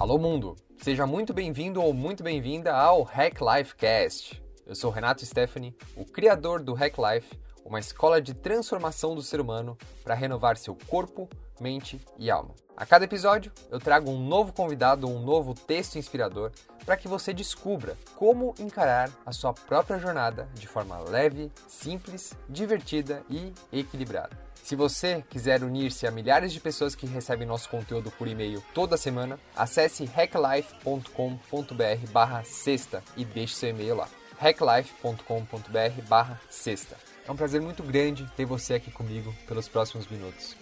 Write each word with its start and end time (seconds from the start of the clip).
Alô 0.00 0.16
mundo, 0.16 0.56
seja 0.82 1.06
muito 1.06 1.34
bem-vindo 1.34 1.82
ou 1.82 1.92
muito 1.92 2.22
bem-vinda 2.22 2.74
ao 2.74 3.02
Hack 3.02 3.38
Life 3.38 3.76
Cast. 3.76 4.42
Eu 4.64 4.74
sou 4.74 4.90
Renato 4.90 5.26
Stephanie, 5.26 5.76
o 5.94 6.06
criador 6.06 6.62
do 6.62 6.72
Hack 6.72 6.94
Life, 6.96 7.38
uma 7.66 7.78
escola 7.78 8.18
de 8.18 8.32
transformação 8.32 9.14
do 9.14 9.20
ser 9.20 9.42
humano 9.42 9.76
para 10.02 10.14
renovar 10.14 10.56
seu 10.56 10.74
corpo, 10.88 11.28
mente 11.60 12.00
e 12.18 12.30
alma. 12.30 12.54
A 12.74 12.86
cada 12.86 13.04
episódio, 13.04 13.52
eu 13.70 13.78
trago 13.78 14.10
um 14.10 14.26
novo 14.26 14.54
convidado, 14.54 15.06
um 15.06 15.20
novo 15.20 15.52
texto 15.52 15.96
inspirador 15.96 16.50
para 16.86 16.96
que 16.96 17.06
você 17.06 17.34
descubra 17.34 17.94
como 18.16 18.54
encarar 18.58 19.10
a 19.26 19.32
sua 19.32 19.52
própria 19.52 19.98
jornada 19.98 20.48
de 20.54 20.66
forma 20.66 20.98
leve, 21.10 21.52
simples, 21.68 22.32
divertida 22.48 23.22
e 23.28 23.52
equilibrada. 23.70 24.49
Se 24.62 24.76
você 24.76 25.24
quiser 25.28 25.64
unir-se 25.64 26.06
a 26.06 26.10
milhares 26.10 26.52
de 26.52 26.60
pessoas 26.60 26.94
que 26.94 27.06
recebem 27.06 27.46
nosso 27.46 27.68
conteúdo 27.68 28.10
por 28.12 28.28
e-mail 28.28 28.62
toda 28.72 28.96
semana, 28.96 29.38
acesse 29.56 30.04
hacklife.com.br 30.04 32.12
barra 32.12 32.44
sexta 32.44 33.02
e 33.16 33.24
deixe 33.24 33.54
seu 33.54 33.70
e-mail 33.70 33.96
lá. 33.96 34.08
hacklife.com.br 34.38 36.02
barra 36.08 36.40
sexta. 36.48 36.96
É 37.26 37.32
um 37.32 37.36
prazer 37.36 37.60
muito 37.60 37.82
grande 37.82 38.30
ter 38.36 38.44
você 38.44 38.74
aqui 38.74 38.90
comigo 38.90 39.34
pelos 39.46 39.68
próximos 39.68 40.06
minutos. 40.08 40.56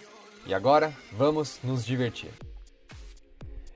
E 0.45 0.53
agora, 0.53 0.93
vamos 1.11 1.59
nos 1.63 1.85
divertir. 1.85 2.31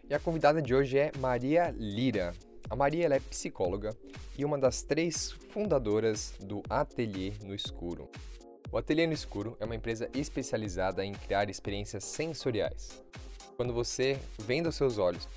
E 0.09 0.13
a 0.13 0.19
convidada 0.19 0.61
de 0.61 0.73
hoje 0.73 0.97
é 0.97 1.11
Maria 1.19 1.73
Lira. 1.77 2.33
A 2.69 2.75
Maria 2.75 3.07
é 3.07 3.19
psicóloga 3.19 3.95
e 4.37 4.43
uma 4.43 4.57
das 4.57 4.81
três 4.81 5.31
fundadoras 5.51 6.33
do 6.39 6.63
Ateliê 6.69 7.33
no 7.43 7.53
Escuro. 7.53 8.09
O 8.73 8.77
Ateliê 8.79 9.05
no 9.05 9.13
Escuro 9.13 9.55
é 9.59 9.65
uma 9.65 9.75
empresa 9.75 10.09
especializada 10.15 11.05
em 11.05 11.13
criar 11.13 11.47
experiências 11.47 12.03
sensoriais. 12.03 13.03
Quando 13.55 13.71
você 13.71 14.19
venda 14.39 14.69
os 14.69 14.75
seus 14.75 14.97
olhos, 14.97 15.29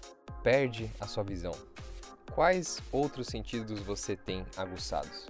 perde 0.43 0.91
a 0.99 1.07
sua 1.07 1.23
visão. 1.23 1.53
Quais 2.33 2.81
outros 2.91 3.27
sentidos 3.27 3.79
você 3.81 4.17
tem 4.17 4.47
aguçados? 4.57 5.27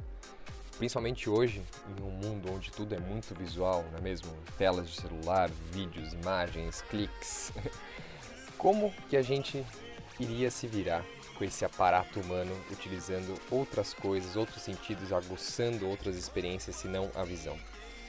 Principalmente 0.78 1.28
hoje, 1.28 1.60
em 1.98 2.00
um 2.00 2.10
mundo 2.12 2.48
onde 2.52 2.70
tudo 2.70 2.94
é 2.94 3.00
muito 3.00 3.34
visual, 3.34 3.84
não 3.90 3.98
é 3.98 4.02
mesmo? 4.02 4.32
Telas 4.56 4.88
de 4.88 5.00
celular, 5.00 5.50
vídeos, 5.72 6.12
imagens, 6.12 6.82
cliques. 6.82 7.52
Como 8.56 8.94
que 9.10 9.16
a 9.16 9.22
gente 9.22 9.66
iria 10.20 10.48
se 10.48 10.68
virar 10.68 11.04
com 11.36 11.42
esse 11.42 11.64
aparato 11.64 12.20
humano 12.20 12.56
utilizando 12.70 13.34
outras 13.50 13.92
coisas, 13.92 14.36
outros 14.36 14.62
sentidos, 14.62 15.12
aguçando 15.12 15.88
outras 15.88 16.16
experiências, 16.16 16.76
senão 16.76 17.10
a 17.16 17.24
visão? 17.24 17.58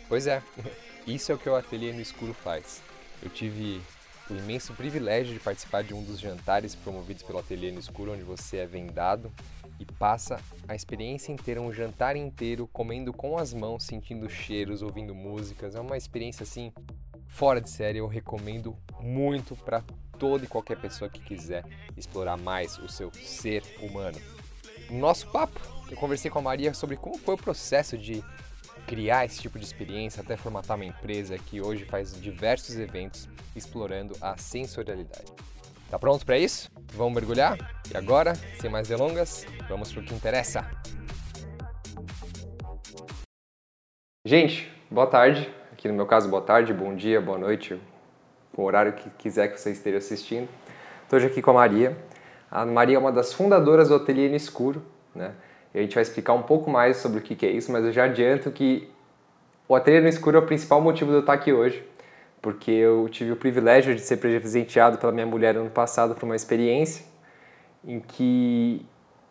Pois 0.07 0.27
é, 0.27 0.41
isso 1.05 1.31
é 1.31 1.35
o 1.35 1.37
que 1.37 1.49
o 1.49 1.55
Ateliê 1.55 1.91
no 1.91 2.01
Escuro 2.01 2.33
faz. 2.33 2.81
Eu 3.21 3.29
tive 3.29 3.81
o 4.29 4.35
imenso 4.35 4.73
privilégio 4.73 5.33
de 5.33 5.39
participar 5.39 5.83
de 5.83 5.93
um 5.93 6.03
dos 6.03 6.19
jantares 6.19 6.75
promovidos 6.75 7.23
pelo 7.23 7.39
Ateliê 7.39 7.71
no 7.71 7.79
Escuro, 7.79 8.13
onde 8.13 8.23
você 8.23 8.57
é 8.57 8.65
vendado 8.65 9.31
e 9.79 9.85
passa 9.85 10.39
a 10.67 10.75
experiência 10.75 11.31
inteira, 11.31 11.61
um 11.61 11.71
jantar 11.71 12.15
inteiro, 12.15 12.67
comendo 12.67 13.13
com 13.13 13.37
as 13.37 13.53
mãos, 13.53 13.83
sentindo 13.83 14.29
cheiros, 14.29 14.81
ouvindo 14.81 15.13
músicas. 15.13 15.75
É 15.75 15.79
uma 15.79 15.97
experiência 15.97 16.43
assim 16.43 16.73
fora 17.27 17.61
de 17.61 17.69
série. 17.69 17.99
Eu 17.99 18.07
recomendo 18.07 18.75
muito 18.99 19.55
para 19.55 19.83
toda 20.17 20.45
e 20.45 20.47
qualquer 20.47 20.77
pessoa 20.77 21.09
que 21.09 21.19
quiser 21.19 21.63
explorar 21.95 22.37
mais 22.37 22.77
o 22.79 22.89
seu 22.89 23.11
ser 23.13 23.63
humano. 23.81 24.17
No 24.89 24.99
nosso 24.99 25.27
papo, 25.27 25.59
eu 25.89 25.97
conversei 25.97 26.31
com 26.31 26.39
a 26.39 26.41
Maria 26.41 26.73
sobre 26.73 26.97
como 26.97 27.17
foi 27.17 27.35
o 27.35 27.37
processo 27.37 27.97
de 27.97 28.23
criar 28.87 29.25
esse 29.25 29.41
tipo 29.41 29.59
de 29.59 29.65
experiência 29.65 30.23
até 30.23 30.37
formatar 30.37 30.77
uma 30.77 30.85
empresa 30.85 31.37
que 31.37 31.61
hoje 31.61 31.83
faz 31.83 32.19
diversos 32.19 32.79
eventos 32.79 33.27
explorando 33.53 34.15
a 34.21 34.37
sensorialidade. 34.37 35.31
Tá 35.91 35.99
pronto 35.99 36.25
para 36.25 36.37
isso? 36.37 36.71
Vamos 36.93 37.13
mergulhar? 37.13 37.57
E 37.93 37.97
agora, 37.97 38.33
sem 38.59 38.69
mais 38.69 38.87
delongas, 38.87 39.45
vamos 39.67 39.91
para 39.91 40.01
o 40.01 40.05
que 40.05 40.13
interessa. 40.13 40.65
Gente, 44.25 44.71
boa 44.89 45.07
tarde. 45.07 45.53
Aqui 45.73 45.89
no 45.89 45.93
meu 45.93 46.05
caso, 46.05 46.29
boa 46.29 46.41
tarde, 46.41 46.73
bom 46.73 46.95
dia, 46.95 47.21
boa 47.21 47.37
noite, 47.37 47.79
o 48.55 48.63
horário 48.63 48.93
que 48.93 49.09
quiser 49.11 49.49
que 49.49 49.59
você 49.59 49.71
esteja 49.71 49.97
assistindo. 49.97 50.49
Estou 51.03 51.17
hoje 51.17 51.27
aqui 51.27 51.41
com 51.41 51.51
a 51.51 51.55
Maria. 51.55 51.95
A 52.49 52.65
Maria 52.65 52.95
é 52.95 52.99
uma 52.99 53.11
das 53.11 53.33
fundadoras 53.33 53.89
do 53.89 53.95
Ateliê 53.95 54.29
no 54.29 54.35
Escuro, 54.35 54.83
né? 55.13 55.33
E 55.77 55.79
a 55.79 55.83
gente 55.83 55.93
vai 55.93 56.01
explicar 56.01 56.33
um 56.33 56.43
pouco 56.43 56.69
mais 56.69 56.97
sobre 56.97 57.19
o 57.19 57.21
que 57.21 57.45
é 57.45 57.51
isso, 57.51 57.71
mas 57.71 57.85
eu 57.85 57.91
já 57.91 58.05
adianto 58.05 58.51
que 58.51 58.89
o 59.67 59.75
Ateliê 59.75 60.01
no 60.01 60.07
Escuro 60.07 60.37
é 60.37 60.39
o 60.39 60.45
principal 60.45 60.81
motivo 60.81 61.11
de 61.11 61.17
eu 61.17 61.19
estar 61.21 61.33
aqui 61.33 61.53
hoje 61.53 61.83
porque 62.41 62.71
eu 62.71 63.09
tive 63.09 63.31
o 63.31 63.35
privilégio 63.35 63.95
de 63.95 64.01
ser 64.01 64.17
presenteado 64.17 64.97
pela 64.97 65.11
minha 65.11 65.25
mulher 65.25 65.55
ano 65.55 65.69
passado 65.69 66.15
por 66.15 66.25
uma 66.25 66.35
experiência 66.35 67.05
em 67.85 67.99
que 67.99 68.85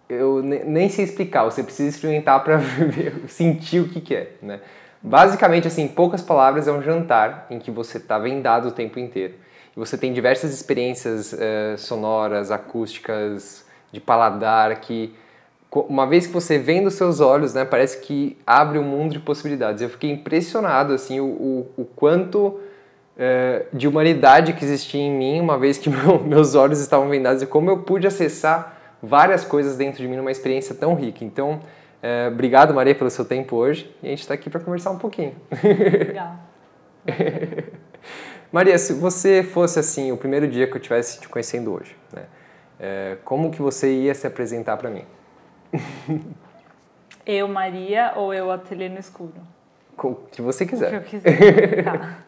eu 0.09 0.43
nem 0.43 0.89
sei 0.89 1.05
explicar, 1.05 1.45
você 1.45 1.63
precisa 1.63 1.89
experimentar 1.89 2.43
para 2.45 2.61
sentir 3.27 3.81
o 3.81 3.89
que, 3.89 4.01
que 4.01 4.15
é, 4.15 4.33
né? 4.41 4.61
Basicamente, 5.03 5.67
assim, 5.67 5.83
em 5.83 5.89
poucas 5.89 6.23
palavras, 6.23 6.69
é 6.69 6.73
um 6.73 6.83
jantar 6.83 7.47
em 7.51 7.59
que 7.59 7.71
você 7.71 7.99
está 7.99 8.19
vendado 8.19 8.69
o 8.69 8.73
tempo 8.73 8.99
inteiro. 8.99 9.35
E 9.77 9.79
você 9.79 9.97
tem 9.97 10.13
diversas 10.13 10.53
experiências 10.53 11.33
uh, 11.33 11.77
sonoras, 11.77 12.51
acústicas, 12.51 13.67
de 13.93 14.01
paladar, 14.01 14.81
que 14.81 15.15
uma 15.83 16.07
vez 16.07 16.27
que 16.27 16.33
você 16.33 16.59
vê 16.59 16.81
os 16.81 16.95
seus 16.95 17.21
olhos, 17.21 17.55
né, 17.55 17.65
parece 17.65 18.01
que 18.01 18.37
abre 18.47 18.79
um 18.79 18.83
mundo 18.83 19.13
de 19.13 19.21
possibilidades. 19.21 19.83
Eu 19.83 19.89
fiquei 19.89 20.11
impressionado, 20.11 20.93
assim, 20.93 21.21
o, 21.21 21.27
o, 21.27 21.71
o 21.79 21.85
quanto 21.85 22.61
é, 23.17 23.67
de 23.73 23.89
humanidade 23.89 24.53
que 24.53 24.65
existia 24.65 25.01
em 25.01 25.11
mim, 25.11 25.41
uma 25.41 25.59
vez 25.59 25.79
que 25.79 25.89
meu, 25.91 26.23
meus 26.23 26.55
olhos 26.55 26.81
estavam 26.81 27.09
vendados 27.09 27.43
e 27.43 27.47
como 27.47 27.71
eu 27.71 27.79
pude 27.79 28.07
acessar 28.07 28.77
várias 29.03 29.45
coisas 29.45 29.77
dentro 29.77 30.03
de 30.03 30.09
mim 30.09 30.17
numa 30.17 30.31
experiência 30.31 30.75
tão 30.75 30.95
rica. 30.95 31.25
Então, 31.25 31.61
é, 32.03 32.29
obrigado, 32.33 32.75
Maria, 32.75 32.95
pelo 32.95 33.11
seu 33.11 33.25
tempo 33.25 33.57
hoje 33.57 33.91
e 34.03 34.07
a 34.07 34.11
gente 34.11 34.21
está 34.21 34.35
aqui 34.35 34.51
para 34.51 34.61
conversar 34.61 34.91
um 34.91 34.99
pouquinho. 34.99 35.35
Legal. 35.63 36.37
Maria, 38.53 38.79
se 38.79 38.93
você 38.93 39.43
fosse 39.43 39.79
assim, 39.79 40.13
o 40.13 40.17
primeiro 40.17 40.47
dia 40.47 40.67
que 40.67 40.75
eu 40.75 40.79
estivesse 40.79 41.21
te 41.21 41.29
conhecendo 41.29 41.73
hoje, 41.73 41.97
né, 42.13 42.23
é, 42.79 43.17
como 43.25 43.51
que 43.51 43.61
você 43.61 43.93
ia 43.93 44.15
se 44.15 44.27
apresentar 44.27 44.77
para 44.77 44.91
mim? 44.91 45.05
Eu, 47.25 47.49
Maria, 47.49 48.13
ou 48.17 48.33
eu, 48.33 48.51
Ateliê 48.51 48.89
no 48.89 48.99
Escuro? 48.99 49.35
O 49.97 50.15
que 50.15 50.43
você 50.43 50.67
quiser. 50.67 50.89
O 50.89 50.91
que 50.91 51.17
eu 51.17 51.21
quiser, 51.21 51.85
tá. 51.85 52.19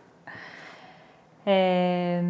É... 1.51 2.23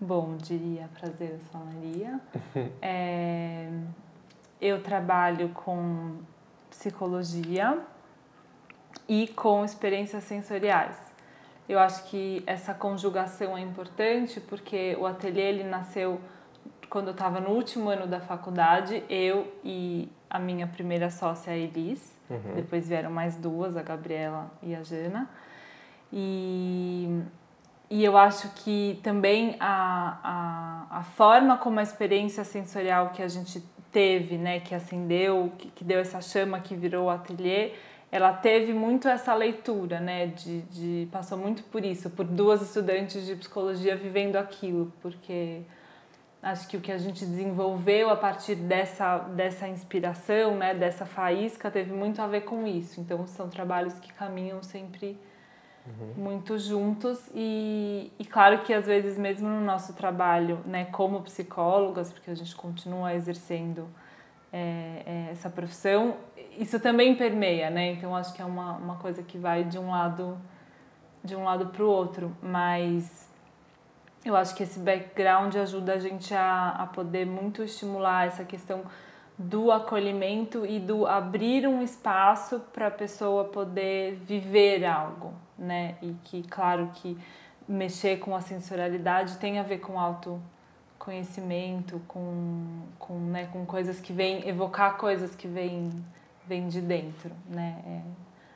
Bom, 0.00 0.38
diria 0.38 0.88
prazer, 0.98 1.32
eu 1.32 1.40
sou 1.50 1.60
a 1.60 1.64
Maria. 1.64 2.20
É... 2.80 3.68
Eu 4.58 4.82
trabalho 4.82 5.50
com 5.50 6.16
psicologia 6.70 7.78
e 9.06 9.28
com 9.28 9.64
experiências 9.64 10.24
sensoriais. 10.24 10.96
Eu 11.68 11.78
acho 11.78 12.04
que 12.04 12.42
essa 12.46 12.72
conjugação 12.72 13.56
é 13.56 13.60
importante 13.60 14.40
porque 14.40 14.96
o 14.98 15.04
ateliê 15.04 15.48
ele 15.48 15.64
nasceu 15.64 16.20
quando 16.88 17.08
eu 17.08 17.12
estava 17.12 17.40
no 17.40 17.50
último 17.50 17.88
ano 17.88 18.06
da 18.06 18.20
faculdade, 18.20 19.02
eu 19.08 19.52
e 19.64 20.08
a 20.28 20.38
minha 20.38 20.66
primeira 20.66 21.10
sócia, 21.10 21.52
a 21.52 21.56
Elis. 21.56 22.14
Uhum. 22.28 22.54
Depois 22.54 22.88
vieram 22.88 23.10
mais 23.10 23.36
duas, 23.36 23.76
a 23.76 23.82
Gabriela 23.82 24.50
e 24.62 24.74
a 24.74 24.82
Jana. 24.82 25.28
E, 26.12 27.22
e 27.90 28.04
eu 28.04 28.16
acho 28.16 28.48
que 28.54 29.00
também 29.02 29.56
a, 29.60 30.86
a, 30.90 30.98
a 30.98 31.02
forma 31.02 31.56
como 31.56 31.78
a 31.78 31.82
experiência 31.82 32.44
sensorial 32.44 33.10
que 33.10 33.22
a 33.22 33.28
gente 33.28 33.62
teve, 33.92 34.36
né, 34.36 34.60
que 34.60 34.74
acendeu, 34.74 35.52
que, 35.56 35.68
que 35.70 35.84
deu 35.84 35.98
essa 35.98 36.20
chama 36.20 36.60
que 36.60 36.74
virou 36.74 37.06
o 37.06 37.10
ateliê, 37.10 37.72
ela 38.10 38.32
teve 38.32 38.72
muito 38.72 39.08
essa 39.08 39.34
leitura, 39.34 40.00
né, 40.00 40.26
de, 40.26 40.62
de 40.62 41.08
passou 41.10 41.38
muito 41.38 41.62
por 41.64 41.84
isso, 41.84 42.10
por 42.10 42.24
duas 42.24 42.62
estudantes 42.62 43.26
de 43.26 43.34
psicologia 43.34 43.96
vivendo 43.96 44.36
aquilo, 44.36 44.92
porque 45.00 45.62
acho 46.46 46.68
que 46.68 46.76
o 46.76 46.80
que 46.80 46.92
a 46.92 46.98
gente 46.98 47.26
desenvolveu 47.26 48.08
a 48.08 48.14
partir 48.14 48.54
dessa, 48.54 49.18
dessa 49.18 49.66
inspiração, 49.66 50.56
né, 50.56 50.72
dessa 50.74 51.04
faísca, 51.04 51.70
teve 51.72 51.92
muito 51.92 52.22
a 52.22 52.26
ver 52.28 52.42
com 52.42 52.64
isso. 52.66 53.00
Então, 53.00 53.26
são 53.26 53.48
trabalhos 53.48 53.98
que 53.98 54.12
caminham 54.12 54.62
sempre 54.62 55.18
uhum. 55.84 56.14
muito 56.16 56.56
juntos 56.56 57.18
e, 57.34 58.12
e 58.16 58.24
claro 58.24 58.60
que 58.60 58.72
às 58.72 58.86
vezes 58.86 59.18
mesmo 59.18 59.48
no 59.48 59.60
nosso 59.60 59.92
trabalho, 59.94 60.60
né, 60.64 60.84
como 60.84 61.20
psicólogas, 61.22 62.12
porque 62.12 62.30
a 62.30 62.34
gente 62.36 62.54
continua 62.54 63.12
exercendo 63.12 63.88
é, 64.52 65.02
é, 65.04 65.28
essa 65.32 65.50
profissão, 65.50 66.16
isso 66.56 66.78
também 66.78 67.16
permeia, 67.16 67.70
né? 67.70 67.90
Então 67.92 68.14
acho 68.14 68.32
que 68.32 68.40
é 68.40 68.44
uma, 68.44 68.76
uma 68.76 68.96
coisa 68.96 69.20
que 69.20 69.36
vai 69.36 69.64
de 69.64 69.78
um 69.78 69.90
lado 69.90 70.38
de 71.24 71.34
um 71.34 71.42
lado 71.42 71.66
para 71.66 71.82
o 71.82 71.88
outro, 71.88 72.34
mas 72.40 73.25
eu 74.26 74.36
acho 74.36 74.54
que 74.54 74.62
esse 74.62 74.78
background 74.78 75.54
ajuda 75.56 75.94
a 75.94 75.98
gente 75.98 76.34
a, 76.34 76.70
a 76.70 76.86
poder 76.86 77.26
muito 77.26 77.62
estimular 77.62 78.26
essa 78.26 78.44
questão 78.44 78.82
do 79.38 79.70
acolhimento 79.70 80.64
e 80.64 80.80
do 80.80 81.06
abrir 81.06 81.66
um 81.66 81.82
espaço 81.82 82.60
para 82.72 82.86
a 82.86 82.90
pessoa 82.90 83.44
poder 83.44 84.14
viver 84.14 84.84
algo, 84.84 85.34
né? 85.58 85.96
E 86.00 86.14
que, 86.24 86.42
claro, 86.42 86.90
que 86.94 87.18
mexer 87.68 88.18
com 88.18 88.34
a 88.34 88.40
sensorialidade 88.40 89.36
tem 89.36 89.58
a 89.58 89.62
ver 89.62 89.78
com 89.78 90.00
auto 90.00 90.40
conhecimento, 90.98 92.00
com, 92.08 92.82
com, 92.98 93.18
né, 93.18 93.46
com 93.52 93.66
coisas 93.66 94.00
que 94.00 94.12
vêm, 94.12 94.48
evocar 94.48 94.96
coisas 94.96 95.34
que 95.34 95.46
vêm 95.46 95.90
vêm 96.46 96.68
de 96.68 96.80
dentro, 96.80 97.32
né? 97.48 97.82
É, 97.86 98.00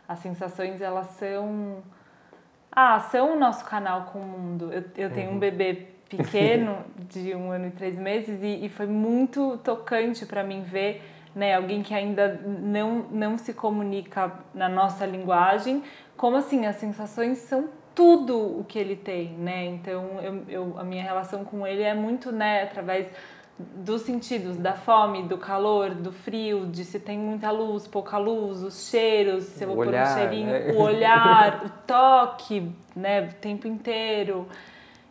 as 0.09 0.19
sensações, 0.21 0.81
elas 0.81 1.07
são... 1.11 1.83
Ah, 2.73 3.01
são 3.01 3.35
o 3.35 3.39
nosso 3.39 3.65
canal 3.65 4.05
com 4.13 4.21
o 4.21 4.27
mundo. 4.27 4.73
Eu, 4.73 4.85
eu 4.97 5.11
tenho 5.11 5.31
uhum. 5.31 5.37
um 5.37 5.39
bebê 5.39 5.87
pequeno, 6.09 6.79
de 7.09 7.35
um 7.35 7.51
ano 7.51 7.69
e 7.69 7.71
três 7.71 7.97
meses, 7.97 8.43
e, 8.43 8.65
e 8.65 8.69
foi 8.69 8.87
muito 8.87 9.59
tocante 9.59 10.27
para 10.27 10.43
mim 10.43 10.63
ver 10.63 11.03
né, 11.35 11.55
alguém 11.55 11.83
que 11.83 11.95
ainda 11.95 12.41
não, 12.45 13.07
não 13.11 13.39
se 13.39 13.55
comunica 13.55 14.33
na 14.55 14.69
nossa 14.69 15.07
linguagem, 15.07 15.83
como 16.17 16.37
assim, 16.37 16.67
as 16.67 16.77
sensações 16.77 17.39
são 17.39 17.69
tudo 17.95 18.61
o 18.61 18.65
que 18.65 18.79
ele 18.79 18.97
tem, 18.97 19.31
né? 19.31 19.67
Então, 19.67 20.21
eu, 20.23 20.43
eu, 20.49 20.75
a 20.79 20.85
minha 20.85 21.03
relação 21.03 21.45
com 21.45 21.67
ele 21.67 21.83
é 21.83 21.95
muito, 21.95 22.33
né, 22.33 22.63
através 22.63 23.07
dos 23.77 24.03
sentidos, 24.03 24.57
da 24.57 24.73
fome, 24.73 25.23
do 25.23 25.39
calor, 25.39 25.95
do 25.95 26.13
frio, 26.13 26.67
de 26.67 26.85
se 26.85 26.99
tem 26.99 27.19
muita 27.19 27.51
luz, 27.51 27.87
pouca 27.87 28.19
luz, 28.19 28.63
os 28.63 28.89
cheiros, 28.89 29.45
se 29.45 29.65
eu 29.65 29.69
vou 29.69 29.79
olhar, 29.79 30.07
pôr 30.07 30.13
um 30.13 30.19
cheirinho, 30.19 30.47
né? 30.47 30.73
o 30.73 30.81
olhar, 30.81 31.65
o 31.67 31.69
toque, 31.87 32.71
né, 32.95 33.29
o 33.29 33.35
tempo 33.35 33.67
inteiro. 33.67 34.47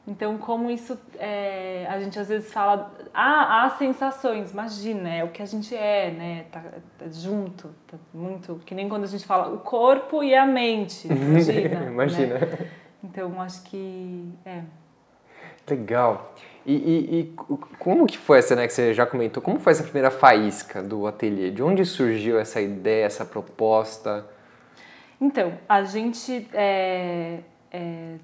Então, 0.07 0.39
como 0.39 0.71
isso, 0.71 0.97
é, 1.19 1.85
a 1.87 1.99
gente 1.99 2.17
às 2.17 2.27
vezes 2.29 2.51
fala, 2.51 2.91
ah, 3.13 3.65
há 3.65 3.69
sensações, 3.71 4.51
imagina, 4.51 5.07
é 5.07 5.23
o 5.23 5.27
que 5.27 5.41
a 5.41 5.45
gente 5.45 5.75
é, 5.75 6.09
né, 6.09 6.45
tá, 6.51 6.63
tá 6.97 7.05
junto, 7.11 7.69
tá 7.87 7.97
muito, 8.11 8.59
que 8.65 8.73
nem 8.73 8.89
quando 8.89 9.03
a 9.03 9.07
gente 9.07 9.25
fala 9.25 9.53
o 9.53 9.59
corpo 9.59 10.23
e 10.23 10.33
a 10.33 10.47
mente, 10.47 11.07
imagina. 11.07 11.85
imagina. 11.85 12.39
Né? 12.39 12.69
Então, 13.03 13.39
acho 13.39 13.61
que, 13.63 14.33
é. 14.45 14.63
Legal. 15.69 16.33
E, 16.65 16.73
e, 16.73 17.19
e, 17.19 17.35
como 17.79 18.05
que 18.05 18.17
foi 18.17 18.39
essa, 18.39 18.55
né, 18.55 18.67
que 18.67 18.73
você 18.73 18.93
já 18.93 19.05
comentou, 19.05 19.41
como 19.41 19.59
foi 19.59 19.71
essa 19.71 19.83
primeira 19.83 20.11
faísca 20.11 20.83
do 20.83 21.07
ateliê? 21.07 21.49
De 21.49 21.63
onde 21.63 21.85
surgiu 21.85 22.39
essa 22.39 22.61
ideia, 22.61 23.05
essa 23.05 23.25
proposta? 23.25 24.25
Então, 25.19 25.53
a 25.67 25.83
gente 25.83 26.47
é, 26.53 27.39
é, 27.71 28.15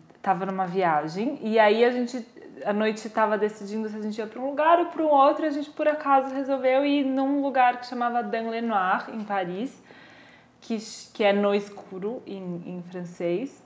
numa 0.46 0.66
viagem 0.66 1.40
e 1.42 1.60
aí 1.60 1.84
a 1.84 1.92
gente 1.92 2.26
a 2.64 2.72
noite 2.72 3.08
estava 3.08 3.38
decidindo 3.38 3.90
se 3.90 3.98
a 3.98 4.02
gente 4.02 4.18
ia 4.18 4.28
para 4.28 4.40
um 4.40 4.50
lugar 4.50 4.80
ou 4.80 4.86
para 4.86 5.04
um 5.04 5.10
outro, 5.10 5.46
e 5.46 5.48
a 5.48 5.52
gente 5.52 5.70
por 5.70 5.88
acaso 5.88 6.34
resolveu 6.34 6.86
ir 6.86 7.04
num 7.04 7.42
lugar 7.42 7.80
que 7.80 7.86
chamava 7.86 8.24
Dan 8.24 8.50
Lenoir 8.50 9.10
em 9.14 9.24
Paris, 9.24 9.84
que, 10.62 10.78
que 11.14 11.24
é 11.24 11.34
no 11.34 11.54
escuro 11.54 12.22
em, 12.26 12.64
em 12.66 12.84
francês. 12.90 13.64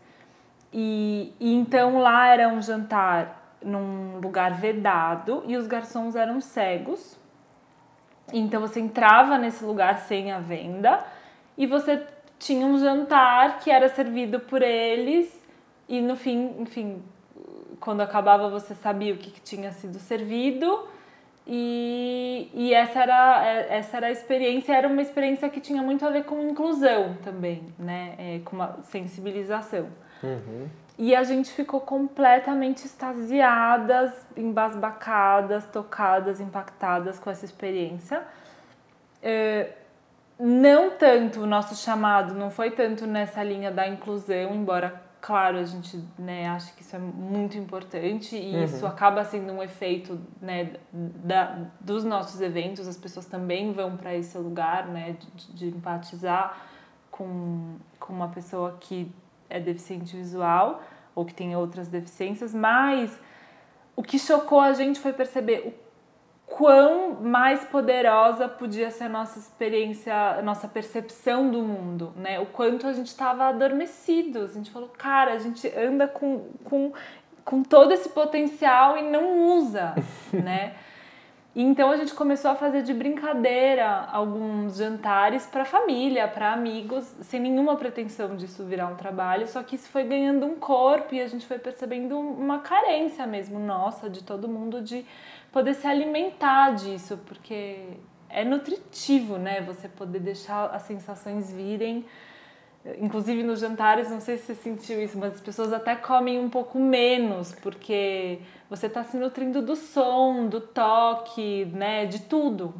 E, 0.74 1.33
e 1.39 1.54
então 1.54 2.00
lá 2.00 2.27
era 2.27 2.48
um 2.50 2.62
jantar 2.62 3.39
num 3.62 4.20
lugar 4.20 4.54
vedado 4.54 5.44
e 5.48 5.58
os 5.58 5.68
garçons 5.68 6.16
eram 6.16 6.40
cegos. 6.40 7.18
Então 8.32 8.62
você 8.62 8.80
entrava 8.80 9.38
nesse 9.38 9.64
lugar 9.64 10.00
sem 10.00 10.32
a 10.32 10.40
venda 10.40 11.04
e 11.58 11.66
você 11.66 12.06
tinha 12.38 12.66
um 12.66 12.78
jantar 12.78 13.60
que 13.60 13.70
era 13.70 13.90
servido 13.90 14.40
por 14.40 14.62
eles 14.62 15.40
e 15.88 16.00
no 16.02 16.16
fim, 16.16 16.56
enfim, 16.60 17.02
quando 17.80 18.02
acabava 18.02 18.50
você 18.50 18.76
sabia 18.76 19.14
o 19.14 19.18
que, 19.18 19.32
que 19.32 19.42
tinha 19.42 19.72
sido 19.72 19.98
servido. 20.00 20.88
E, 21.52 22.48
e 22.54 22.74
essa, 22.76 23.02
era, 23.02 23.44
é, 23.44 23.78
essa 23.78 23.98
era 23.98 24.08
a 24.08 24.12
experiência, 24.12 24.72
era 24.72 24.88
uma 24.88 25.02
experiência 25.02 25.50
que 25.50 25.60
tinha 25.60 25.82
muito 25.82 26.06
a 26.06 26.12
ver 26.12 26.24
com 26.26 26.40
inclusão 26.48 27.18
também, 27.24 27.64
né? 27.80 28.14
É, 28.20 28.40
com 28.46 28.56
uma 28.56 28.78
sensibilização. 28.84 29.88
Uhum. 30.22 30.68
E 31.01 31.16
a 31.16 31.24
gente 31.24 31.50
ficou 31.54 31.80
completamente 31.80 32.86
extasiadas, 32.86 34.12
embasbacadas, 34.36 35.66
tocadas, 35.66 36.42
impactadas 36.42 37.18
com 37.18 37.30
essa 37.31 37.46
experiência. 37.46 38.22
É, 39.24 39.72
não 40.38 40.92
tanto 40.92 41.40
o 41.40 41.48
nosso 41.48 41.74
chamado, 41.81 42.34
não 42.34 42.51
foi 42.51 42.72
tanto 42.72 43.07
nessa 43.07 43.42
linha 43.42 43.72
da 43.72 43.88
inclusão, 43.88 44.54
embora 44.54 45.01
claro, 45.22 45.57
a 45.57 45.63
gente 45.63 46.04
né, 46.18 46.50
acha 46.50 46.74
que 46.74 46.81
isso 46.81 46.96
é 46.96 47.00
muito 47.00 47.57
importante 47.57 48.36
e 48.36 48.56
uhum. 48.56 48.63
isso 48.66 48.86
acaba 48.86 49.24
sendo 49.24 49.54
um 49.54 49.63
efeito 49.63 50.19
né, 50.42 50.74
da, 50.92 51.66
dos 51.80 52.04
nossos 52.04 52.42
eventos. 52.42 52.88
As 52.88 52.98
pessoas 52.98 53.25
também 53.25 53.72
vão 53.72 53.95
para 53.95 54.13
esse 54.16 54.38
lugar 54.38 54.88
né, 54.88 55.16
de, 55.36 55.54
de, 55.54 55.68
empatizar 55.68 56.57
com, 57.10 57.75
com 58.00 58.13
uma 58.13 58.30
pessoa 58.30 58.78
que 58.80 59.10
é 59.50 59.60
deficiente 59.60 60.16
visual 60.16 60.81
ou 61.16 61.25
que 61.25 61.34
tem 61.34 61.56
outras 61.56 61.88
deficiências, 61.88 62.54
mas 62.54 63.19
o 63.96 64.04
que 64.04 64.18
chocou 64.18 64.60
a 64.60 64.74
gente 64.74 65.00
foi 65.00 65.12
perceber 65.12 65.60
o 65.68 65.74
quão 66.50 67.16
mais 67.22 67.63
poderosa 67.63 68.48
podia 68.48 68.90
ser 68.90 69.06
a 69.06 69.10
nossa 69.10 69.38
experiência, 69.38 70.13
a 70.13 70.42
nossa 70.42 70.68
percepção 70.68 71.50
do 71.50 71.62
mundo, 71.62 72.12
né? 72.16 72.40
O 72.40 72.46
quanto 72.46 72.88
a 72.88 72.94
gente 72.94 73.07
estava 73.07 73.46
adormecido. 73.46 74.40
A 74.44 74.48
gente 74.48 74.72
falou, 74.72 74.90
cara, 74.90 75.34
a 75.34 75.38
gente 75.38 75.68
anda 75.78 76.07
com, 76.07 76.48
com, 76.63 76.92
com 77.45 77.63
todo 77.63 77.92
esse 77.92 78.10
potencial 78.10 78.98
e 78.98 79.04
não 79.04 79.57
usa, 79.57 79.94
né? 80.34 80.75
Então 81.62 81.92
a 81.92 81.98
gente 81.98 82.14
começou 82.14 82.52
a 82.52 82.56
fazer 82.56 82.84
de 82.84 82.94
brincadeira 82.94 84.08
alguns 84.14 84.78
jantares 84.78 85.46
para 85.46 85.66
família, 85.66 86.26
para 86.26 86.54
amigos, 86.54 87.04
sem 87.20 87.38
nenhuma 87.38 87.76
pretensão 87.76 88.38
disso 88.38 88.64
virar 88.64 88.88
um 88.88 88.96
trabalho, 88.96 89.46
só 89.46 89.62
que 89.62 89.76
isso 89.76 89.90
foi 89.90 90.06
ganhando 90.06 90.46
um 90.46 90.56
corpo 90.56 91.14
e 91.14 91.20
a 91.20 91.28
gente 91.28 91.46
foi 91.46 91.60
percebendo 91.60 92.18
uma 92.18 92.60
carência 92.60 93.28
mesmo 93.28 93.60
nossa, 93.60 94.10
de 94.10 94.24
todo 94.24 94.48
mundo, 94.48 94.82
de 94.82 95.06
poder 95.52 95.74
se 95.74 95.86
alimentar 95.86 96.76
disso, 96.76 97.20
porque 97.26 97.88
é 98.30 98.46
nutritivo, 98.46 99.38
né? 99.38 99.60
Você 99.64 99.90
poder 99.90 100.20
deixar 100.20 100.68
as 100.68 100.84
sensações 100.84 101.52
virem. 101.52 102.06
Inclusive 103.02 103.44
nos 103.44 103.60
jantares, 103.60 104.10
não 104.10 104.22
sei 104.22 104.38
se 104.38 104.46
você 104.46 104.56
sentiu 104.56 105.04
isso, 105.04 105.18
mas 105.18 105.34
as 105.34 105.42
pessoas 105.42 105.74
até 105.74 105.94
comem 105.98 106.40
um 106.40 106.50
pouco 106.50 106.80
menos, 106.80 107.54
porque 107.56 108.40
você 108.69 108.86
está 108.86 109.04
se 109.04 109.18
nutrindo 109.18 109.62
do 109.62 109.75
som, 109.75 110.48
do 110.48 110.62
toque, 110.62 111.66
né? 111.74 112.06
De 112.06 112.19
tudo. 112.19 112.74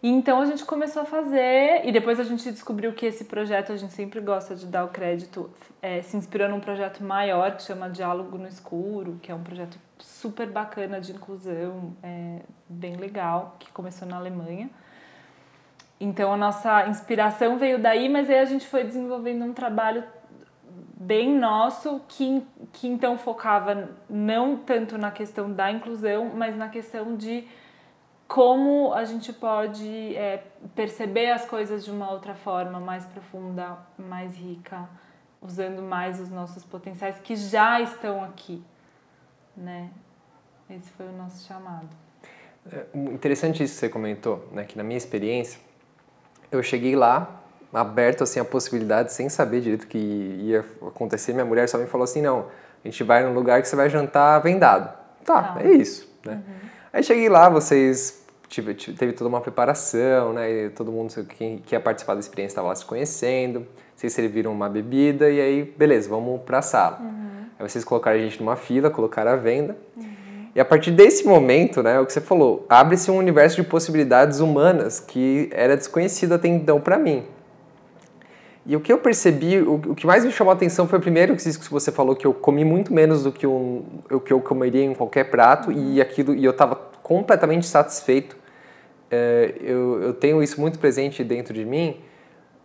E 0.00 0.08
então 0.08 0.40
a 0.40 0.46
gente 0.46 0.64
começou 0.64 1.02
a 1.02 1.04
fazer, 1.04 1.82
e 1.84 1.90
depois 1.90 2.20
a 2.20 2.22
gente 2.22 2.48
descobriu 2.52 2.92
que 2.92 3.04
esse 3.04 3.24
projeto, 3.24 3.72
a 3.72 3.76
gente 3.76 3.92
sempre 3.92 4.20
gosta 4.20 4.54
de 4.54 4.64
dar 4.64 4.84
o 4.84 4.88
crédito, 4.88 5.50
é, 5.82 6.02
se 6.02 6.16
inspirou 6.16 6.48
num 6.48 6.60
projeto 6.60 7.02
maior 7.02 7.56
que 7.56 7.64
chama 7.64 7.90
Diálogo 7.90 8.38
no 8.38 8.46
Escuro, 8.46 9.18
que 9.20 9.32
é 9.32 9.34
um 9.34 9.42
projeto 9.42 9.76
super 9.98 10.48
bacana 10.48 11.00
de 11.00 11.10
inclusão, 11.10 11.96
é, 12.00 12.42
bem 12.68 12.94
legal, 12.94 13.56
que 13.58 13.72
começou 13.72 14.06
na 14.06 14.16
Alemanha. 14.16 14.70
Então 16.00 16.32
a 16.32 16.36
nossa 16.36 16.86
inspiração 16.86 17.58
veio 17.58 17.80
daí, 17.80 18.08
mas 18.08 18.30
aí 18.30 18.38
a 18.38 18.44
gente 18.44 18.68
foi 18.68 18.84
desenvolvendo 18.84 19.44
um 19.44 19.52
trabalho 19.52 20.04
bem 20.98 21.38
nosso 21.38 22.00
que, 22.08 22.44
que 22.72 22.88
então 22.88 23.16
focava 23.16 23.88
não 24.10 24.56
tanto 24.56 24.98
na 24.98 25.12
questão 25.12 25.52
da 25.52 25.70
inclusão, 25.70 26.32
mas 26.34 26.56
na 26.56 26.68
questão 26.68 27.16
de 27.16 27.46
como 28.26 28.92
a 28.92 29.04
gente 29.04 29.32
pode 29.32 30.16
é, 30.16 30.42
perceber 30.74 31.30
as 31.30 31.46
coisas 31.46 31.84
de 31.84 31.90
uma 31.90 32.10
outra 32.10 32.34
forma, 32.34 32.80
mais 32.80 33.06
profunda, 33.06 33.78
mais 33.96 34.36
rica, 34.36 34.88
usando 35.40 35.80
mais 35.80 36.20
os 36.20 36.28
nossos 36.28 36.64
potenciais 36.64 37.18
que 37.20 37.36
já 37.36 37.80
estão 37.80 38.22
aqui, 38.22 38.62
né? 39.56 39.90
Esse 40.68 40.90
foi 40.90 41.06
o 41.06 41.12
nosso 41.12 41.46
chamado. 41.46 41.88
É 42.70 42.86
interessante 42.94 43.62
isso 43.62 43.74
que 43.74 43.80
você 43.80 43.88
comentou, 43.88 44.46
né? 44.52 44.64
Que 44.64 44.76
na 44.76 44.82
minha 44.82 44.98
experiência, 44.98 45.58
eu 46.50 46.62
cheguei 46.62 46.94
lá 46.94 47.37
aberto 47.72 48.24
assim 48.24 48.40
a 48.40 48.44
possibilidade, 48.44 49.12
sem 49.12 49.28
saber 49.28 49.60
direito 49.60 49.84
o 49.84 49.86
que 49.86 49.98
ia 49.98 50.64
acontecer. 50.86 51.32
Minha 51.32 51.44
mulher 51.44 51.68
só 51.68 51.78
me 51.78 51.86
falou 51.86 52.04
assim, 52.04 52.22
não, 52.22 52.46
a 52.84 52.88
gente 52.88 53.02
vai 53.04 53.22
num 53.24 53.34
lugar 53.34 53.60
que 53.60 53.68
você 53.68 53.76
vai 53.76 53.90
jantar 53.90 54.38
vendado. 54.40 54.96
Tá, 55.24 55.42
tá. 55.42 55.62
é 55.62 55.72
isso, 55.72 56.10
né? 56.24 56.34
Uhum. 56.34 56.68
Aí 56.92 57.02
cheguei 57.02 57.28
lá, 57.28 57.48
vocês 57.48 58.24
tive, 58.48 58.74
teve 58.74 59.12
toda 59.12 59.28
uma 59.28 59.40
preparação, 59.40 60.32
né? 60.32 60.50
E 60.50 60.70
todo 60.70 60.90
mundo 60.90 61.12
que, 61.24 61.58
que 61.58 61.74
ia 61.74 61.80
participar 61.80 62.14
da 62.14 62.20
experiência 62.20 62.52
estava 62.52 62.68
lá 62.68 62.74
se 62.74 62.84
conhecendo. 62.84 63.66
Vocês 63.94 64.12
serviram 64.12 64.52
uma 64.52 64.68
bebida 64.68 65.28
e 65.28 65.40
aí, 65.40 65.74
beleza, 65.76 66.08
vamos 66.08 66.40
para 66.42 66.58
a 66.58 66.62
sala. 66.62 66.98
Uhum. 67.00 67.28
Aí 67.58 67.68
vocês 67.68 67.84
colocaram 67.84 68.16
a 68.16 68.20
gente 68.20 68.40
numa 68.40 68.56
fila, 68.56 68.90
colocaram 68.90 69.32
a 69.32 69.36
venda. 69.36 69.76
Uhum. 69.96 70.04
E 70.54 70.60
a 70.60 70.64
partir 70.64 70.90
desse 70.90 71.26
momento, 71.26 71.82
né, 71.82 71.96
é 71.96 72.00
o 72.00 72.06
que 72.06 72.12
você 72.12 72.20
falou, 72.20 72.64
abre-se 72.68 73.10
um 73.10 73.16
universo 73.16 73.56
de 73.56 73.68
possibilidades 73.68 74.40
humanas 74.40 74.98
que 74.98 75.48
era 75.52 75.76
desconhecido 75.76 76.34
até 76.34 76.48
então 76.48 76.80
para 76.80 76.98
mim. 76.98 77.24
E 78.66 78.76
o 78.76 78.80
que 78.80 78.92
eu 78.92 78.98
percebi, 78.98 79.58
o, 79.58 79.74
o, 79.74 79.94
que 79.94 80.06
mais 80.06 80.24
me 80.24 80.30
chamou 80.30 80.52
a 80.52 80.54
atenção 80.54 80.86
foi 80.86 80.98
primeiro 80.98 81.34
que 81.34 81.70
você 81.70 81.90
falou 81.90 82.14
que 82.14 82.26
eu 82.26 82.34
comi 82.34 82.64
muito 82.64 82.92
menos 82.92 83.22
do 83.24 83.32
que 83.32 83.46
um, 83.46 83.82
o 84.10 84.20
que 84.20 84.32
eu 84.32 84.40
comeria 84.40 84.84
em 84.84 84.94
qualquer 84.94 85.24
prato 85.24 85.70
uhum. 85.70 85.94
e 85.94 86.00
aquilo 86.00 86.34
e 86.34 86.44
eu 86.44 86.50
estava 86.50 86.76
completamente 87.02 87.66
satisfeito. 87.66 88.36
É, 89.10 89.54
eu, 89.60 90.02
eu 90.02 90.12
tenho 90.12 90.42
isso 90.42 90.60
muito 90.60 90.78
presente 90.78 91.24
dentro 91.24 91.54
de 91.54 91.64
mim. 91.64 91.96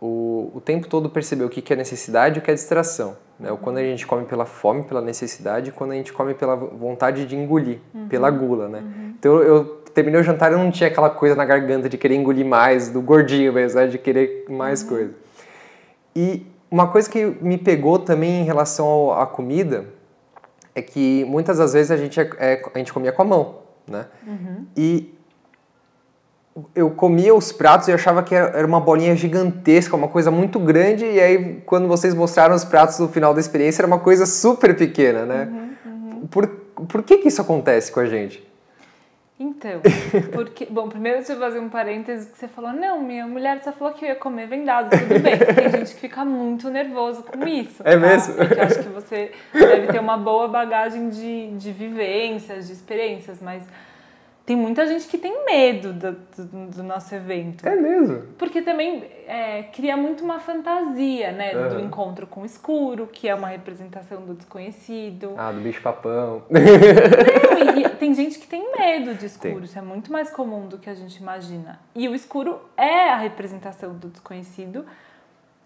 o, 0.00 0.50
o 0.54 0.60
tempo 0.60 0.86
todo 0.86 1.08
perceber 1.08 1.44
o 1.44 1.48
que, 1.48 1.62
que 1.62 1.72
é 1.72 1.76
necessidade 1.76 2.36
e 2.36 2.38
o 2.40 2.42
que 2.42 2.50
é 2.50 2.54
distração. 2.54 3.16
Né? 3.38 3.50
O 3.50 3.56
quando 3.56 3.78
a 3.78 3.82
gente 3.82 4.06
come 4.06 4.26
pela 4.26 4.44
fome, 4.44 4.84
pela 4.84 5.00
necessidade, 5.00 5.70
e 5.70 5.72
quando 5.72 5.92
a 5.92 5.94
gente 5.94 6.12
come 6.12 6.34
pela 6.34 6.54
vontade 6.54 7.24
de 7.24 7.34
engolir, 7.34 7.78
uhum. 7.94 8.08
pela 8.08 8.30
gula, 8.30 8.68
né? 8.68 8.80
Uhum. 8.80 9.14
Então 9.18 9.38
eu 9.38 9.64
terminei 9.94 10.20
o 10.20 10.24
jantar 10.24 10.52
e 10.52 10.56
não 10.56 10.70
tinha 10.70 10.88
aquela 10.88 11.08
coisa 11.08 11.34
na 11.34 11.44
garganta 11.44 11.88
de 11.88 11.96
querer 11.96 12.16
engolir 12.16 12.44
mais, 12.44 12.90
do 12.90 13.00
gordinho 13.00 13.52
mesmo, 13.52 13.80
né? 13.80 13.86
de 13.86 13.96
querer 13.96 14.44
mais 14.48 14.82
uhum. 14.82 14.88
coisa. 14.88 15.23
E 16.14 16.46
uma 16.70 16.88
coisa 16.88 17.08
que 17.08 17.24
me 17.40 17.58
pegou 17.58 17.98
também 17.98 18.40
em 18.40 18.44
relação 18.44 19.12
à 19.12 19.26
comida 19.26 19.86
é 20.74 20.82
que 20.82 21.24
muitas 21.24 21.58
das 21.58 21.72
vezes 21.72 21.90
a 21.90 21.96
gente, 21.96 22.20
é, 22.20 22.28
é, 22.38 22.62
a 22.74 22.78
gente 22.78 22.92
comia 22.92 23.12
com 23.12 23.22
a 23.22 23.24
mão, 23.24 23.58
né? 23.86 24.06
Uhum. 24.26 24.66
E 24.76 25.14
eu 26.74 26.90
comia 26.90 27.34
os 27.34 27.52
pratos 27.52 27.88
e 27.88 27.92
achava 27.92 28.22
que 28.22 28.34
era 28.34 28.66
uma 28.66 28.80
bolinha 28.80 29.14
gigantesca, 29.16 29.96
uma 29.96 30.08
coisa 30.08 30.30
muito 30.30 30.58
grande, 30.58 31.04
e 31.04 31.20
aí 31.20 31.62
quando 31.66 31.88
vocês 31.88 32.14
mostraram 32.14 32.54
os 32.54 32.64
pratos 32.64 32.98
no 32.98 33.08
final 33.08 33.34
da 33.34 33.40
experiência 33.40 33.82
era 33.82 33.86
uma 33.86 33.98
coisa 33.98 34.24
super 34.26 34.76
pequena, 34.76 35.24
né? 35.24 35.48
Uhum, 35.50 35.92
uhum. 35.92 36.26
Por, 36.26 36.46
por 36.46 37.02
que 37.02 37.18
que 37.18 37.28
isso 37.28 37.40
acontece 37.40 37.90
com 37.90 38.00
a 38.00 38.06
gente? 38.06 38.44
Então, 39.38 39.80
porque, 40.32 40.64
bom, 40.66 40.88
primeiro 40.88 41.18
deixa 41.18 41.32
eu 41.32 41.40
fazer 41.40 41.58
um 41.58 41.68
parêntese 41.68 42.30
que 42.30 42.38
você 42.38 42.46
falou, 42.46 42.72
não, 42.72 43.02
minha 43.02 43.26
mulher 43.26 43.60
só 43.64 43.72
falou 43.72 43.92
que 43.92 44.04
eu 44.04 44.10
ia 44.10 44.14
comer 44.14 44.46
vendado, 44.46 44.90
tudo 44.90 45.20
bem. 45.20 45.36
Tem 45.36 45.70
gente 45.70 45.94
que 45.94 46.02
fica 46.02 46.24
muito 46.24 46.70
nervoso 46.70 47.24
com 47.24 47.44
isso. 47.46 47.82
É 47.84 47.94
tá? 47.94 47.96
mesmo? 47.96 48.34
Porque 48.34 48.54
eu 48.54 48.62
acho 48.62 48.82
que 48.82 48.88
você 48.90 49.32
deve 49.52 49.88
ter 49.88 49.98
uma 49.98 50.16
boa 50.16 50.46
bagagem 50.46 51.08
de, 51.08 51.48
de 51.56 51.72
vivências, 51.72 52.68
de 52.68 52.74
experiências, 52.74 53.42
mas 53.42 53.64
tem 54.46 54.56
muita 54.56 54.86
gente 54.86 55.08
que 55.08 55.16
tem 55.16 55.46
medo 55.46 55.94
do, 55.94 56.12
do, 56.12 56.66
do 56.66 56.82
nosso 56.82 57.14
evento. 57.14 57.66
É 57.66 57.74
mesmo? 57.74 58.24
Porque 58.36 58.60
também 58.60 59.02
é, 59.26 59.62
cria 59.62 59.96
muito 59.96 60.22
uma 60.22 60.38
fantasia, 60.38 61.32
né? 61.32 61.56
Uhum. 61.56 61.68
Do 61.70 61.80
encontro 61.80 62.26
com 62.26 62.42
o 62.42 62.44
escuro, 62.44 63.06
que 63.06 63.26
é 63.26 63.34
uma 63.34 63.48
representação 63.48 64.20
do 64.20 64.34
desconhecido. 64.34 65.32
Ah, 65.38 65.50
do 65.50 65.62
bicho-papão. 65.62 66.42
Não, 66.52 67.78
e 67.78 67.88
tem 67.96 68.12
gente 68.12 68.38
que 68.38 68.46
tem 68.46 68.70
medo 68.78 69.14
de 69.14 69.24
escuro. 69.24 69.54
Tem. 69.54 69.64
Isso 69.64 69.78
é 69.78 69.82
muito 69.82 70.12
mais 70.12 70.30
comum 70.30 70.66
do 70.66 70.76
que 70.76 70.90
a 70.90 70.94
gente 70.94 71.16
imagina. 71.16 71.80
E 71.94 72.06
o 72.06 72.14
escuro 72.14 72.60
é 72.76 73.08
a 73.08 73.16
representação 73.16 73.94
do 73.94 74.08
desconhecido. 74.08 74.84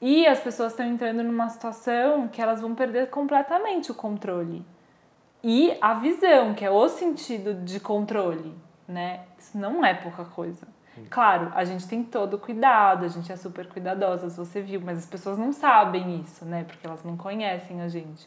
E 0.01 0.25
as 0.25 0.39
pessoas 0.39 0.71
estão 0.71 0.87
entrando 0.87 1.25
numa 1.25 1.49
situação 1.49 2.29
que 2.29 2.41
elas 2.41 2.61
vão 2.61 2.77
perder 2.77 3.11
completamente 3.11 3.91
o 3.91 3.95
controle. 3.95 4.65
E 5.43 5.77
a 5.81 5.95
visão, 5.95 6.55
que 6.55 6.65
é 6.65 6.71
o 6.71 6.89
sentido 6.89 7.55
de 7.55 7.81
controle 7.81 8.68
né? 8.89 9.21
Isso 9.39 9.57
não 9.57 9.85
é 9.85 9.95
pouca 9.95 10.25
coisa. 10.25 10.67
Claro, 11.11 11.53
a 11.55 11.65
gente 11.65 11.87
tem 11.87 12.03
todo 12.03 12.35
o 12.35 12.39
cuidado, 12.39 13.05
a 13.05 13.09
gente 13.09 13.31
é 13.31 13.37
super 13.37 13.69
cuidadosa, 13.69 14.29
você 14.29 14.61
viu, 14.61 14.81
mas 14.81 14.99
as 14.99 15.07
pessoas 15.07 15.39
não 15.39 15.53
sabem 15.53 16.21
isso, 16.21 16.45
né? 16.45 16.65
Porque 16.65 16.85
elas 16.85 17.05
não 17.05 17.17
conhecem 17.17 17.81
a 17.81 17.89
gente. 17.89 18.27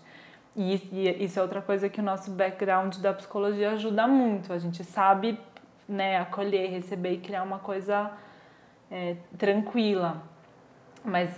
E, 0.56 1.24
isso 1.24 1.40
é 1.40 1.42
outra 1.42 1.62
coisa 1.62 1.90
que 1.90 2.00
o 2.00 2.04
nosso 2.04 2.32
background 2.32 2.98
da 2.98 3.14
psicologia 3.14 3.72
ajuda 3.72 4.08
muito. 4.08 4.54
A 4.54 4.58
gente 4.58 4.84
sabe 4.84 5.40
né, 5.88 6.18
acolher, 6.18 6.70
receber 6.70 7.14
e 7.14 7.18
criar 7.18 7.44
uma 7.44 7.60
coisa 7.60 8.12
é, 8.90 9.16
tranquila. 9.38 10.22
Mas 11.04 11.32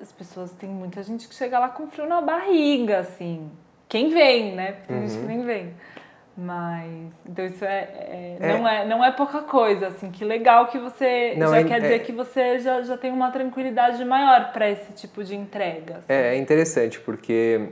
as 0.00 0.12
pessoas, 0.12 0.52
tem 0.52 0.68
muita 0.68 1.02
gente 1.02 1.26
que 1.26 1.34
chega 1.34 1.58
lá 1.58 1.68
com 1.68 1.88
frio 1.88 2.06
na 2.06 2.20
barriga, 2.20 3.00
assim. 3.00 3.50
Quem 3.88 4.10
vem, 4.10 4.54
né? 4.54 4.72
Porque 4.72 4.92
uhum. 4.92 5.06
gente 5.06 5.20
que 5.20 5.26
nem 5.26 5.42
vem. 5.44 5.74
Mas, 6.36 7.12
então 7.24 7.46
isso 7.46 7.64
é, 7.64 7.78
é, 7.78 8.36
é, 8.40 8.58
Não, 8.58 8.68
é, 8.68 8.86
não 8.86 9.04
é 9.04 9.12
pouca 9.12 9.42
coisa, 9.42 9.88
assim, 9.88 10.10
que 10.10 10.24
legal 10.24 10.66
que 10.66 10.78
você 10.78 11.34
não, 11.36 11.48
já 11.48 11.60
é, 11.60 11.64
quer 11.64 11.80
dizer 11.80 11.94
é 11.94 11.98
que 12.00 12.10
você 12.10 12.58
já, 12.58 12.82
já 12.82 12.96
tem 12.96 13.12
uma 13.12 13.30
tranquilidade 13.30 14.04
maior 14.04 14.52
para 14.52 14.68
esse 14.68 14.92
tipo 14.92 15.22
de 15.22 15.36
entrega. 15.36 15.98
Assim. 15.98 16.06
É, 16.08 16.34
é 16.34 16.36
interessante, 16.36 16.98
porque 16.98 17.68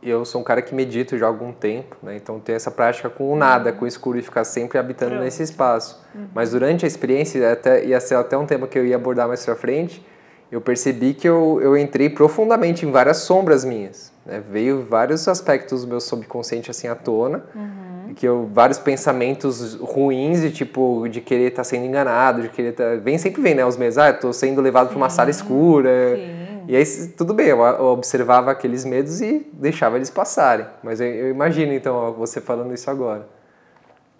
eu 0.00 0.24
sou 0.24 0.40
um 0.40 0.44
cara 0.44 0.62
que 0.62 0.72
medito 0.74 1.18
já 1.18 1.26
há 1.26 1.28
algum 1.28 1.52
tempo, 1.52 1.96
né? 2.00 2.16
Então 2.16 2.38
tenho 2.38 2.54
essa 2.54 2.70
prática 2.70 3.10
com 3.10 3.32
o 3.32 3.36
nada, 3.36 3.72
com 3.72 3.84
o 3.84 3.88
escuro 3.88 4.16
e 4.16 4.22
ficar 4.22 4.44
sempre 4.44 4.78
habitando 4.78 5.12
Pronto. 5.12 5.24
nesse 5.24 5.42
espaço. 5.42 6.00
Uhum. 6.14 6.28
Mas 6.32 6.52
durante 6.52 6.84
a 6.84 6.88
experiência, 6.88 7.52
até, 7.52 7.84
ia 7.84 7.98
ser 7.98 8.14
até 8.14 8.38
um 8.38 8.46
tema 8.46 8.68
que 8.68 8.78
eu 8.78 8.86
ia 8.86 8.94
abordar 8.94 9.26
mais 9.26 9.44
pra 9.44 9.56
frente, 9.56 10.04
eu 10.52 10.60
percebi 10.60 11.14
que 11.14 11.28
eu, 11.28 11.60
eu 11.60 11.76
entrei 11.76 12.08
profundamente 12.08 12.86
em 12.86 12.92
várias 12.92 13.18
sombras 13.18 13.64
minhas. 13.64 14.12
Né? 14.28 14.42
Veio 14.48 14.84
vários 14.84 15.26
aspectos 15.26 15.82
do 15.82 15.88
meu 15.88 16.00
subconsciente 16.00 16.70
assim 16.70 16.86
à 16.86 16.94
tona. 16.94 17.44
Uhum 17.54 17.88
que 18.18 18.26
eu 18.26 18.50
vários 18.52 18.78
pensamentos 18.78 19.74
ruins 19.76 20.40
de 20.40 20.50
tipo 20.50 21.06
de 21.08 21.20
querer 21.20 21.48
estar 21.48 21.58
tá 21.58 21.64
sendo 21.64 21.86
enganado, 21.86 22.42
de 22.42 22.48
querer 22.48 22.72
tá, 22.72 22.96
vem 22.96 23.16
sempre 23.16 23.40
vem, 23.40 23.54
né, 23.54 23.64
os 23.64 23.76
medos, 23.76 23.96
ah, 23.96 24.12
tô 24.12 24.32
sendo 24.32 24.60
levado 24.60 24.88
para 24.88 24.96
uma 24.96 25.08
sala 25.08 25.30
escura. 25.30 26.16
Sim. 26.16 26.64
E 26.66 26.76
aí 26.76 26.84
tudo 27.16 27.32
bem, 27.32 27.46
eu, 27.46 27.60
eu, 27.60 27.86
observava 27.86 28.50
aqueles 28.50 28.84
medos 28.84 29.20
e 29.20 29.48
deixava 29.52 29.96
eles 29.96 30.10
passarem. 30.10 30.66
Mas 30.82 31.00
eu, 31.00 31.06
eu 31.06 31.30
imagino 31.30 31.72
então 31.72 31.94
ó, 31.94 32.10
você 32.10 32.40
falando 32.40 32.74
isso 32.74 32.90
agora. 32.90 33.28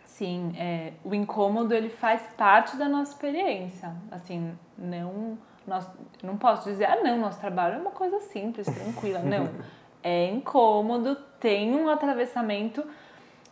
Sim, 0.04 0.54
é, 0.56 0.92
o 1.04 1.12
incômodo 1.14 1.74
ele 1.74 1.90
faz 1.90 2.22
parte 2.36 2.76
da 2.76 2.88
nossa 2.88 3.12
experiência. 3.12 3.92
Assim, 4.10 4.52
não 4.76 5.36
nós, 5.68 5.86
não 6.22 6.36
posso 6.36 6.68
dizer, 6.68 6.86
ah, 6.86 7.02
não, 7.02 7.18
nosso 7.18 7.38
trabalho 7.38 7.74
é 7.74 7.78
uma 7.78 7.90
coisa 7.90 8.18
simples, 8.20 8.66
tranquila. 8.66 9.18
Não, 9.20 9.48
é 10.02 10.26
incômodo, 10.26 11.16
tem 11.40 11.74
um 11.74 11.88
atravessamento 11.88 12.84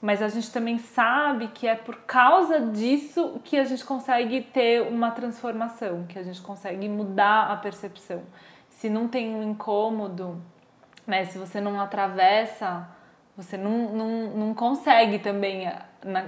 mas 0.01 0.21
a 0.23 0.29
gente 0.29 0.53
também 0.53 0.79
sabe 0.79 1.49
que 1.49 1.67
é 1.67 1.75
por 1.75 1.97
causa 2.03 2.61
disso 2.61 3.41
que 3.45 3.57
a 3.57 3.65
gente 3.65 3.85
consegue 3.85 4.43
ter 4.43 4.83
uma 4.83 5.11
transformação, 5.11 6.05
que 6.05 6.19
a 6.19 6.23
gente 6.23 6.41
consegue 6.43 6.89
mudar 6.89 7.51
a 7.51 7.57
percepção. 7.57 8.23
Se 8.69 8.91
não 8.91 9.09
tem 9.09 9.35
um 9.35 9.43
incômodo, 9.43 10.41
né, 11.07 11.25
se 11.25 11.39
você 11.39 11.61
não 11.61 11.81
atravessa, 11.81 12.89
você 13.37 13.57
não, 13.57 13.93
não, 13.93 14.31
não 14.37 14.55
consegue 14.55 15.19
também, 15.19 15.71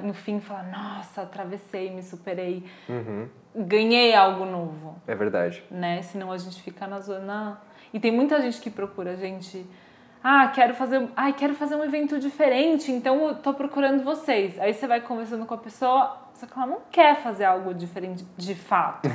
no 0.03 0.15
fim, 0.15 0.41
falar: 0.41 0.65
nossa, 0.65 1.23
atravessei, 1.23 1.91
me 1.91 2.03
superei, 2.03 2.65
uhum. 2.89 3.29
ganhei 3.55 4.15
algo 4.15 4.47
novo. 4.47 4.97
É 5.07 5.15
verdade. 5.15 5.63
Né? 5.71 6.01
Senão 6.03 6.33
a 6.33 6.39
gente 6.39 6.61
fica 6.63 6.87
na 6.87 7.01
zona. 7.01 7.61
E 7.93 8.01
tem 8.01 8.11
muita 8.11 8.41
gente 8.41 8.61
que 8.61 8.71
procura 8.71 9.13
a 9.13 9.17
gente 9.17 9.65
ah, 10.23 10.49
quero 10.49 10.75
fazer, 10.75 11.09
ai, 11.17 11.33
quero 11.33 11.55
fazer 11.55 11.75
um 11.77 11.85
evento 11.85 12.19
diferente, 12.19 12.91
então 12.91 13.29
eu 13.29 13.35
tô 13.37 13.55
procurando 13.55 14.03
vocês. 14.03 14.59
Aí 14.59 14.75
você 14.75 14.87
vai 14.87 15.01
conversando 15.01 15.47
com 15.47 15.55
a 15.55 15.59
pessoa, 15.59 16.17
só 16.35 16.47
que 16.47 16.53
ela 16.57 16.67
não 16.67 16.79
quer 16.91 17.17
fazer 17.17 17.45
algo 17.45 17.73
diferente 17.73 18.25
de 18.37 18.55
fato. 18.55 19.09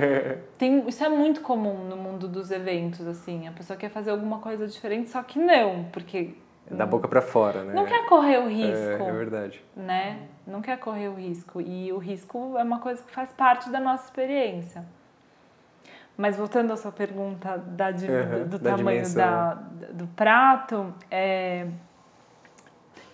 Tem, 0.58 0.86
isso 0.88 1.04
é 1.04 1.08
muito 1.08 1.40
comum 1.40 1.84
no 1.84 1.96
mundo 1.96 2.26
dos 2.28 2.50
eventos, 2.50 3.06
assim. 3.06 3.46
A 3.46 3.52
pessoa 3.52 3.76
quer 3.76 3.90
fazer 3.90 4.10
alguma 4.10 4.38
coisa 4.38 4.66
diferente, 4.66 5.10
só 5.10 5.22
que 5.22 5.38
não, 5.38 5.84
porque 5.92 6.34
é 6.70 6.74
da 6.74 6.84
boca 6.84 7.06
para 7.06 7.22
fora, 7.22 7.62
né? 7.62 7.72
Não 7.72 7.84
quer 7.84 8.06
correr 8.06 8.38
o 8.38 8.48
risco. 8.48 9.02
É, 9.02 9.08
é, 9.08 9.12
verdade. 9.12 9.64
Né? 9.76 10.18
Não 10.46 10.60
quer 10.60 10.78
correr 10.78 11.08
o 11.08 11.14
risco. 11.14 11.60
E 11.60 11.92
o 11.92 11.98
risco 11.98 12.56
é 12.58 12.62
uma 12.62 12.80
coisa 12.80 13.02
que 13.02 13.12
faz 13.12 13.30
parte 13.32 13.70
da 13.70 13.78
nossa 13.78 14.06
experiência. 14.06 14.84
Mas 16.16 16.36
voltando 16.36 16.72
à 16.72 16.76
sua 16.76 16.92
pergunta 16.92 17.58
da, 17.58 17.90
de, 17.90 18.06
uhum, 18.06 18.44
do, 18.44 18.48
do 18.50 18.58
da 18.58 18.76
tamanho 18.76 19.14
da, 19.14 19.54
do 19.92 20.06
prato, 20.08 20.94
é, 21.10 21.66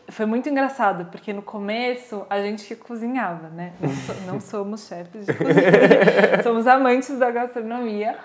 foi 0.09 0.27
muito 0.27 0.49
engraçado, 0.49 1.07
porque 1.07 1.33
no 1.33 1.43
começo 1.43 2.25
a 2.29 2.41
gente 2.41 2.65
que 2.65 2.77
cozinhava, 2.77 3.49
né? 3.49 3.73
Não, 3.81 3.91
so, 3.91 4.15
não 4.27 4.41
somos 4.41 4.87
chefes 4.87 5.27
de 5.27 5.33
cozinha, 5.35 6.43
somos 6.45 6.67
amantes 6.67 7.19
da 7.19 7.31
gastronomia. 7.31 8.17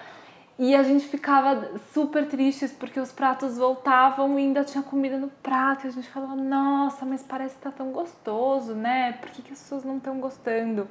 E 0.59 0.75
a 0.75 0.81
gente 0.81 1.05
ficava 1.05 1.69
super 1.93 2.27
tristes 2.27 2.71
porque 2.71 2.99
os 2.99 3.11
pratos 3.11 3.57
voltavam 3.57 4.39
e 4.39 4.41
ainda 4.41 4.63
tinha 4.63 4.83
comida 4.83 5.15
no 5.15 5.27
prato. 5.27 5.85
E 5.85 5.87
a 5.87 5.91
gente 5.91 6.09
falava, 6.09 6.35
nossa, 6.35 7.05
mas 7.05 7.21
parece 7.21 7.55
que 7.55 7.61
tá 7.61 7.71
tão 7.71 7.91
gostoso, 7.91 8.73
né? 8.73 9.13
Por 9.21 9.29
que, 9.29 9.43
que 9.43 9.53
as 9.53 9.59
pessoas 9.59 9.83
não 9.83 9.97
estão 9.97 10.19
gostando? 10.19 10.87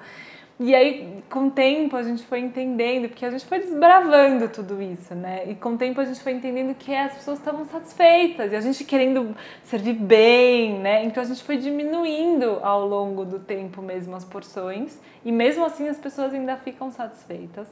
E 0.59 0.75
aí, 0.75 1.23
com 1.29 1.49
o 1.49 1.51
tempo, 1.51 1.97
a 1.97 2.03
gente 2.03 2.25
foi 2.25 2.41
entendendo, 2.41 3.09
porque 3.11 3.27
a 3.27 3.31
gente 3.31 3.45
foi 3.45 3.59
desbravando 3.59 4.49
tudo 4.49 4.81
isso, 4.81 5.15
né? 5.15 5.45
E 5.51 5.55
com 5.55 5.75
o 5.75 5.77
tempo 5.77 6.01
a 6.01 6.05
gente 6.05 6.19
foi 6.21 6.33
entendendo 6.33 6.75
que 6.75 6.95
as 6.95 7.13
pessoas 7.13 7.39
estavam 7.39 7.67
satisfeitas 7.67 8.53
e 8.53 8.57
a 8.57 8.61
gente 8.63 8.83
querendo 8.83 9.37
servir 9.65 9.93
bem, 9.93 10.79
né? 10.79 11.05
Então 11.05 11.23
a 11.23 11.27
gente 11.27 11.45
foi 11.45 11.59
diminuindo 11.59 12.59
ao 12.63 12.87
longo 12.87 13.27
do 13.27 13.39
tempo 13.39 13.83
mesmo 13.83 14.17
as 14.17 14.25
porções 14.25 14.99
e 15.23 15.31
mesmo 15.31 15.63
assim 15.63 15.89
as 15.89 15.99
pessoas 15.99 16.33
ainda 16.33 16.57
ficam 16.57 16.91
satisfeitas. 16.91 17.69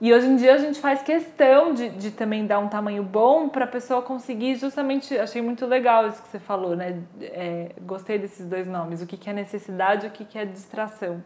E 0.00 0.12
hoje 0.12 0.26
em 0.26 0.34
dia 0.34 0.54
a 0.54 0.58
gente 0.58 0.80
faz 0.80 1.00
questão 1.00 1.72
de, 1.72 1.90
de 1.90 2.10
também 2.10 2.44
dar 2.44 2.58
um 2.58 2.68
tamanho 2.68 3.04
bom 3.04 3.48
para 3.48 3.66
a 3.66 3.68
pessoa 3.68 4.02
conseguir 4.02 4.56
justamente, 4.56 5.16
achei 5.16 5.40
muito 5.40 5.64
legal 5.64 6.08
isso 6.08 6.20
que 6.20 6.28
você 6.28 6.40
falou, 6.40 6.74
né? 6.74 7.00
É, 7.20 7.70
gostei 7.82 8.18
desses 8.18 8.46
dois 8.46 8.66
nomes, 8.66 9.00
o 9.00 9.06
que, 9.06 9.16
que 9.16 9.30
é 9.30 9.32
necessidade 9.32 10.06
e 10.06 10.08
o 10.08 10.12
que, 10.12 10.24
que 10.24 10.36
é 10.36 10.44
distração 10.44 11.22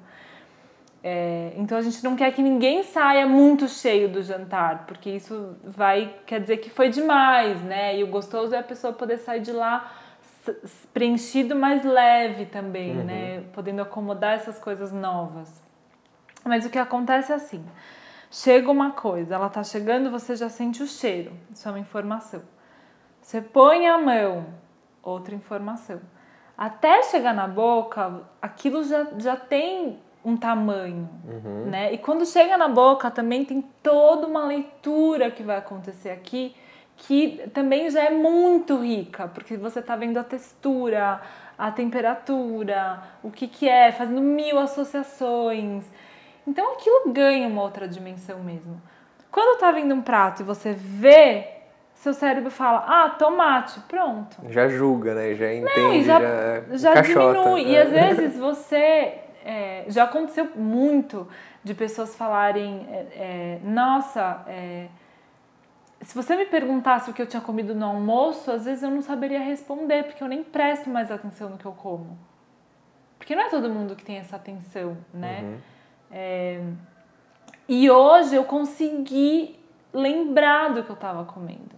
é, 1.10 1.54
então 1.56 1.78
a 1.78 1.80
gente 1.80 2.04
não 2.04 2.14
quer 2.14 2.30
que 2.32 2.42
ninguém 2.42 2.82
saia 2.82 3.26
muito 3.26 3.66
cheio 3.66 4.10
do 4.10 4.22
jantar, 4.22 4.84
porque 4.86 5.08
isso 5.08 5.56
vai 5.64 6.14
quer 6.26 6.38
dizer 6.38 6.58
que 6.58 6.68
foi 6.68 6.90
demais, 6.90 7.62
né? 7.62 7.98
E 7.98 8.04
o 8.04 8.08
gostoso 8.08 8.54
é 8.54 8.58
a 8.58 8.62
pessoa 8.62 8.92
poder 8.92 9.16
sair 9.16 9.40
de 9.40 9.50
lá 9.50 9.90
preenchido, 10.92 11.56
mais 11.56 11.82
leve 11.82 12.44
também, 12.44 12.98
uhum. 12.98 13.04
né? 13.04 13.44
Podendo 13.54 13.80
acomodar 13.80 14.34
essas 14.34 14.58
coisas 14.58 14.92
novas. 14.92 15.62
Mas 16.44 16.66
o 16.66 16.70
que 16.70 16.78
acontece 16.78 17.32
é 17.32 17.36
assim: 17.36 17.64
Chega 18.30 18.70
uma 18.70 18.90
coisa, 18.90 19.34
ela 19.34 19.48
tá 19.48 19.64
chegando, 19.64 20.10
você 20.10 20.36
já 20.36 20.50
sente 20.50 20.82
o 20.82 20.86
cheiro, 20.86 21.32
isso 21.50 21.66
é 21.66 21.70
uma 21.70 21.80
informação. 21.80 22.42
Você 23.22 23.40
põe 23.40 23.86
a 23.86 23.96
mão, 23.96 24.44
outra 25.02 25.34
informação. 25.34 26.02
Até 26.56 27.02
chegar 27.04 27.32
na 27.32 27.48
boca, 27.48 28.24
aquilo 28.42 28.84
já, 28.84 29.06
já 29.16 29.36
tem 29.36 30.00
um 30.28 30.36
tamanho, 30.36 31.08
uhum. 31.24 31.66
né? 31.66 31.92
E 31.92 31.98
quando 31.98 32.26
chega 32.26 32.56
na 32.56 32.68
boca 32.68 33.10
também 33.10 33.44
tem 33.44 33.62
toda 33.82 34.26
uma 34.26 34.46
leitura 34.46 35.30
que 35.30 35.42
vai 35.42 35.56
acontecer 35.56 36.10
aqui 36.10 36.54
que 36.98 37.48
também 37.54 37.88
já 37.90 38.04
é 38.04 38.10
muito 38.10 38.76
rica, 38.80 39.28
porque 39.28 39.56
você 39.56 39.78
está 39.78 39.94
vendo 39.94 40.18
a 40.18 40.24
textura, 40.24 41.20
a 41.56 41.70
temperatura, 41.70 43.00
o 43.22 43.30
que 43.30 43.46
que 43.46 43.68
é, 43.68 43.92
fazendo 43.92 44.20
mil 44.20 44.58
associações. 44.58 45.84
Então 46.46 46.74
aquilo 46.74 47.12
ganha 47.12 47.46
uma 47.46 47.62
outra 47.62 47.86
dimensão 47.86 48.40
mesmo. 48.40 48.80
Quando 49.30 49.54
está 49.54 49.70
vindo 49.70 49.94
um 49.94 50.02
prato 50.02 50.42
e 50.42 50.44
você 50.44 50.72
vê, 50.72 51.46
seu 51.94 52.12
cérebro 52.12 52.50
fala, 52.50 52.84
ah, 52.86 53.10
tomate, 53.10 53.78
pronto. 53.80 54.36
Já 54.48 54.68
julga, 54.68 55.14
né? 55.14 55.34
Já 55.34 55.52
entende, 55.52 55.80
Não, 55.80 56.02
já, 56.02 56.20
já, 56.72 56.94
já 56.94 57.00
diminui. 57.02 57.62
E 57.66 57.78
às 57.78 57.90
vezes 57.90 58.38
você 58.38 59.18
é, 59.44 59.84
já 59.88 60.04
aconteceu 60.04 60.50
muito 60.56 61.28
de 61.62 61.74
pessoas 61.74 62.14
falarem, 62.16 62.86
é, 62.90 62.96
é, 63.12 63.60
nossa, 63.62 64.44
é, 64.46 64.88
se 66.02 66.14
você 66.14 66.36
me 66.36 66.46
perguntasse 66.46 67.10
o 67.10 67.14
que 67.14 67.20
eu 67.20 67.26
tinha 67.26 67.42
comido 67.42 67.74
no 67.74 67.86
almoço, 67.86 68.50
às 68.50 68.64
vezes 68.64 68.82
eu 68.82 68.90
não 68.90 69.02
saberia 69.02 69.40
responder, 69.40 70.04
porque 70.04 70.22
eu 70.22 70.28
nem 70.28 70.44
presto 70.44 70.88
mais 70.88 71.10
atenção 71.10 71.50
no 71.50 71.58
que 71.58 71.66
eu 71.66 71.72
como. 71.72 72.18
Porque 73.18 73.34
não 73.34 73.42
é 73.42 73.48
todo 73.48 73.68
mundo 73.68 73.96
que 73.96 74.04
tem 74.04 74.16
essa 74.16 74.36
atenção, 74.36 74.96
né? 75.12 75.40
Uhum. 75.42 75.58
É, 76.10 76.62
e 77.68 77.90
hoje 77.90 78.34
eu 78.34 78.44
consegui 78.44 79.58
lembrar 79.92 80.72
do 80.72 80.84
que 80.84 80.90
eu 80.90 80.94
estava 80.94 81.24
comendo. 81.24 81.77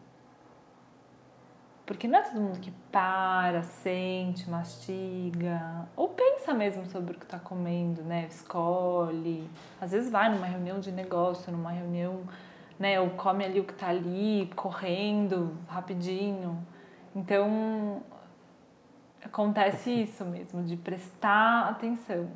Porque 1.90 2.06
não 2.06 2.20
é 2.20 2.22
todo 2.22 2.40
mundo 2.40 2.60
que 2.60 2.70
para, 2.92 3.64
sente, 3.64 4.48
mastiga, 4.48 5.88
ou 5.96 6.10
pensa 6.10 6.54
mesmo 6.54 6.86
sobre 6.86 7.16
o 7.16 7.18
que 7.18 7.24
está 7.24 7.36
comendo, 7.36 8.04
né? 8.04 8.28
Escolhe. 8.30 9.50
Às 9.80 9.90
vezes 9.90 10.08
vai 10.08 10.32
numa 10.32 10.46
reunião 10.46 10.78
de 10.78 10.92
negócio, 10.92 11.50
numa 11.50 11.72
reunião, 11.72 12.20
né? 12.78 13.00
Ou 13.00 13.10
come 13.10 13.44
ali 13.44 13.58
o 13.58 13.64
que 13.64 13.72
está 13.72 13.88
ali, 13.88 14.48
correndo, 14.54 15.52
rapidinho. 15.66 16.64
Então, 17.12 18.04
acontece 19.24 19.90
isso 19.90 20.24
mesmo, 20.24 20.62
de 20.62 20.76
prestar 20.76 21.70
atenção. 21.70 22.28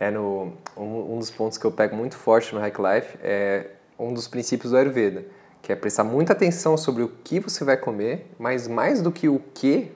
É 0.00 0.10
no, 0.10 0.52
um, 0.76 1.14
um 1.14 1.18
dos 1.20 1.30
pontos 1.30 1.56
que 1.58 1.64
eu 1.64 1.70
pego 1.70 1.94
muito 1.94 2.16
forte 2.16 2.52
no 2.52 2.60
Hack 2.60 2.76
Life 2.76 3.18
é 3.22 3.70
um 3.96 4.12
dos 4.12 4.26
princípios 4.26 4.72
do 4.72 4.76
Ayurveda 4.76 5.38
que 5.62 5.72
é 5.72 5.76
prestar 5.76 6.04
muita 6.04 6.32
atenção 6.32 6.76
sobre 6.76 7.02
o 7.02 7.08
que 7.22 7.40
você 7.40 7.64
vai 7.64 7.76
comer, 7.76 8.30
mas 8.38 8.68
mais 8.68 9.02
do 9.02 9.10
que 9.10 9.28
o 9.28 9.40
que, 9.54 9.92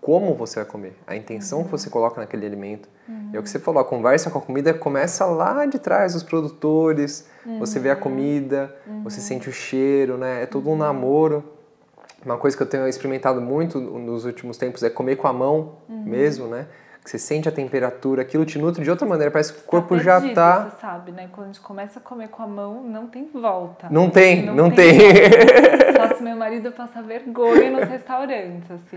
como 0.00 0.34
você 0.34 0.60
vai 0.60 0.64
comer, 0.64 0.96
a 1.06 1.16
intenção 1.16 1.58
uhum. 1.58 1.64
que 1.64 1.70
você 1.70 1.90
coloca 1.90 2.20
naquele 2.20 2.46
alimento. 2.46 2.88
Uhum. 3.08 3.30
É 3.32 3.38
o 3.38 3.42
que 3.42 3.50
você 3.50 3.58
falou, 3.58 3.80
a 3.80 3.84
conversa 3.84 4.30
com 4.30 4.38
a 4.38 4.42
comida 4.42 4.72
começa 4.74 5.24
lá 5.24 5.66
de 5.66 5.78
trás, 5.78 6.14
os 6.14 6.22
produtores, 6.22 7.26
uhum. 7.44 7.58
você 7.58 7.78
vê 7.78 7.90
a 7.90 7.96
comida, 7.96 8.74
você 9.02 9.18
uhum. 9.18 9.26
sente 9.26 9.48
o 9.48 9.52
cheiro, 9.52 10.16
né? 10.16 10.42
É 10.42 10.46
todo 10.46 10.68
um 10.68 10.72
uhum. 10.72 10.78
namoro. 10.78 11.44
Uma 12.24 12.36
coisa 12.36 12.56
que 12.56 12.62
eu 12.62 12.66
tenho 12.66 12.88
experimentado 12.88 13.40
muito 13.40 13.80
nos 13.80 14.24
últimos 14.24 14.56
tempos 14.56 14.82
é 14.82 14.90
comer 14.90 15.16
com 15.16 15.28
a 15.28 15.32
mão 15.32 15.74
uhum. 15.88 16.04
mesmo, 16.04 16.46
né? 16.46 16.66
Que 17.06 17.10
você 17.12 17.20
sente 17.20 17.48
a 17.48 17.52
temperatura, 17.52 18.22
aquilo 18.22 18.44
te 18.44 18.58
nutre 18.58 18.82
de 18.82 18.90
outra 18.90 19.06
maneira, 19.06 19.30
parece 19.30 19.52
que 19.52 19.60
o 19.60 19.62
corpo 19.62 19.96
tá 19.96 20.02
perdido, 20.02 20.28
já 20.28 20.34
tá. 20.34 20.64
Você 20.64 20.80
sabe, 20.80 21.12
né? 21.12 21.28
Quando 21.30 21.44
a 21.44 21.46
gente 21.52 21.60
começa 21.60 22.00
a 22.00 22.02
comer 22.02 22.28
com 22.28 22.42
a 22.42 22.48
mão, 22.48 22.82
não 22.82 23.06
tem 23.06 23.30
volta. 23.32 23.86
Não 23.88 24.10
tem, 24.10 24.44
não, 24.44 24.56
não 24.56 24.70
tem. 24.72 24.98
tem. 24.98 25.10
Faço 25.96 26.20
meu 26.20 26.34
marido 26.34 26.72
passar 26.72 27.04
vergonha 27.04 27.70
nos 27.70 27.88
restaurantes, 27.88 28.68
assim. 28.72 28.96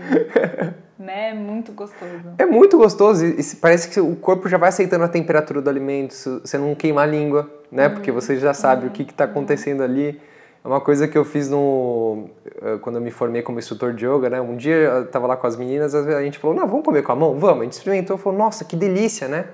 né? 0.98 1.30
É 1.30 1.34
muito 1.34 1.70
gostoso. 1.70 2.34
É 2.36 2.44
muito 2.44 2.76
gostoso 2.76 3.24
e, 3.24 3.40
parece 3.60 3.88
que 3.88 4.00
o 4.00 4.16
corpo 4.16 4.48
já 4.48 4.58
vai 4.58 4.70
aceitando 4.70 5.04
a 5.04 5.08
temperatura 5.08 5.62
do 5.62 5.70
alimento, 5.70 6.12
você 6.12 6.58
não 6.58 6.74
queima 6.74 7.02
a 7.02 7.06
língua, 7.06 7.48
né? 7.70 7.86
Uhum. 7.86 7.94
Porque 7.94 8.10
você 8.10 8.36
já 8.38 8.52
sabe 8.52 8.86
uhum. 8.86 8.88
o 8.88 8.90
que 8.92 9.02
está 9.02 9.22
acontecendo 9.22 9.84
ali. 9.84 10.20
É 10.62 10.68
uma 10.68 10.80
coisa 10.80 11.08
que 11.08 11.16
eu 11.16 11.24
fiz 11.24 11.48
no 11.48 12.28
eh, 12.62 12.78
quando 12.82 12.96
eu 12.96 13.02
me 13.02 13.10
formei 13.10 13.40
como 13.40 13.58
instrutor 13.58 13.94
de 13.94 14.06
yoga, 14.06 14.28
né? 14.28 14.40
Um 14.40 14.56
dia 14.56 14.74
eu 14.74 15.06
tava 15.06 15.26
lá 15.26 15.36
com 15.36 15.46
as 15.46 15.56
meninas, 15.56 15.94
a 15.94 16.22
gente 16.22 16.38
falou: 16.38 16.54
"Não, 16.54 16.66
vamos 16.66 16.84
comer 16.84 17.02
com 17.02 17.12
a 17.12 17.16
mão, 17.16 17.38
vamos". 17.38 17.60
A 17.60 17.64
gente 17.64 17.72
experimentou, 17.72 18.18
falou: 18.18 18.38
"Nossa, 18.38 18.64
que 18.64 18.76
delícia, 18.76 19.26
né?" 19.26 19.46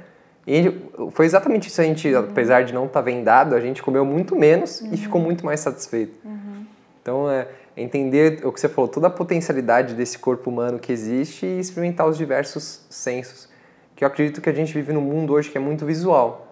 E 0.47 0.63
gente, 0.63 0.83
foi 1.11 1.27
exatamente 1.27 1.69
isso 1.69 1.81
a 1.81 1.85
gente, 1.85 2.13
uhum. 2.13 2.21
apesar 2.21 2.63
de 2.63 2.73
não 2.73 2.87
estar 2.87 3.01
tá 3.01 3.05
vendado, 3.05 3.55
a 3.55 3.61
gente 3.61 3.83
comeu 3.83 4.05
muito 4.05 4.37
menos 4.37 4.81
uhum. 4.81 4.91
e 4.93 4.97
ficou 4.97 5.21
muito 5.21 5.45
mais 5.45 5.61
satisfeito. 5.61 6.15
Uhum. 6.25 6.65
Então 7.03 7.31
é 7.31 7.49
entender 7.77 8.41
o 8.45 8.53
que 8.53 8.61
você 8.61 8.69
falou, 8.69 8.89
toda 8.89 9.09
a 9.09 9.11
potencialidade 9.11 9.95
desse 9.95 10.19
corpo 10.19 10.49
humano 10.49 10.79
que 10.79 10.93
existe 10.93 11.45
e 11.45 11.59
experimentar 11.59 12.07
os 12.07 12.17
diversos 12.17 12.87
sensos. 12.89 13.49
Que 13.95 14.05
eu 14.05 14.09
acredito 14.09 14.41
que 14.41 14.49
a 14.49 14.53
gente 14.53 14.73
vive 14.73 14.93
num 14.93 15.01
mundo 15.01 15.33
hoje 15.33 15.51
que 15.51 15.59
é 15.59 15.61
muito 15.61 15.85
visual. 15.85 16.46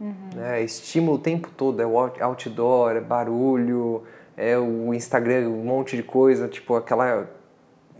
Uhum. 0.00 0.14
Né? 0.34 0.62
Estímulo 0.62 1.16
o 1.16 1.20
tempo 1.20 1.50
todo, 1.54 1.80
é 1.82 1.86
o 1.86 1.98
outdoor, 1.98 2.96
é 2.96 3.00
barulho, 3.00 4.02
é 4.36 4.56
o 4.56 4.94
Instagram, 4.94 5.48
um 5.48 5.64
monte 5.64 5.96
de 5.96 6.02
coisa, 6.02 6.48
tipo 6.48 6.74
aquela 6.74 7.28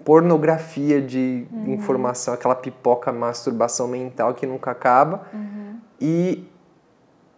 pornografia 0.04 1.00
de 1.00 1.46
uhum. 1.52 1.74
informação, 1.74 2.32
aquela 2.32 2.54
pipoca 2.54 3.12
masturbação 3.12 3.86
mental 3.86 4.32
que 4.32 4.46
nunca 4.46 4.70
acaba. 4.70 5.26
Uhum. 5.32 5.76
E 6.00 6.48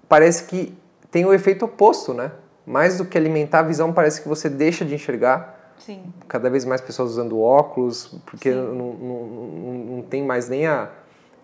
parece 0.08 0.44
que 0.44 0.72
tem 1.10 1.24
o 1.24 1.34
efeito 1.34 1.64
oposto, 1.64 2.14
né? 2.14 2.30
Mais 2.64 2.98
do 2.98 3.04
que 3.04 3.18
alimentar 3.18 3.58
a 3.58 3.62
visão, 3.62 3.92
parece 3.92 4.22
que 4.22 4.28
você 4.28 4.48
deixa 4.48 4.84
de 4.84 4.94
enxergar. 4.94 5.74
Sim. 5.78 6.04
Cada 6.28 6.48
vez 6.48 6.64
mais 6.64 6.80
pessoas 6.80 7.10
usando 7.10 7.40
óculos, 7.40 8.14
porque 8.24 8.52
não, 8.52 8.72
não, 8.72 8.92
não, 8.94 9.72
não 9.96 10.02
tem 10.02 10.24
mais 10.24 10.48
nem 10.48 10.66
a 10.66 10.88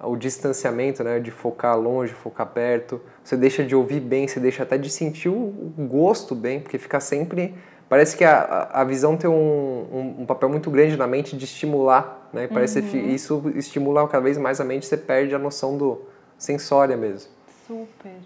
o 0.03 0.17
distanciamento, 0.17 1.03
né, 1.03 1.19
de 1.19 1.31
focar 1.31 1.79
longe, 1.79 2.13
focar 2.13 2.47
perto. 2.47 3.01
Você 3.23 3.37
deixa 3.37 3.65
de 3.65 3.75
ouvir 3.75 4.01
bem, 4.01 4.29
você 4.29 4.39
deixa 4.39 4.63
até 4.63 4.79
de 4.79 4.91
sentir 4.91 5.29
o 5.29 5.73
gosto 5.77 6.35
bem, 6.35 6.61
porque 6.61 6.79
fica 6.79 7.01
sempre. 7.01 7.55
Parece 7.89 8.17
que 8.17 8.25
a, 8.25 8.69
a 8.73 8.85
visão 8.85 9.17
tem 9.17 9.29
um, 9.29 9.35
um, 9.35 10.17
um 10.21 10.27
papel 10.27 10.49
muito 10.49 10.71
grande 10.71 10.97
na 10.97 11.07
mente 11.07 11.37
de 11.37 11.45
estimular, 11.45 12.29
né? 12.33 12.47
Parece 12.47 12.81
uhum. 12.81 12.89
que 12.89 12.99
isso 12.99 13.43
estimula 13.55 14.07
cada 14.07 14.23
vez 14.23 14.37
mais 14.37 14.61
a 14.61 14.65
mente, 14.65 14.87
você 14.87 14.97
perde 14.97 15.35
a 15.35 15.39
noção 15.39 15.77
do 15.77 16.03
sensória 16.37 16.97
mesmo. 16.97 17.31
Super. 17.67 18.17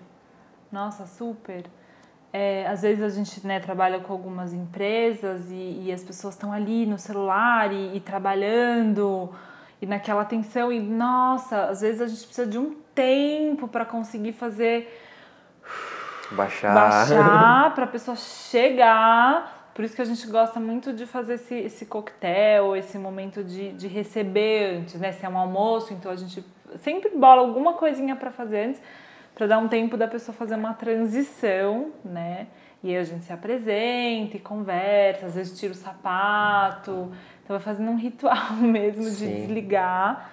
Nossa, 0.70 1.06
super. 1.06 1.64
É, 2.32 2.66
às 2.66 2.82
vezes 2.82 3.02
a 3.02 3.08
gente 3.10 3.46
né, 3.46 3.60
trabalha 3.60 4.00
com 4.00 4.12
algumas 4.12 4.52
empresas 4.52 5.50
e, 5.50 5.84
e 5.84 5.92
as 5.92 6.02
pessoas 6.02 6.34
estão 6.34 6.52
ali 6.52 6.86
no 6.86 6.98
celular 6.98 7.72
e, 7.72 7.96
e 7.96 8.00
trabalhando 8.00 9.30
e 9.82 9.86
naquela 9.86 10.24
tensão 10.24 10.72
e 10.72 10.78
nossa, 10.78 11.64
às 11.64 11.80
vezes 11.80 12.00
a 12.00 12.06
gente 12.06 12.24
precisa 12.24 12.46
de 12.46 12.56
um 12.56 12.76
tempo 12.94 13.66
para 13.66 13.84
conseguir 13.84 14.32
fazer 14.32 14.96
baixar, 16.30 16.72
baixar 16.72 17.74
para 17.74 17.84
a 17.84 17.88
pessoa 17.88 18.16
chegar. 18.16 19.70
Por 19.74 19.84
isso 19.84 19.96
que 19.96 20.02
a 20.02 20.04
gente 20.04 20.24
gosta 20.28 20.60
muito 20.60 20.92
de 20.92 21.04
fazer 21.04 21.34
esse, 21.34 21.54
esse 21.54 21.86
coquetel, 21.86 22.76
esse 22.76 22.96
momento 22.96 23.42
de, 23.42 23.72
de 23.72 23.88
receber 23.88 24.76
antes, 24.76 25.00
né? 25.00 25.10
Se 25.10 25.26
é 25.26 25.28
um 25.28 25.36
almoço, 25.36 25.92
então 25.92 26.12
a 26.12 26.16
gente 26.16 26.44
sempre 26.78 27.10
bola 27.10 27.40
alguma 27.40 27.72
coisinha 27.72 28.14
para 28.14 28.30
fazer 28.30 28.66
antes, 28.66 28.82
para 29.34 29.46
dar 29.46 29.58
um 29.58 29.68
tempo 29.68 29.96
da 29.96 30.06
pessoa 30.06 30.34
fazer 30.34 30.54
uma 30.54 30.74
transição, 30.74 31.92
né? 32.04 32.46
E 32.82 32.90
aí 32.90 32.96
a 32.96 33.04
gente 33.04 33.24
se 33.24 33.32
apresenta 33.32 34.36
e 34.36 34.40
conversa, 34.40 35.26
às 35.26 35.34
vezes 35.36 35.58
tira 35.58 35.72
o 35.72 35.76
sapato. 35.76 37.12
Então 37.42 37.56
vai 37.56 37.60
fazendo 37.60 37.90
um 37.90 37.96
ritual 37.96 38.52
mesmo 38.60 39.04
de 39.04 39.10
Sim. 39.10 39.34
desligar. 39.34 40.30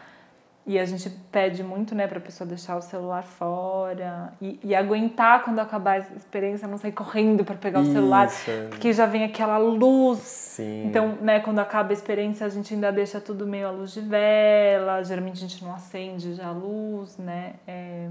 E 0.66 0.78
a 0.78 0.86
gente 0.86 1.10
pede 1.32 1.64
muito, 1.64 1.96
né, 1.96 2.06
pra 2.06 2.20
pessoa 2.20 2.48
deixar 2.48 2.78
o 2.78 2.82
celular 2.82 3.24
fora 3.24 4.34
e, 4.40 4.60
e 4.64 4.76
aguentar 4.76 5.44
quando 5.44 5.58
acabar 5.58 5.94
a 5.94 5.98
experiência, 5.98 6.68
não 6.68 6.78
sair 6.78 6.92
correndo 6.92 7.44
para 7.44 7.56
pegar 7.56 7.82
Isso. 7.82 7.90
o 7.90 7.94
celular, 7.94 8.30
porque 8.70 8.94
já 8.94 9.08
vem 9.08 9.24
aquela 9.24 9.58
luz. 9.58 10.20
Sim. 10.20 10.86
Então, 10.86 11.18
né, 11.22 11.40
quando 11.40 11.58
acaba 11.58 11.90
a 11.90 11.94
experiência, 11.94 12.46
a 12.46 12.50
gente 12.50 12.72
ainda 12.72 12.92
deixa 12.92 13.20
tudo 13.20 13.48
meio 13.48 13.68
à 13.68 13.72
luz 13.72 13.94
de 13.94 14.02
vela, 14.02 15.02
geralmente 15.04 15.38
a 15.38 15.48
gente 15.48 15.64
não 15.64 15.74
acende 15.74 16.36
já 16.36 16.50
a 16.50 16.52
luz, 16.52 17.18
né? 17.18 17.54
É... 17.68 18.10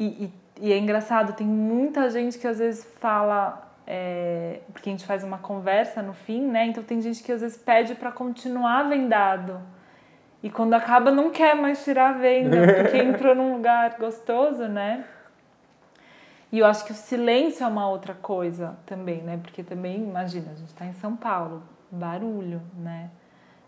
E, 0.00 0.04
e, 0.04 0.32
e 0.68 0.72
é 0.72 0.78
engraçado, 0.78 1.34
tem 1.34 1.46
muita 1.46 2.08
gente 2.08 2.38
que 2.38 2.46
às 2.46 2.58
vezes 2.58 2.82
fala 2.98 3.70
é, 3.86 4.60
porque 4.72 4.88
a 4.88 4.92
gente 4.92 5.04
faz 5.04 5.22
uma 5.22 5.38
conversa 5.38 6.00
no 6.00 6.14
fim, 6.14 6.46
né? 6.46 6.66
Então 6.66 6.82
tem 6.82 7.02
gente 7.02 7.22
que 7.22 7.30
às 7.30 7.42
vezes 7.42 7.58
pede 7.58 7.94
para 7.94 8.10
continuar 8.10 8.88
vendado. 8.88 9.60
E 10.42 10.48
quando 10.48 10.72
acaba 10.72 11.10
não 11.10 11.30
quer 11.30 11.54
mais 11.54 11.84
tirar 11.84 12.10
a 12.10 12.12
venda, 12.12 12.56
porque 12.82 12.96
entrou 13.02 13.34
num 13.34 13.52
lugar 13.52 13.96
gostoso, 13.98 14.66
né? 14.68 15.04
E 16.50 16.60
eu 16.60 16.66
acho 16.66 16.84
que 16.84 16.92
o 16.92 16.94
silêncio 16.94 17.62
é 17.62 17.66
uma 17.66 17.88
outra 17.88 18.14
coisa 18.14 18.76
também, 18.86 19.22
né? 19.22 19.38
Porque 19.42 19.62
também, 19.62 20.02
imagina, 20.02 20.50
a 20.50 20.54
gente 20.54 20.68
está 20.68 20.86
em 20.86 20.94
São 20.94 21.14
Paulo, 21.14 21.62
barulho, 21.90 22.62
né? 22.76 23.10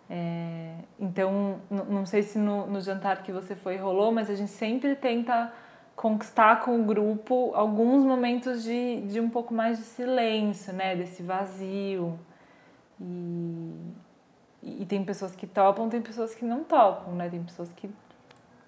É, 0.08 0.74
então, 0.98 1.60
não 1.70 2.06
sei 2.06 2.22
se 2.22 2.38
no, 2.38 2.66
no 2.66 2.80
jantar 2.80 3.22
que 3.22 3.32
você 3.32 3.54
foi 3.54 3.76
rolou, 3.76 4.12
mas 4.12 4.30
a 4.30 4.34
gente 4.34 4.50
sempre 4.50 4.94
tenta 4.94 5.52
conquistar 5.94 6.60
com 6.60 6.80
o 6.80 6.84
grupo 6.84 7.52
alguns 7.54 8.04
momentos 8.04 8.62
de, 8.62 9.02
de 9.02 9.20
um 9.20 9.28
pouco 9.28 9.52
mais 9.52 9.78
de 9.78 9.84
silêncio, 9.84 10.72
né? 10.72 10.96
Desse 10.96 11.22
vazio. 11.22 12.18
E, 13.00 13.74
e 14.62 14.86
tem 14.86 15.04
pessoas 15.04 15.34
que 15.34 15.46
topam, 15.46 15.88
tem 15.88 16.00
pessoas 16.00 16.34
que 16.34 16.44
não 16.44 16.64
topam, 16.64 17.14
né? 17.14 17.28
Tem 17.28 17.42
pessoas 17.42 17.70
que 17.72 17.90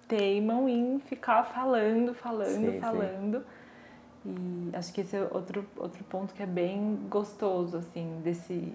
teimam 0.07 0.69
em 0.69 0.99
ficar 0.99 1.43
falando, 1.43 2.13
falando, 2.13 2.71
sim, 2.71 2.79
falando. 2.79 3.39
Sim. 3.39 4.71
E 4.71 4.75
acho 4.75 4.91
que 4.91 5.01
esse 5.01 5.15
é 5.15 5.27
outro, 5.31 5.65
outro 5.77 6.03
ponto 6.05 6.33
que 6.33 6.41
é 6.41 6.47
bem 6.47 6.99
gostoso, 7.09 7.77
assim, 7.77 8.21
desse, 8.23 8.73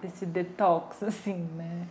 desse 0.00 0.24
detox, 0.24 1.02
assim, 1.04 1.48
né? 1.56 1.86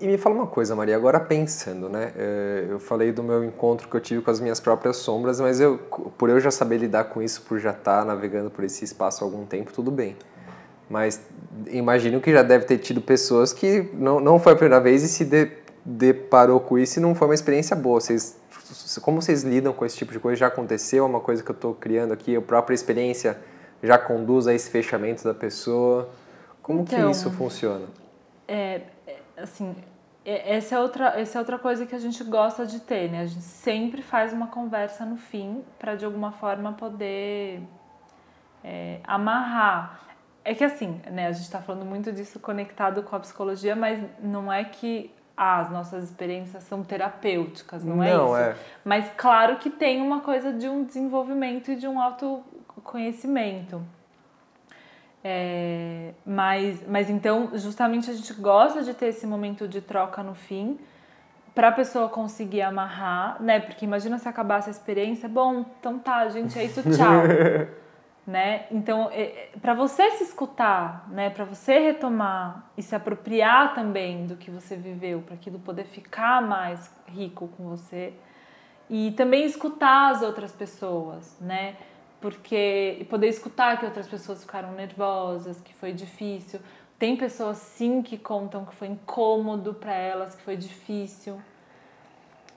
E 0.00 0.06
me 0.06 0.16
fala 0.16 0.34
uma 0.34 0.46
coisa, 0.46 0.74
Maria, 0.74 0.96
agora 0.96 1.20
pensando, 1.20 1.88
né? 1.88 2.12
É, 2.16 2.66
eu 2.70 2.78
falei 2.78 3.12
do 3.12 3.22
meu 3.22 3.44
encontro 3.44 3.88
que 3.88 3.96
eu 3.96 4.00
tive 4.00 4.22
com 4.22 4.30
as 4.30 4.40
minhas 4.40 4.60
próprias 4.60 4.96
sombras, 4.96 5.40
mas 5.40 5.60
eu, 5.60 5.78
por 6.16 6.30
eu 6.30 6.40
já 6.40 6.50
saber 6.50 6.78
lidar 6.78 7.04
com 7.04 7.20
isso, 7.20 7.42
por 7.42 7.58
já 7.58 7.70
estar 7.70 8.00
tá 8.00 8.04
navegando 8.04 8.50
por 8.50 8.64
esse 8.64 8.84
espaço 8.84 9.22
há 9.22 9.26
algum 9.26 9.44
tempo, 9.44 9.72
tudo 9.72 9.90
bem. 9.90 10.16
Mas 10.88 11.20
imagino 11.68 12.20
que 12.20 12.32
já 12.32 12.42
deve 12.42 12.64
ter 12.64 12.78
tido 12.78 13.00
pessoas 13.00 13.52
que 13.52 13.90
não, 13.94 14.20
não 14.20 14.38
foi 14.38 14.52
a 14.52 14.56
primeira 14.56 14.80
vez 14.82 15.02
e 15.02 15.08
se 15.08 15.24
de, 15.24 15.50
deparou 15.84 16.60
com 16.60 16.78
isso 16.78 16.98
e 16.98 17.02
não 17.02 17.14
foi 17.14 17.28
uma 17.28 17.34
experiência 17.34 17.74
boa. 17.74 18.00
Vocês, 18.00 18.36
como 19.00 19.20
vocês 19.20 19.42
lidam 19.42 19.72
com 19.72 19.84
esse 19.84 19.96
tipo 19.96 20.12
de 20.12 20.20
coisa? 20.20 20.36
Já 20.36 20.46
aconteceu? 20.46 21.04
É 21.04 21.06
uma 21.06 21.20
coisa 21.20 21.42
que 21.42 21.50
eu 21.50 21.54
estou 21.54 21.74
criando 21.74 22.12
aqui? 22.12 22.36
A 22.36 22.40
própria 22.40 22.74
experiência 22.74 23.38
já 23.82 23.98
conduz 23.98 24.46
a 24.46 24.54
esse 24.54 24.70
fechamento 24.70 25.24
da 25.24 25.34
pessoa? 25.34 26.08
Como 26.62 26.82
então, 26.82 27.10
que 27.10 27.10
isso 27.10 27.30
funciona? 27.30 27.86
É, 28.46 28.82
assim, 29.42 29.74
essa 30.24 30.76
é, 30.76 30.78
outra, 30.78 31.20
essa 31.20 31.38
é 31.38 31.40
outra 31.40 31.58
coisa 31.58 31.84
que 31.84 31.94
a 31.94 31.98
gente 31.98 32.22
gosta 32.22 32.64
de 32.64 32.80
ter, 32.80 33.10
né? 33.10 33.22
A 33.22 33.26
gente 33.26 33.42
sempre 33.42 34.02
faz 34.02 34.32
uma 34.32 34.46
conversa 34.46 35.04
no 35.04 35.16
fim 35.16 35.64
para 35.78 35.96
de 35.96 36.04
alguma 36.04 36.30
forma 36.30 36.72
poder 36.72 37.60
é, 38.62 39.00
amarrar. 39.04 40.00
É 40.44 40.54
que 40.54 40.62
assim, 40.62 41.00
né? 41.10 41.26
A 41.26 41.32
gente 41.32 41.44
está 41.44 41.60
falando 41.60 41.84
muito 41.84 42.12
disso 42.12 42.38
conectado 42.38 43.02
com 43.02 43.16
a 43.16 43.20
psicologia, 43.20 43.74
mas 43.74 44.00
não 44.20 44.52
é 44.52 44.64
que 44.64 45.12
ah, 45.36 45.58
as 45.58 45.70
nossas 45.70 46.04
experiências 46.04 46.62
são 46.64 46.84
terapêuticas, 46.84 47.84
não, 47.84 47.96
não 47.96 48.04
é 48.04 48.14
isso. 48.14 48.36
É. 48.36 48.56
Mas 48.84 49.10
claro 49.16 49.56
que 49.56 49.70
tem 49.70 50.00
uma 50.00 50.20
coisa 50.20 50.52
de 50.52 50.68
um 50.68 50.84
desenvolvimento 50.84 51.72
e 51.72 51.76
de 51.76 51.88
um 51.88 52.00
autoconhecimento. 52.00 53.82
É, 55.24 56.14
mas, 56.26 56.86
mas 56.88 57.08
então, 57.08 57.50
justamente 57.54 58.10
a 58.10 58.14
gente 58.14 58.34
gosta 58.34 58.82
de 58.82 58.92
ter 58.92 59.06
esse 59.06 59.26
momento 59.26 59.68
de 59.68 59.80
troca 59.80 60.22
no 60.22 60.34
fim, 60.34 60.78
para 61.54 61.68
a 61.68 61.72
pessoa 61.72 62.08
conseguir 62.08 62.62
amarrar, 62.62 63.40
né? 63.40 63.60
Porque 63.60 63.84
imagina 63.84 64.18
se 64.18 64.28
acabasse 64.28 64.68
a 64.68 64.72
experiência, 64.72 65.28
bom, 65.28 65.64
então 65.78 65.98
tá, 65.98 66.28
gente, 66.28 66.58
é 66.58 66.64
isso, 66.64 66.82
tchau. 66.90 67.22
né? 68.26 68.66
Então, 68.70 69.10
é, 69.12 69.22
é 69.22 69.50
para 69.60 69.74
você 69.74 70.10
se 70.12 70.24
escutar, 70.24 71.06
né? 71.10 71.30
Para 71.30 71.44
você 71.44 71.78
retomar 71.78 72.70
e 72.76 72.82
se 72.82 72.94
apropriar 72.94 73.74
também 73.74 74.26
do 74.26 74.36
que 74.36 74.50
você 74.50 74.76
viveu, 74.76 75.20
para 75.20 75.34
aquilo 75.34 75.58
poder 75.58 75.84
ficar 75.84 76.40
mais 76.42 76.90
rico 77.06 77.48
com 77.56 77.68
você 77.68 78.14
e 78.88 79.12
também 79.12 79.44
escutar 79.44 80.10
as 80.10 80.22
outras 80.22 80.52
pessoas, 80.52 81.36
né? 81.40 81.76
Porque 82.22 83.04
poder 83.10 83.26
escutar 83.26 83.78
que 83.78 83.84
outras 83.84 84.06
pessoas 84.06 84.40
ficaram 84.42 84.72
nervosas, 84.72 85.60
que 85.60 85.74
foi 85.74 85.92
difícil. 85.92 86.60
Tem 86.98 87.16
pessoas 87.16 87.58
sim 87.58 88.00
que 88.00 88.16
contam 88.16 88.64
que 88.64 88.74
foi 88.74 88.88
incômodo 88.88 89.74
para 89.74 89.92
elas, 89.92 90.36
que 90.36 90.42
foi 90.42 90.56
difícil. 90.56 91.42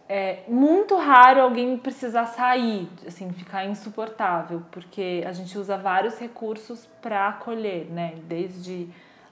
É 0.08 0.44
muito 0.48 0.96
raro 0.96 1.42
alguém 1.42 1.76
precisar 1.78 2.28
sair, 2.28 2.88
assim, 3.08 3.34
ficar 3.34 3.66
insuportável, 3.66 4.62
porque 4.72 5.24
a 5.26 5.34
gente 5.34 5.58
usa 5.58 5.76
vários 5.78 6.20
recursos 6.20 6.88
para 7.02 7.28
acolher, 7.28 7.88
né? 7.90 8.14
Desde 8.28 8.88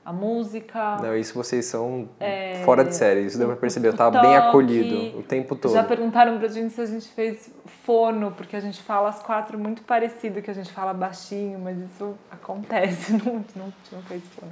a 0.05 0.11
música. 0.11 0.97
Não, 1.01 1.15
isso 1.15 1.33
vocês 1.33 1.65
são 1.65 2.09
é, 2.19 2.61
fora 2.65 2.83
de 2.83 2.95
série, 2.95 3.21
isso 3.21 3.37
deu 3.37 3.47
pra 3.47 3.55
perceber. 3.55 3.87
Eu 3.87 3.95
tava 3.95 4.19
bem 4.19 4.35
acolhido 4.35 5.19
o 5.19 5.23
tempo 5.23 5.55
todo. 5.55 5.73
Já 5.73 5.83
perguntaram 5.83 6.37
pra 6.37 6.47
gente 6.47 6.73
se 6.73 6.81
a 6.81 6.85
gente 6.85 7.07
fez 7.09 7.49
fono, 7.85 8.31
porque 8.31 8.55
a 8.55 8.59
gente 8.59 8.81
fala 8.81 9.09
as 9.09 9.21
quatro 9.21 9.57
muito 9.57 9.81
parecido, 9.83 10.41
que 10.41 10.51
a 10.51 10.53
gente 10.53 10.71
fala 10.71 10.93
baixinho, 10.93 11.59
mas 11.59 11.77
isso 11.77 12.15
acontece, 12.29 13.13
não, 13.23 13.45
não, 13.55 13.73
não 13.91 14.01
fez 14.03 14.23
fono. 14.29 14.51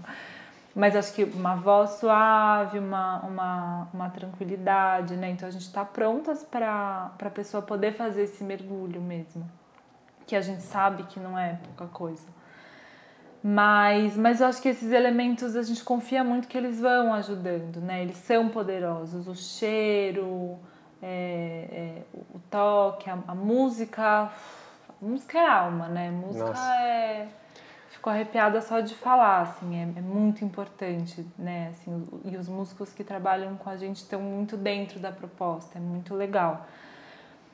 Mas 0.73 0.95
acho 0.95 1.13
que 1.13 1.25
uma 1.25 1.55
voz 1.55 1.91
suave, 1.91 2.79
uma, 2.79 3.19
uma, 3.25 3.87
uma 3.93 4.09
tranquilidade, 4.09 5.17
né? 5.17 5.29
Então 5.29 5.47
a 5.47 5.51
gente 5.51 5.69
tá 5.71 5.83
prontas 5.83 6.45
para 6.45 7.11
a 7.19 7.29
pessoa 7.29 7.61
poder 7.61 7.93
fazer 7.93 8.23
esse 8.23 8.41
mergulho 8.41 9.01
mesmo. 9.01 9.45
Que 10.25 10.33
a 10.33 10.39
gente 10.39 10.63
sabe 10.63 11.03
que 11.03 11.19
não 11.19 11.37
é 11.37 11.59
pouca 11.75 11.87
coisa. 11.93 12.25
Mas, 13.43 14.15
mas 14.15 14.39
eu 14.39 14.47
acho 14.47 14.61
que 14.61 14.69
esses 14.69 14.91
elementos 14.91 15.55
a 15.55 15.63
gente 15.63 15.83
confia 15.83 16.23
muito 16.23 16.47
que 16.47 16.55
eles 16.55 16.79
vão 16.79 17.11
ajudando, 17.13 17.81
né? 17.81 18.03
Eles 18.03 18.17
são 18.17 18.49
poderosos. 18.49 19.27
O 19.27 19.35
cheiro, 19.35 20.59
é, 21.01 21.67
é, 21.71 22.01
o 22.33 22.39
toque, 22.51 23.09
a, 23.09 23.17
a, 23.27 23.33
música. 23.33 24.31
A 24.31 25.05
música 25.05 25.39
é 25.39 25.47
alma, 25.47 25.87
né? 25.87 26.11
música 26.11 26.45
Nossa. 26.45 26.75
é. 26.75 27.27
Fico 27.89 28.09
arrepiada 28.09 28.61
só 28.61 28.79
de 28.79 28.95
falar, 28.95 29.41
assim, 29.41 29.75
é, 29.75 29.99
é 29.99 30.01
muito 30.01 30.45
importante, 30.45 31.25
né? 31.37 31.69
Assim, 31.69 32.07
e 32.25 32.37
os 32.37 32.47
músicos 32.47 32.93
que 32.93 33.03
trabalham 33.03 33.57
com 33.57 33.69
a 33.69 33.75
gente 33.75 33.97
estão 33.97 34.21
muito 34.21 34.55
dentro 34.55 34.99
da 34.99 35.11
proposta, 35.11 35.77
é 35.77 35.81
muito 35.81 36.13
legal. 36.13 36.65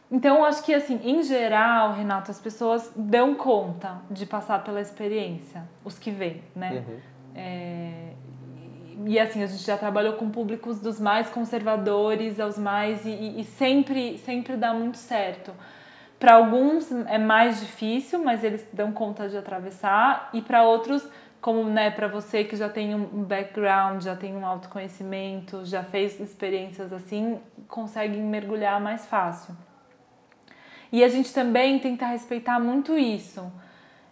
Então, 0.10 0.46
acho 0.46 0.64
que, 0.64 0.74
assim, 0.74 1.00
em 1.04 1.22
geral, 1.22 1.94
Renato, 1.94 2.32
as 2.32 2.40
pessoas 2.40 2.92
dão 2.96 3.36
conta 3.36 3.98
de 4.10 4.26
passar 4.26 4.64
pela 4.64 4.80
experiência, 4.80 5.64
os 5.84 6.00
que 6.00 6.12
vêm, 6.12 6.42
né? 6.56 6.84
Uhum. 6.88 7.00
É, 7.36 8.14
e, 9.06 9.20
assim, 9.20 9.44
a 9.44 9.48
gente 9.48 9.64
já 9.64 9.78
trabalhou 9.78 10.14
com 10.14 10.30
públicos 10.30 10.80
dos 10.80 11.00
mais 11.00 11.30
conservadores 11.30 12.40
aos 12.40 12.58
mais... 12.58 13.06
E, 13.06 13.40
e 13.40 13.44
sempre, 13.44 14.18
sempre 14.20 14.56
dá 14.56 14.74
muito 14.74 14.98
certo. 14.98 15.52
Para 16.18 16.36
alguns 16.36 16.90
é 16.92 17.18
mais 17.18 17.60
difícil, 17.60 18.24
mas 18.24 18.44
eles 18.44 18.66
dão 18.74 18.92
conta 18.92 19.30
de 19.30 19.38
atravessar. 19.38 20.30
E 20.34 20.42
para 20.42 20.64
outros, 20.64 21.08
como 21.40 21.66
né, 21.66 21.92
para 21.92 22.08
você 22.08 22.44
que 22.44 22.56
já 22.56 22.70
tem 22.70 22.96
um 22.96 23.24
background, 23.24 24.02
já 24.02 24.16
tem 24.16 24.36
um 24.36 24.46
autoconhecimento, 24.46 25.64
já 25.64 25.84
fez 25.84 26.20
experiências 26.20 26.92
assim, 26.92 27.40
conseguem 27.68 28.22
mergulhar 28.22 28.82
mais 28.82 29.06
fácil. 29.06 29.56
E 30.92 31.04
a 31.04 31.08
gente 31.08 31.34
também 31.34 31.80
tenta 31.80 32.06
respeitar 32.06 32.60
muito 32.60 32.98
isso. 32.98 33.52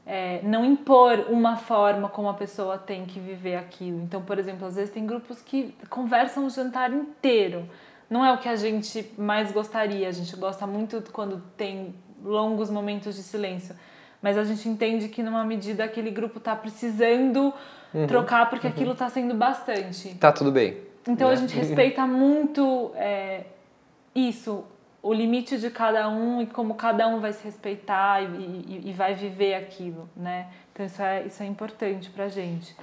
É, 0.06 0.40
não 0.44 0.64
impor 0.64 1.26
uma 1.30 1.56
forma 1.56 2.08
como 2.10 2.30
a 2.30 2.34
pessoa 2.34 2.78
tem 2.78 3.06
que 3.06 3.20
viver 3.20 3.56
aquilo. 3.56 4.02
Então, 4.04 4.22
por 4.22 4.38
exemplo, 4.38 4.68
às 4.68 4.76
vezes 4.76 4.94
tem 4.94 5.06
grupos 5.06 5.42
que 5.42 5.74
conversam 5.90 6.46
o 6.46 6.50
jantar 6.50 6.94
inteiro. 6.94 7.68
Não 8.10 8.24
é 8.24 8.32
o 8.32 8.38
que 8.38 8.48
a 8.48 8.56
gente 8.56 9.12
mais 9.18 9.52
gostaria. 9.52 10.08
A 10.08 10.12
gente 10.12 10.36
gosta 10.36 10.68
muito 10.68 11.04
quando 11.12 11.42
tem 11.58 11.96
longos 12.24 12.70
momentos 12.70 13.16
de 13.16 13.24
silêncio. 13.24 13.76
Mas 14.22 14.38
a 14.38 14.44
gente 14.44 14.68
entende 14.70 15.08
que, 15.08 15.24
numa 15.24 15.44
medida, 15.44 15.84
aquele 15.84 16.12
grupo 16.12 16.38
está 16.38 16.56
precisando 16.56 17.54
uhum, 17.94 18.08
trocar 18.08 18.50
porque 18.50 18.68
uhum. 18.68 18.74
aquilo 18.74 18.92
está 18.92 19.10
sendo 19.10 19.34
bastante. 19.34 20.16
Tá 20.16 20.32
tudo 20.32 20.52
bem. 20.52 20.78
Então, 21.08 21.28
né? 21.28 21.34
a 21.34 21.38
gente 21.38 21.56
respeita 21.56 22.06
muito 22.08 22.92
é, 22.96 23.46
isso 24.14 24.64
o 25.06 25.14
limite 25.14 25.60
de 25.60 25.70
cada 25.70 26.10
um 26.10 26.42
e 26.42 26.48
como 26.48 26.74
cada 26.74 27.08
um 27.08 27.20
vai 27.20 27.32
se 27.32 27.44
respeitar 27.44 28.24
e, 28.24 28.26
e, 28.26 28.82
e 28.86 28.92
vai 28.92 29.14
viver 29.14 29.54
aquilo, 29.54 30.10
né? 30.18 30.48
Então 30.74 30.84
isso 30.84 31.00
é, 31.00 31.24
isso 31.28 31.44
é 31.44 31.46
importante 31.46 32.10
pra 32.10 32.28
gente. 32.28 32.76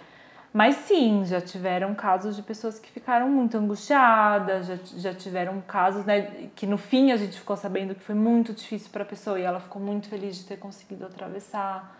Mas 0.52 0.76
sim, 0.76 1.24
já 1.24 1.40
tiveram 1.40 1.96
casos 1.96 2.36
de 2.36 2.42
pessoas 2.42 2.78
que 2.78 2.88
ficaram 2.92 3.28
muito 3.28 3.58
angustiadas, 3.58 4.66
já, 4.68 4.78
já 4.98 5.12
tiveram 5.12 5.60
casos, 5.62 6.04
né, 6.04 6.48
que 6.54 6.64
no 6.64 6.78
fim 6.78 7.10
a 7.10 7.16
gente 7.16 7.36
ficou 7.36 7.56
sabendo 7.56 7.92
que 7.92 8.04
foi 8.04 8.14
muito 8.14 8.52
difícil 8.52 8.90
para 8.92 9.02
a 9.02 9.06
pessoa 9.06 9.40
e 9.40 9.42
ela 9.42 9.58
ficou 9.58 9.82
muito 9.82 10.08
feliz 10.08 10.36
de 10.36 10.44
ter 10.44 10.58
conseguido 10.58 11.04
atravessar. 11.04 11.98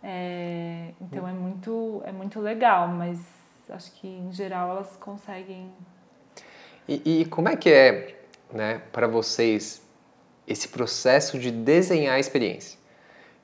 É, 0.00 0.92
então 1.00 1.26
é 1.26 1.32
muito, 1.32 2.00
é 2.04 2.12
muito 2.12 2.38
legal, 2.38 2.86
mas 2.86 3.18
acho 3.68 3.90
que 3.94 4.06
em 4.06 4.32
geral 4.32 4.70
elas 4.70 4.96
conseguem. 4.96 5.72
E, 6.86 7.22
e 7.22 7.24
como 7.24 7.48
é 7.48 7.56
que 7.56 7.68
é 7.68 8.19
né, 8.52 8.80
para 8.92 9.06
vocês 9.06 9.82
esse 10.46 10.68
processo 10.68 11.38
de 11.38 11.50
desenhar 11.50 12.16
a 12.16 12.18
experiência. 12.18 12.78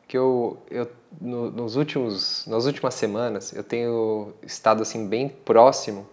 Que 0.08 0.16
eu, 0.16 0.58
eu 0.70 0.88
no, 1.20 1.50
nos 1.50 1.76
últimos, 1.76 2.46
nas 2.46 2.66
últimas 2.66 2.94
semanas 2.94 3.52
eu 3.52 3.62
tenho 3.62 4.34
estado 4.42 4.82
assim 4.82 5.06
bem 5.06 5.28
próximo 5.28 6.06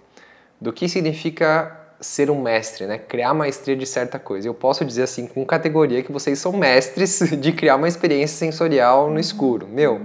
do 0.60 0.72
que 0.72 0.88
significa 0.88 1.80
ser 2.00 2.30
um 2.30 2.42
mestre, 2.42 2.86
né? 2.86 2.98
Criar 2.98 3.34
maestria 3.34 3.76
de 3.76 3.86
certa 3.86 4.20
coisa. 4.20 4.48
Eu 4.48 4.54
posso 4.54 4.84
dizer 4.84 5.04
assim 5.04 5.26
com 5.26 5.46
categoria 5.46 6.04
que 6.04 6.12
vocês 6.12 6.38
são 6.40 6.52
mestres 6.54 7.20
de 7.40 7.52
criar 7.54 7.76
uma 7.76 7.88
experiência 7.88 8.38
sensorial 8.38 9.10
no 9.10 9.20
escuro. 9.20 9.68
Meu, 9.68 10.02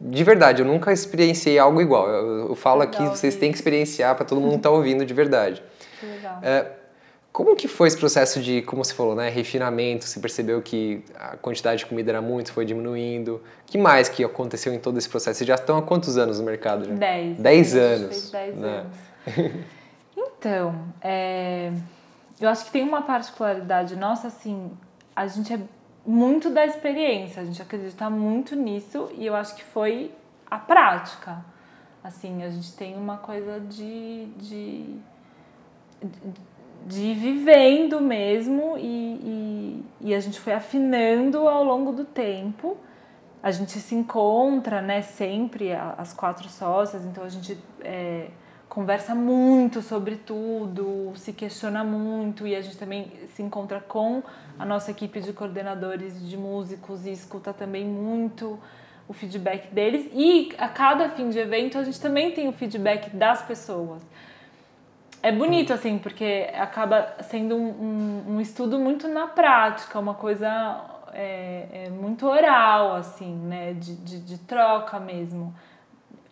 de 0.00 0.24
verdade, 0.24 0.62
eu 0.62 0.66
nunca 0.66 0.92
experienciei 0.92 1.58
algo 1.58 1.80
igual. 1.80 2.08
Eu, 2.08 2.48
eu 2.48 2.54
falo 2.54 2.82
aqui, 2.82 3.02
vocês 3.04 3.36
têm 3.36 3.52
que 3.52 3.58
experienciar 3.58 4.14
para 4.16 4.24
todo 4.24 4.40
mundo 4.40 4.56
estar 4.56 4.70
tá 4.70 4.74
ouvindo 4.74 5.04
de 5.04 5.12
verdade. 5.12 5.62
Que 5.98 6.06
legal. 6.06 6.38
É, 6.42 6.66
Como 7.32 7.54
que 7.54 7.68
foi 7.68 7.86
esse 7.86 7.96
processo 7.96 8.40
de, 8.40 8.60
como 8.62 8.84
você 8.84 8.92
falou, 8.92 9.14
né, 9.14 9.28
refinamento? 9.28 10.04
Você 10.04 10.18
percebeu 10.18 10.60
que 10.60 11.04
a 11.14 11.36
quantidade 11.36 11.80
de 11.80 11.86
comida 11.86 12.10
era 12.10 12.20
muito, 12.20 12.52
foi 12.52 12.64
diminuindo? 12.64 13.36
O 13.36 13.40
que 13.66 13.78
mais 13.78 14.08
que 14.08 14.24
aconteceu 14.24 14.74
em 14.74 14.80
todo 14.80 14.98
esse 14.98 15.08
processo? 15.08 15.38
Vocês 15.38 15.46
já 15.46 15.54
estão 15.54 15.78
há 15.78 15.82
quantos 15.82 16.18
anos 16.18 16.40
no 16.40 16.44
mercado? 16.44 16.84
Já? 16.84 16.94
Dez. 16.94 17.38
Dez 17.38 17.76
anos. 17.76 18.30
Dez 18.30 18.56
né? 18.56 18.84
anos. 19.26 19.60
Então, 20.40 20.74
é, 21.02 21.70
eu 22.40 22.48
acho 22.48 22.64
que 22.64 22.70
tem 22.70 22.82
uma 22.82 23.02
particularidade 23.02 23.94
nossa, 23.94 24.28
assim, 24.28 24.70
a 25.14 25.26
gente 25.26 25.52
é 25.52 25.60
muito 26.06 26.48
da 26.48 26.64
experiência, 26.64 27.42
a 27.42 27.44
gente 27.44 27.60
acredita 27.60 28.08
muito 28.08 28.56
nisso 28.56 29.10
e 29.18 29.26
eu 29.26 29.36
acho 29.36 29.54
que 29.54 29.62
foi 29.62 30.10
a 30.50 30.58
prática. 30.58 31.44
Assim, 32.02 32.42
a 32.42 32.48
gente 32.48 32.72
tem 32.72 32.96
uma 32.96 33.18
coisa 33.18 33.60
de, 33.60 34.26
de, 34.38 34.96
de 36.86 37.00
ir 37.00 37.14
vivendo 37.14 38.00
mesmo 38.00 38.76
e, 38.78 38.82
e, 38.82 39.84
e 40.08 40.14
a 40.14 40.20
gente 40.20 40.40
foi 40.40 40.52
afinando 40.52 41.48
ao 41.48 41.62
longo 41.62 41.92
do 41.92 42.04
tempo. 42.04 42.76
A 43.42 43.50
gente 43.50 43.78
se 43.78 43.94
encontra, 43.94 44.82
né, 44.82 45.00
sempre, 45.00 45.72
as 45.72 46.12
quatro 46.12 46.48
sócias, 46.48 47.04
então 47.04 47.24
a 47.24 47.28
gente 47.28 47.56
é, 47.80 48.28
conversa 48.68 49.14
muito 49.14 49.80
sobre 49.80 50.16
tudo, 50.16 51.12
se 51.16 51.32
questiona 51.32 51.82
muito 51.82 52.46
e 52.46 52.54
a 52.54 52.60
gente 52.60 52.76
também 52.76 53.10
se 53.34 53.42
encontra 53.42 53.80
com 53.80 54.22
a 54.58 54.64
nossa 54.64 54.90
equipe 54.90 55.20
de 55.20 55.32
coordenadores 55.32 56.28
de 56.28 56.36
músicos 56.36 57.06
e 57.06 57.10
escuta 57.10 57.52
também 57.52 57.84
muito 57.84 58.58
o 59.08 59.12
feedback 59.12 59.74
deles. 59.74 60.08
E 60.14 60.52
a 60.56 60.68
cada 60.68 61.08
fim 61.08 61.30
de 61.30 61.38
evento 61.38 61.78
a 61.78 61.82
gente 61.82 62.00
também 62.00 62.30
tem 62.30 62.46
o 62.46 62.52
feedback 62.52 63.10
das 63.10 63.42
pessoas. 63.42 64.02
É 65.22 65.30
bonito, 65.30 65.72
assim, 65.72 65.98
porque 65.98 66.48
acaba 66.54 67.14
sendo 67.22 67.54
um, 67.54 67.68
um, 67.68 68.34
um 68.36 68.40
estudo 68.40 68.78
muito 68.78 69.06
na 69.06 69.26
prática, 69.26 69.98
uma 69.98 70.14
coisa 70.14 70.48
é, 71.12 71.66
é 71.86 71.90
muito 71.90 72.26
oral, 72.26 72.94
assim, 72.94 73.34
né? 73.34 73.74
De, 73.74 73.96
de, 73.96 74.20
de 74.20 74.38
troca 74.38 74.98
mesmo. 74.98 75.54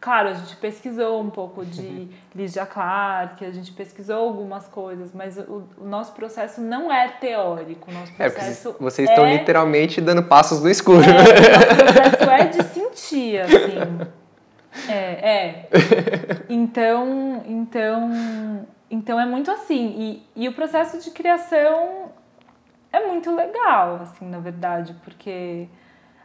Claro, 0.01 0.29
a 0.29 0.33
gente 0.33 0.55
pesquisou 0.57 1.21
um 1.21 1.29
pouco 1.29 1.67
de 1.67 2.09
Lydia 2.35 2.65
Clark, 2.65 3.45
a 3.45 3.51
gente 3.51 3.73
pesquisou 3.73 4.17
algumas 4.17 4.69
coisas, 4.69 5.11
mas 5.13 5.37
o, 5.37 5.65
o 5.77 5.85
nosso 5.85 6.13
processo 6.13 6.61
não 6.61 6.91
é 6.93 7.09
teórico, 7.09 7.91
o 7.91 7.95
nosso 7.95 8.13
É, 8.13 8.29
vocês, 8.29 8.33
processo 8.33 8.77
vocês 8.79 9.09
estão 9.09 9.27
é 9.27 9.37
literalmente 9.37 10.01
dando 10.01 10.23
passos 10.23 10.63
no 10.63 10.71
escuro. 10.71 11.03
é, 11.03 11.11
o 11.11 11.15
nosso 11.15 12.17
processo 12.17 12.31
é 12.31 12.45
de 12.47 12.63
sentir, 12.63 13.41
assim. 13.41 14.09
É, 14.89 14.93
é. 14.93 15.69
Então, 16.49 17.43
então, 17.47 18.67
então 18.91 19.19
é 19.21 19.27
muito 19.27 19.51
assim. 19.51 20.23
E, 20.37 20.45
e 20.45 20.49
o 20.49 20.53
processo 20.53 20.99
de 20.99 21.11
criação 21.11 22.11
é 22.93 23.07
muito 23.07 23.35
legal, 23.35 23.97
assim, 24.03 24.27
na 24.29 24.39
verdade, 24.39 24.95
porque 25.05 25.69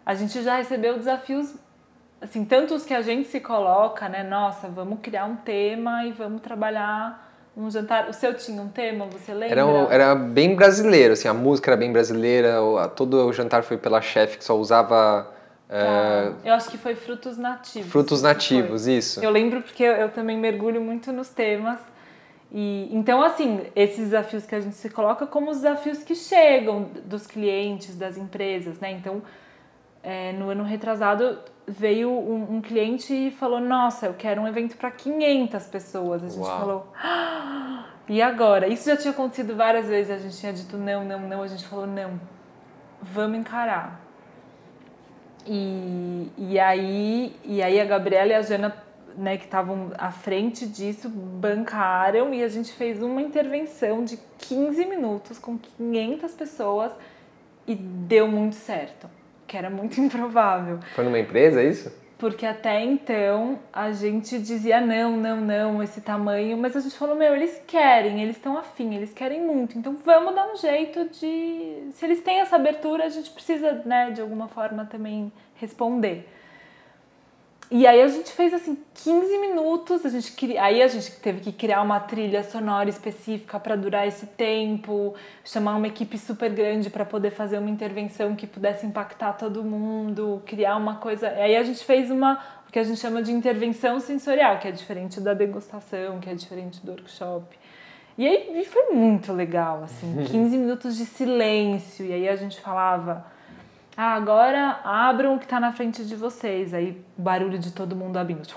a 0.05 0.13
gente 0.15 0.41
já 0.41 0.55
recebeu 0.57 0.97
desafios, 0.97 1.53
assim, 2.21 2.45
tanto 2.45 2.73
os 2.75 2.85
que 2.85 2.93
a 2.93 3.01
gente 3.01 3.27
se 3.27 3.39
coloca, 3.39 4.07
né? 4.09 4.23
Nossa, 4.23 4.67
vamos 4.69 4.99
criar 5.01 5.25
um 5.25 5.35
tema 5.35 6.05
e 6.05 6.11
vamos 6.11 6.41
trabalhar 6.41 7.31
um 7.55 7.69
jantar. 7.69 8.09
O 8.09 8.13
seu 8.13 8.33
tinha 8.33 8.61
um 8.61 8.69
tema, 8.69 9.05
você 9.05 9.33
lembra? 9.33 9.49
Era, 9.61 9.65
um- 9.67 9.91
era 9.91 10.15
bem 10.15 10.55
brasileiro, 10.55 11.13
assim, 11.13 11.27
a 11.27 11.33
música 11.33 11.69
era 11.71 11.77
bem 11.77 11.91
brasileira, 11.91 12.55
todo 12.95 13.27
o 13.27 13.33
jantar 13.33 13.63
foi 13.63 13.77
pela 13.77 14.01
chefe 14.01 14.37
que 14.37 14.43
só 14.43 14.57
usava 14.57 15.31
é, 15.69 15.83
Tá. 15.83 16.33
Eu 16.45 16.53
acho 16.53 16.69
que 16.69 16.77
foi 16.77 16.93
frutos 16.93 17.37
nativos. 17.37 17.91
frutos 17.91 18.21
Foi. 18.21 18.29
nativos, 18.29 18.85
isso. 18.85 19.23
Eu 19.23 19.31
lembro 19.31 19.61
porque 19.61 19.81
eu, 19.83 19.93
eu 19.93 20.09
também 20.09 20.37
mergulho 20.37 20.79
muito 20.79 21.11
nos 21.11 21.29
temas. 21.29 21.79
E 22.53 22.87
então 22.91 23.23
assim, 23.23 23.65
esses 23.75 23.97
desafios 24.09 24.45
que 24.45 24.53
a 24.53 24.59
gente 24.59 24.75
se 24.75 24.89
coloca 24.89 25.25
como 25.25 25.49
os 25.49 25.57
desafios 25.57 26.03
que 26.03 26.13
chegam 26.13 26.87
dos 27.03 27.25
clientes, 27.25 27.95
das 27.95 28.15
empresas, 28.15 28.79
né? 28.79 28.91
Então, 28.91 29.23
é, 30.03 30.33
no 30.33 30.49
ano 30.49 30.63
retrasado 30.63 31.39
veio 31.67 32.11
um, 32.11 32.57
um 32.57 32.61
cliente 32.61 33.11
e 33.11 33.31
falou: 33.31 33.59
"Nossa, 33.59 34.05
eu 34.05 34.13
quero 34.13 34.39
um 34.41 34.47
evento 34.47 34.77
para 34.77 34.91
500 34.91 35.65
pessoas". 35.65 36.23
A 36.23 36.29
gente 36.29 36.45
Uau. 36.45 36.59
falou: 36.59 36.87
"Ah, 36.95 37.85
"E 38.07 38.21
agora?". 38.21 38.67
Isso 38.67 38.87
já 38.87 38.95
tinha 38.97 39.11
acontecido 39.11 39.55
várias 39.55 39.87
vezes, 39.87 40.11
a 40.11 40.17
gente 40.17 40.37
tinha 40.37 40.53
dito 40.53 40.77
não, 40.77 41.03
não, 41.03 41.21
não, 41.21 41.41
a 41.41 41.47
gente 41.47 41.65
falou: 41.65 41.87
"Não. 41.87 42.19
Vamos 43.01 43.39
encarar". 43.39 43.99
E, 45.45 46.31
e, 46.37 46.59
aí, 46.59 47.35
e 47.43 47.61
aí 47.61 47.79
a 47.81 47.85
Gabriela 47.85 48.31
e 48.31 48.35
a 48.35 48.41
Jana, 48.41 48.82
né, 49.17 49.37
que 49.37 49.45
estavam 49.45 49.91
à 49.97 50.11
frente 50.11 50.65
disso, 50.65 51.09
bancaram 51.09 52.33
e 52.33 52.43
a 52.43 52.47
gente 52.47 52.71
fez 52.73 53.01
uma 53.01 53.21
intervenção 53.21 54.03
de 54.03 54.17
15 54.39 54.85
minutos 54.85 55.39
com 55.39 55.57
500 55.57 56.31
pessoas 56.33 56.91
e 57.67 57.75
deu 57.75 58.27
muito 58.27 58.55
certo, 58.55 59.09
que 59.47 59.57
era 59.57 59.69
muito 59.69 59.99
improvável. 60.01 60.79
Foi 60.95 61.03
numa 61.03 61.19
empresa, 61.19 61.61
é 61.61 61.67
isso? 61.67 62.03
Porque 62.17 62.45
até 62.45 62.81
então 62.81 63.59
a 63.71 63.91
gente 63.91 64.39
dizia 64.39 64.79
não, 64.79 65.17
não, 65.17 65.41
não, 65.41 65.83
esse 65.83 65.99
tamanho, 65.99 66.57
mas 66.57 66.73
a 66.73 66.79
gente 66.79 66.97
falou, 66.97 67.17
meu, 67.17 67.35
eles 67.35 67.61
querem, 67.67 68.21
eles 68.21 68.37
estão 68.37 68.57
afim, 68.57 68.95
eles 68.95 69.11
querem 69.11 69.41
muito, 69.41 69.77
então 69.77 69.97
vamos 70.05 70.33
dar 70.33 70.47
um 70.47 70.55
jeito 70.55 71.09
de. 71.09 71.89
Se 71.91 72.05
eles 72.05 72.21
têm 72.21 72.39
essa 72.39 72.55
abertura, 72.55 73.03
a 73.03 73.09
gente 73.09 73.29
precisa, 73.29 73.81
né, 73.85 74.11
de 74.11 74.21
alguma 74.21 74.47
forma 74.47 74.85
também 74.85 75.33
responder. 75.55 76.29
E 77.71 77.87
aí 77.87 78.01
a 78.01 78.07
gente 78.07 78.31
fez 78.31 78.53
assim 78.53 78.77
15 78.93 79.37
minutos, 79.39 80.05
a 80.05 80.09
gente 80.09 80.31
cri... 80.33 80.57
aí 80.57 80.81
a 80.81 80.87
gente 80.87 81.11
teve 81.13 81.41
que 81.41 81.51
criar 81.51 81.81
uma 81.81 81.99
trilha 81.99 82.43
sonora 82.43 82.89
específica 82.89 83.59
para 83.59 83.75
durar 83.75 84.07
esse 84.07 84.27
tempo, 84.27 85.15
chamar 85.43 85.75
uma 85.75 85.87
equipe 85.87 86.17
super 86.17 86.51
grande 86.51 86.89
para 86.89 87.03
poder 87.03 87.31
fazer 87.31 87.57
uma 87.57 87.69
intervenção 87.69 88.35
que 88.35 88.45
pudesse 88.45 88.85
impactar 88.85 89.33
todo 89.33 89.63
mundo, 89.63 90.41
criar 90.45 90.75
uma 90.75 90.97
coisa. 90.97 91.29
Aí 91.29 91.55
a 91.55 91.63
gente 91.63 91.83
fez 91.83 92.11
uma 92.11 92.39
o 92.67 92.71
que 92.71 92.79
a 92.79 92.83
gente 92.83 92.99
chama 92.99 93.21
de 93.21 93.31
intervenção 93.31 93.99
sensorial, 93.99 94.59
que 94.59 94.67
é 94.67 94.71
diferente 94.71 95.19
da 95.21 95.33
degustação, 95.33 96.19
que 96.19 96.29
é 96.29 96.35
diferente 96.35 96.83
do 96.85 96.91
workshop. 96.91 97.57
E 98.17 98.27
aí 98.27 98.61
e 98.61 98.65
foi 98.65 98.91
muito 98.91 99.33
legal, 99.33 99.83
assim, 99.83 100.13
15 100.29 100.57
minutos 100.57 100.95
de 100.95 101.05
silêncio, 101.05 102.05
e 102.05 102.13
aí 102.13 102.29
a 102.29 102.35
gente 102.35 102.61
falava 102.61 103.25
ah, 103.95 104.15
agora 104.15 104.79
abram 104.83 105.35
o 105.35 105.39
que 105.39 105.45
está 105.45 105.59
na 105.59 105.71
frente 105.71 106.03
de 106.03 106.15
vocês. 106.15 106.73
Aí 106.73 106.99
barulho 107.17 107.59
de 107.59 107.71
todo 107.71 107.95
mundo 107.95 108.17
abrindo. 108.17 108.47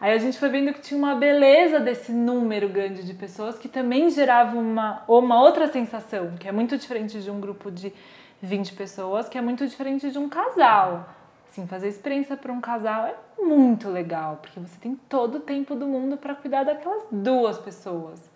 Aí 0.00 0.12
a 0.12 0.18
gente 0.18 0.38
foi 0.38 0.48
vendo 0.48 0.72
que 0.72 0.80
tinha 0.80 0.96
uma 0.96 1.16
beleza 1.16 1.80
desse 1.80 2.12
número 2.12 2.68
grande 2.68 3.02
de 3.02 3.14
pessoas 3.14 3.58
que 3.58 3.68
também 3.68 4.10
gerava 4.10 4.56
uma, 4.56 5.02
uma 5.08 5.40
outra 5.40 5.66
sensação, 5.66 6.36
que 6.38 6.46
é 6.46 6.52
muito 6.52 6.78
diferente 6.78 7.20
de 7.20 7.30
um 7.30 7.40
grupo 7.40 7.68
de 7.68 7.92
20 8.40 8.74
pessoas, 8.74 9.28
que 9.28 9.36
é 9.36 9.40
muito 9.40 9.66
diferente 9.66 10.08
de 10.10 10.18
um 10.18 10.28
casal. 10.28 11.08
Assim, 11.50 11.66
fazer 11.66 11.88
experiência 11.88 12.36
para 12.36 12.52
um 12.52 12.60
casal 12.60 13.06
é 13.06 13.16
muito 13.42 13.88
legal, 13.88 14.38
porque 14.40 14.60
você 14.60 14.78
tem 14.78 14.94
todo 15.08 15.38
o 15.38 15.40
tempo 15.40 15.74
do 15.74 15.86
mundo 15.86 16.16
para 16.16 16.34
cuidar 16.34 16.62
daquelas 16.62 17.02
duas 17.10 17.58
pessoas. 17.58 18.30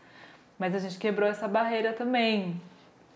Mas 0.59 0.75
a 0.75 0.81
gente 0.81 0.99
quebrou 0.99 1.29
essa 1.29 1.47
barreira 1.47 1.93
também. 1.93 2.61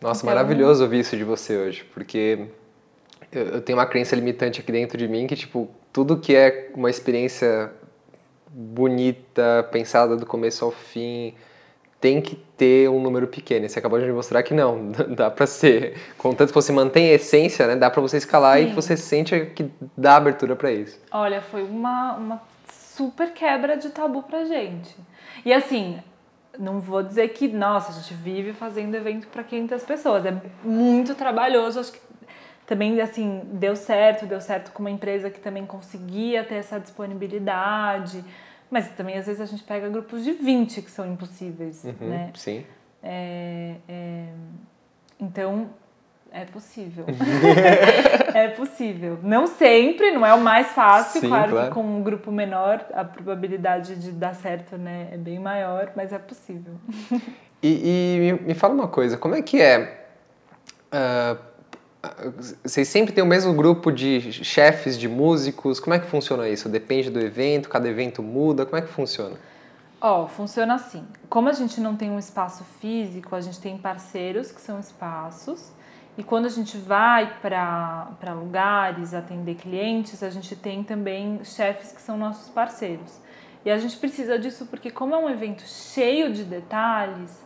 Nossa, 0.01 0.21
Então- 0.25 0.35
maravilhoso 0.35 0.83
ouvir 0.83 1.01
isso 1.01 1.17
de 1.17 1.25
você 1.25 1.57
hoje, 1.57 1.85
porque 1.95 2.47
eu, 3.33 3.43
eu 3.47 3.61
tenho 3.63 3.79
uma 3.79 3.87
crença 3.87 4.15
limitante 4.15 4.61
aqui 4.61 4.71
dentro 4.73 4.97
de 4.99 5.09
mim 5.09 5.27
que, 5.27 5.35
tipo, 5.37 5.69
tudo 5.93 6.19
que 6.19 6.35
é 6.37 6.71
uma 6.75 6.91
experiência 6.91 7.73
bonita, 8.51 9.69
pensada 9.71 10.17
do 10.17 10.25
começo 10.27 10.65
ao 10.65 10.71
fim, 10.71 11.35
tem 12.01 12.21
que 12.21 12.37
ter 12.57 12.89
um 12.89 13.01
número 13.01 13.27
pequeno. 13.27 13.67
E 13.67 13.69
Você 13.69 13.79
acabou 13.79 13.99
de 13.99 14.07
mostrar 14.13 14.43
que 14.43 14.55
não, 14.55 14.93
dá 15.17 15.31
pra 15.31 15.47
ser. 15.47 15.97
Contanto 16.19 16.49
que 16.51 16.55
você 16.55 16.73
mantém 16.73 17.11
a 17.11 17.15
essência, 17.15 17.67
né? 17.67 17.77
Dá 17.77 17.91
pra 17.91 18.01
você 18.01 18.17
escalar 18.19 18.61
e 18.61 18.69
Sim. 18.69 18.75
você 18.75 18.97
sente 18.97 19.47
que 19.55 19.71
dá 19.97 20.17
abertura 20.17 20.55
pra 20.55 20.71
isso. 20.71 20.99
Olha, 21.11 21.41
foi 21.43 21.63
uma, 21.63 22.15
uma 22.17 22.43
super 22.73 23.33
quebra 23.33 23.77
de 23.77 23.91
tabu 23.91 24.23
pra 24.23 24.45
gente. 24.45 24.95
E 25.45 25.53
assim, 25.53 25.99
não 26.59 26.81
vou 26.81 27.03
dizer 27.03 27.29
que, 27.29 27.49
nossa, 27.49 27.91
a 27.91 27.95
gente 27.95 28.15
vive 28.15 28.53
fazendo 28.53 28.95
evento 28.95 29.27
para 29.29 29.43
500 29.45 29.83
pessoas. 29.85 30.25
É 30.27 30.35
muito 30.65 31.15
trabalhoso. 31.15 31.81
Acho 31.81 31.93
que 31.93 32.01
também, 32.67 33.01
assim, 33.01 33.43
deu 33.53 33.77
certo, 33.77 34.27
deu 34.27 34.41
certo 34.41 34.73
com 34.73 34.83
uma 34.83 34.91
empresa 34.91 35.31
que 35.31 35.41
também 35.41 35.65
conseguia 35.65 36.43
ter 36.45 36.57
essa 36.57 36.79
disponibilidade. 36.81 38.25
Mas 38.71 38.89
também, 38.91 39.17
às 39.17 39.27
vezes, 39.27 39.41
a 39.41 39.47
gente 39.47 39.63
pega 39.63 39.89
grupos 39.89 40.25
de 40.25 40.33
20 40.33 40.83
que 40.83 40.91
são 40.91 41.07
impossíveis, 41.07 41.85
Uhum, 41.85 42.09
né? 42.09 42.31
Sim. 42.35 42.65
É, 43.03 43.77
é, 43.89 44.27
então, 45.21 45.71
é 46.37 46.45
possível. 46.45 47.07
é 48.35 48.49
possível. 48.49 49.19
Não 49.23 49.47
sempre, 49.47 50.11
não 50.11 50.25
é 50.25 50.35
o 50.35 50.41
mais 50.41 50.69
fácil. 50.69 51.21
Sim, 51.23 51.29
claro, 51.29 51.53
claro. 51.53 51.69
que 51.69 51.75
com 51.75 51.83
um 51.83 52.03
grupo 52.03 52.31
menor 52.31 52.85
a 52.93 53.05
probabilidade 53.05 53.97
de 53.97 54.13
dar 54.13 54.35
certo 54.35 54.77
né, 54.77 55.09
é 55.13 55.17
bem 55.17 55.39
maior, 55.39 55.93
mas 55.97 56.13
é 56.13 56.19
possível. 56.19 56.75
E, 57.63 58.29
e 58.43 58.47
me, 58.47 58.55
fala 58.55 58.75
uma 58.75 58.87
coisa, 58.87 59.17
como 59.17 59.35
é 59.35 59.41
que 59.41 59.61
é? 59.61 60.09
ah, 60.93 61.37
vocês 62.63 62.87
sempre 62.87 63.13
têm 63.13 63.25
o 63.25 63.27
mesmo 63.27 63.55
grupo 63.55 63.91
de 63.91 64.31
chefes, 64.45 64.99
de 64.99 65.09
músicos? 65.09 65.81
Como 65.81 65.95
é 65.95 65.99
que 65.99 66.07
funciona 66.07 66.49
isso? 66.49 66.69
Depende 66.69 67.11
do 67.11 67.19
evento? 67.19 67.69
Cada 67.69 67.89
evento 67.89 68.23
muda? 68.23 68.67
Como 68.67 68.77
é 68.77 68.83
que 68.83 68.93
funciona? 68.93 69.37
Ó, 70.01 70.25
oh, 70.25 70.29
funciona 70.29 70.75
assim. 70.75 71.05
Como 71.29 71.49
a 71.49 71.53
gente 71.53 71.81
não 71.81 71.97
tem 71.97 72.11
um 72.11 72.19
espaço 72.19 72.63
físico, 72.81 73.35
a 73.35 73.41
gente 73.41 73.59
tem 73.59 73.79
parceiros 73.79 74.53
que 74.53 74.61
são 74.61 74.79
espaços. 74.79 75.73
E 76.19 76.25
quando 76.25 76.47
a 76.47 76.49
gente 76.49 76.79
vai 76.79 77.39
para 77.41 78.33
lugares 78.35 79.13
atender 79.13 79.57
clientes, 79.57 80.23
a 80.23 80.31
gente 80.31 80.57
tem 80.57 80.83
também 80.83 81.45
chefes 81.45 81.93
que 81.93 82.01
são 82.01 82.17
nossos 82.17 82.49
parceiros. 82.49 83.21
E 83.65 83.71
a 83.71 83.79
gente 83.79 83.97
precisa 83.97 84.39
disso 84.39 84.67
porque, 84.67 84.91
como 84.91 85.15
é 85.15 85.19
um 85.19 85.29
evento 85.29 85.63
cheio 85.63 86.33
de 86.33 86.45
detalhes, 86.45 87.45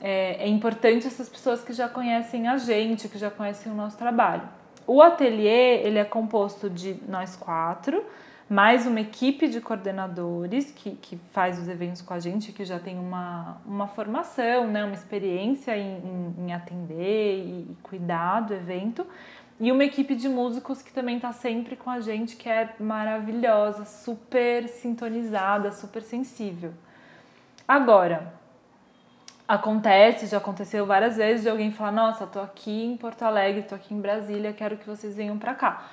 é, 0.00 0.44
é 0.44 0.48
importante 0.48 1.06
essas 1.06 1.28
pessoas 1.28 1.62
que 1.62 1.72
já 1.72 1.88
conhecem 1.88 2.48
a 2.48 2.56
gente, 2.56 3.08
que 3.08 3.18
já 3.18 3.30
conhecem 3.30 3.70
o 3.70 3.74
nosso 3.74 3.98
trabalho. 3.98 4.48
O 4.86 5.02
ateliê 5.02 5.82
ele 5.82 5.98
é 5.98 6.04
composto 6.04 6.70
de 6.70 6.96
nós 7.08 7.36
quatro, 7.36 8.04
mais 8.48 8.86
uma 8.86 9.00
equipe 9.00 9.48
de 9.48 9.60
coordenadores 9.60 10.70
que, 10.70 10.92
que 10.92 11.16
faz 11.32 11.58
os 11.58 11.68
eventos 11.68 12.02
com 12.02 12.12
a 12.12 12.18
gente, 12.18 12.52
que 12.52 12.64
já 12.64 12.78
tem 12.78 12.98
uma, 12.98 13.56
uma 13.64 13.86
formação, 13.86 14.66
né, 14.66 14.84
uma 14.84 14.94
experiência 14.94 15.76
em, 15.76 15.98
em, 15.98 16.34
em 16.46 16.52
atender 16.52 17.38
e, 17.38 17.70
e 17.70 17.76
cuidar 17.82 18.40
do 18.40 18.54
evento. 18.54 19.06
E 19.58 19.70
uma 19.70 19.84
equipe 19.84 20.14
de 20.14 20.28
músicos 20.28 20.82
que 20.82 20.92
também 20.92 21.16
está 21.16 21.32
sempre 21.32 21.76
com 21.76 21.88
a 21.88 22.00
gente, 22.00 22.36
que 22.36 22.48
é 22.48 22.74
maravilhosa, 22.78 23.84
super 23.84 24.68
sintonizada, 24.68 25.70
super 25.70 26.02
sensível. 26.02 26.74
Agora, 27.66 28.34
acontece, 29.46 30.26
já 30.26 30.38
aconteceu 30.38 30.84
várias 30.84 31.16
vezes 31.16 31.42
de 31.42 31.48
alguém 31.48 31.70
falar: 31.70 31.92
Nossa, 31.92 32.26
tô 32.26 32.40
aqui 32.40 32.84
em 32.84 32.96
Porto 32.96 33.22
Alegre, 33.22 33.62
tô 33.62 33.74
aqui 33.74 33.94
em 33.94 34.00
Brasília, 34.00 34.52
quero 34.52 34.76
que 34.76 34.86
vocês 34.86 35.16
venham 35.16 35.38
para 35.38 35.54
cá. 35.54 35.86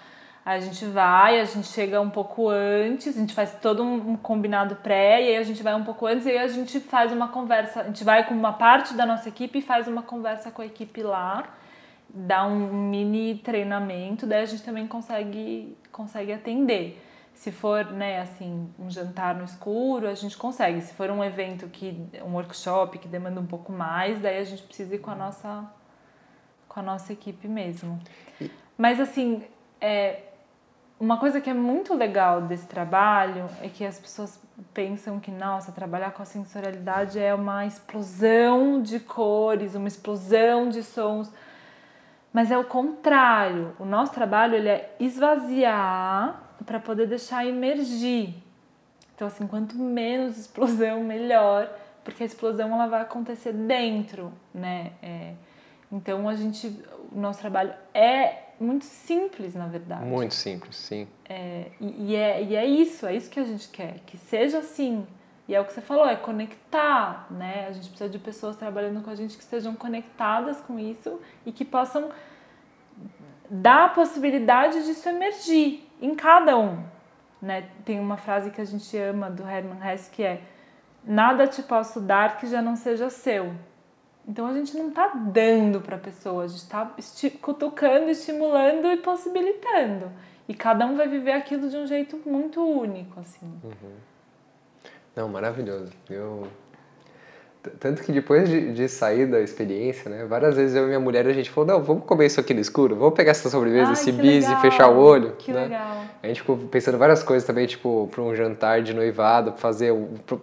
A 0.44 0.60
gente 0.60 0.86
vai, 0.86 1.40
a 1.40 1.46
gente 1.46 1.68
chega 1.68 2.02
um 2.02 2.10
pouco 2.10 2.50
antes, 2.50 3.16
a 3.16 3.20
gente 3.20 3.34
faz 3.34 3.54
todo 3.62 3.84
um 3.84 4.18
combinado 4.18 4.76
pré, 4.78 5.22
e 5.22 5.28
aí 5.28 5.38
a 5.38 5.44
gente 5.44 5.62
vai 5.62 5.76
um 5.76 5.84
pouco 5.84 6.08
antes, 6.08 6.26
e 6.26 6.32
aí 6.32 6.40
a 6.40 6.48
gente 6.48 6.80
faz 6.80 7.12
uma 7.12 7.28
conversa. 7.28 7.82
A 7.82 7.84
gente 7.84 8.04
vai 8.04 8.26
com 8.26 8.34
uma 8.34 8.54
parte 8.54 8.96
da 8.96 9.06
nossa 9.06 9.30
equipe 9.30 9.60
e 9.60 9.62
faz 9.62 9.88
uma 9.88 10.02
conversa 10.02 10.50
com 10.50 10.64
a 10.64 10.66
equipe 10.66 11.04
lá, 11.04 11.48
dá 12.10 12.46
um 12.46 12.90
mini 12.90 13.36
treinamento, 13.36 14.26
daí 14.26 14.42
a 14.42 14.46
gente 14.46 14.64
também 14.64 14.88
consegue, 14.88 15.78
consegue 15.92 16.34
atender. 16.34 17.00
Se 17.36 17.52
for, 17.52 17.86
né, 17.86 18.22
assim, 18.22 18.68
um 18.80 18.90
jantar 18.90 19.36
no 19.36 19.44
escuro, 19.44 20.08
a 20.08 20.14
gente 20.16 20.36
consegue. 20.36 20.82
Se 20.82 20.94
for 20.94 21.10
um 21.12 21.24
evento 21.24 21.68
que 21.68 22.04
um 22.26 22.34
workshop 22.34 22.98
que 22.98 23.08
demanda 23.08 23.40
um 23.40 23.46
pouco 23.46 23.72
mais, 23.72 24.20
daí 24.20 24.40
a 24.40 24.44
gente 24.44 24.64
precisa 24.64 24.96
ir 24.96 25.00
com 25.00 25.12
a 25.12 25.16
nossa 25.16 25.72
com 26.68 26.80
a 26.80 26.84
nossa 26.84 27.12
equipe 27.12 27.48
mesmo. 27.48 28.00
Mas 28.78 29.00
assim, 29.00 29.44
é, 29.80 30.22
uma 31.02 31.18
coisa 31.18 31.42
que 31.42 31.50
é 31.50 31.54
muito 31.54 31.96
legal 31.96 32.44
desse 32.44 32.68
trabalho 32.68 33.50
é 33.60 33.68
que 33.68 33.84
as 33.84 34.00
pessoas 34.00 34.40
pensam 34.72 35.20
que, 35.20 35.32
nossa, 35.32 35.72
trabalhar 35.72 36.12
com 36.12 36.22
a 36.22 36.26
sensorialidade 36.26 37.18
é 37.18 37.34
uma 37.34 37.66
explosão 37.66 38.80
de 38.80 39.00
cores, 39.00 39.74
uma 39.74 39.88
explosão 39.88 40.70
de 40.70 40.84
sons. 40.84 41.34
Mas 42.32 42.52
é 42.52 42.58
o 42.58 42.64
contrário. 42.64 43.76
O 43.80 43.84
nosso 43.84 44.14
trabalho 44.14 44.54
ele 44.54 44.70
é 44.70 44.96
esvaziar 45.00 46.40
para 46.68 46.80
poder 46.80 47.08
deixar 47.08 47.48
emergir. 47.48 48.36
Então, 49.16 49.28
assim, 49.28 49.48
quanto 49.48 49.76
menos 49.76 50.38
explosão, 50.38 51.04
melhor, 51.04 51.68
porque 52.04 52.22
a 52.22 52.28
explosão 52.28 52.72
ela 52.76 52.86
vai 52.86 53.02
acontecer 53.02 53.54
dentro, 53.54 54.32
né? 54.54 54.92
É, 55.02 55.34
então, 55.92 56.30
a 56.30 56.36
gente, 56.36 56.68
o 57.12 57.20
nosso 57.20 57.40
trabalho 57.40 57.74
é 57.92 58.51
muito 58.62 58.86
simples, 58.86 59.56
na 59.56 59.68
verdade. 59.68 60.06
Muito 60.06 60.34
simples, 60.34 60.76
sim. 60.76 61.08
É, 61.28 61.72
e, 61.80 62.12
e, 62.12 62.16
é, 62.16 62.44
e 62.44 62.56
é 62.56 62.66
isso, 62.66 63.06
é 63.06 63.16
isso 63.16 63.30
que 63.30 63.40
a 63.40 63.44
gente 63.44 63.68
quer, 63.70 64.00
que 64.06 64.18
seja 64.18 64.60
assim. 64.60 65.06
E 65.48 65.56
é 65.56 65.60
o 65.60 65.66
que 65.66 65.74
você 65.74 65.82
falou, 65.82 66.08
é 66.08 66.16
conectar, 66.16 67.28
né? 67.30 67.68
A 67.68 67.72
gente 67.72 67.90
precisa 67.90 68.10
de 68.10 68.20
pessoas 68.20 68.56
trabalhando 68.56 69.02
com 69.04 69.10
a 69.10 69.16
gente 69.16 69.36
que 69.36 69.44
estejam 69.44 69.76
conectadas 69.76 70.62
com 70.62 70.80
isso 70.80 71.20
e 71.46 71.52
que 71.52 71.66
possam 71.66 72.12
dar 73.50 73.86
a 73.86 73.90
possibilidade 73.90 74.86
disso 74.86 75.10
emergir 75.10 75.90
em 76.02 76.16
cada 76.16 76.58
um. 76.58 76.84
Né? 77.42 77.68
Tem 77.84 78.00
uma 78.00 78.16
frase 78.16 78.52
que 78.52 78.62
a 78.62 78.66
gente 78.66 78.96
ama 78.96 79.30
do 79.30 79.44
Herman 79.48 79.80
Hesse 79.86 80.10
que 80.10 80.24
é 80.24 80.42
nada 81.04 81.48
te 81.48 81.62
posso 81.64 82.00
dar 82.00 82.38
que 82.38 82.48
já 82.48 82.62
não 82.62 82.76
seja 82.76 83.10
seu. 83.10 83.54
Então 84.28 84.46
a 84.48 84.54
gente 84.54 84.76
não 84.78 84.90
está 84.90 85.08
dando 85.08 85.82
para 85.82 85.96
a 85.96 86.00
pessoa, 86.00 86.44
a 86.44 86.48
gente 86.48 86.60
está 86.60 86.94
esti 86.98 87.30
cutucando, 87.30 88.10
estimulando 88.10 88.92
e 88.92 88.98
possibilitando. 88.98 90.12
E 90.48 90.54
cada 90.54 90.86
um 90.86 90.96
vai 90.96 91.08
viver 91.08 91.32
aquilo 91.32 91.70
de 91.70 91.78
um 91.78 91.88
jeito 91.88 92.20
muito 92.26 92.62
único, 92.62 93.20
assim. 93.20 93.48
Uhum. 93.64 93.96
Não, 95.16 95.28
maravilhoso. 95.30 95.92
Eu 96.10 96.48
tanto 97.80 98.02
que 98.02 98.12
depois 98.12 98.50
de, 98.50 98.74
de, 98.74 98.90
sair 98.90 99.28
da 99.28 99.40
experiência, 99.40 100.10
né, 100.10 100.26
várias 100.26 100.56
vezes 100.56 100.76
eu 100.76 100.84
e 100.84 100.88
minha 100.88 101.00
mulher 101.00 101.28
a 101.28 101.34
gente 101.34 101.50
falou, 101.50 101.68
não, 101.68 101.84
vamos 101.84 102.06
comer 102.06 102.26
isso 102.26 102.40
aqui 102.40 102.54
no 102.54 102.60
escuro, 102.60 102.96
vamos 102.96 103.14
pegar 103.14 103.32
essa 103.32 103.50
sobremesa, 103.50 103.88
Ai, 103.88 103.94
esse 103.94 104.12
bis 104.12 104.48
e 104.48 104.56
fechar 104.62 104.90
o 104.90 104.98
olho. 104.98 105.34
Que 105.38 105.52
né? 105.52 105.64
legal. 105.64 105.98
A 106.24 106.28
gente 106.28 106.42
ficou 106.42 106.58
pensando 106.58 106.98
várias 106.98 107.22
coisas 107.22 107.46
também, 107.46 107.68
tipo, 107.68 108.10
para 108.12 108.22
um 108.22 108.36
jantar 108.36 108.82
de 108.82 108.94
noivado, 108.94 109.54
fazer 109.58 109.94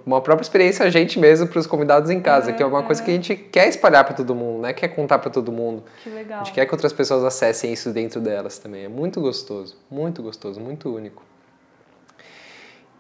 uma 0.07 0.21
própria 0.21 0.45
experiência 0.45 0.87
a 0.87 0.91
gente 0.91 1.19
mesmo 1.19 1.49
para 1.49 1.59
os 1.59 1.67
convidados 1.67 2.09
em 2.11 2.21
casa, 2.21 2.53
que 2.53 2.63
é 2.63 2.67
uma 2.67 2.85
coisa 2.85 3.03
que 3.03 3.11
a 3.11 3.15
gente 3.15 3.35
quer 3.35 3.69
espalhar 3.69 4.05
para 4.05 4.15
todo 4.15 4.35
mundo, 4.35 4.63
né? 4.63 4.73
Quer 4.73 4.89
contar 4.89 5.19
para 5.19 5.31
todo 5.31 5.51
mundo. 5.51 5.83
Que 6.03 6.11
legal. 6.11 6.41
A 6.41 6.45
gente 6.45 6.55
quer 6.55 6.67
que 6.67 6.75
outras 6.75 6.93
pessoas 6.93 7.25
acessem 7.25 7.73
isso 7.73 7.91
dentro 7.91 8.21
delas 8.21 8.59
também. 8.59 8.85
É 8.85 8.89
muito 8.89 9.21
gostoso, 9.21 9.77
muito 9.91 10.23
gostoso, 10.23 10.61
muito 10.61 10.95
único. 10.95 11.23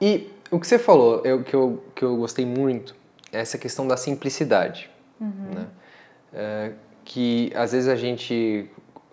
E 0.00 0.31
o 0.50 0.59
que 0.59 0.66
você 0.66 0.78
falou, 0.78 1.22
eu, 1.24 1.42
que, 1.42 1.54
eu, 1.54 1.83
que 1.94 2.04
eu 2.04 2.16
gostei 2.16 2.46
muito, 2.46 2.94
essa 3.33 3.59
questão 3.59 3.87
da 3.87 3.97
simplicidade, 3.97 4.91
uhum. 5.21 5.55
né? 5.55 5.67
É, 6.33 6.73
que 7.05 7.51
às 7.55 7.73
vezes 7.73 7.88
a 7.88 7.97
gente 7.97 8.71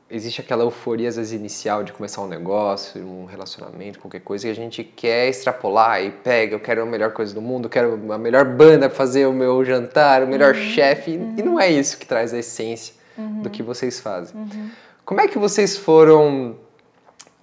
existe 0.09 0.41
aquela 0.41 0.63
euforia 0.63 1.09
às 1.09 1.15
vezes 1.15 1.31
inicial 1.31 1.83
de 1.83 1.91
começar 1.91 2.21
um 2.21 2.27
negócio, 2.27 3.01
um 3.01 3.25
relacionamento, 3.25 3.99
qualquer 3.99 4.19
coisa, 4.19 4.47
e 4.47 4.51
a 4.51 4.53
gente 4.53 4.83
quer 4.83 5.29
extrapolar 5.29 6.03
e 6.03 6.11
pega, 6.11 6.55
eu 6.55 6.59
quero 6.59 6.83
a 6.83 6.85
melhor 6.85 7.11
coisa 7.11 7.33
do 7.33 7.41
mundo, 7.41 7.65
eu 7.65 7.69
quero 7.69 8.11
a 8.11 8.17
melhor 8.17 8.45
banda 8.45 8.87
para 8.87 8.97
fazer 8.97 9.25
o 9.25 9.33
meu 9.33 9.63
jantar, 9.63 10.23
o 10.23 10.27
melhor 10.27 10.53
uhum. 10.53 10.61
chefe, 10.61 11.17
uhum. 11.17 11.35
e 11.37 11.41
não 11.41 11.59
é 11.59 11.69
isso 11.69 11.97
que 11.97 12.05
traz 12.05 12.33
a 12.33 12.37
essência 12.37 12.93
uhum. 13.17 13.41
do 13.41 13.49
que 13.49 13.63
vocês 13.63 13.99
fazem. 13.99 14.37
Uhum. 14.37 14.69
Como 15.03 15.21
é 15.21 15.27
que 15.27 15.37
vocês 15.37 15.77
foram 15.77 16.57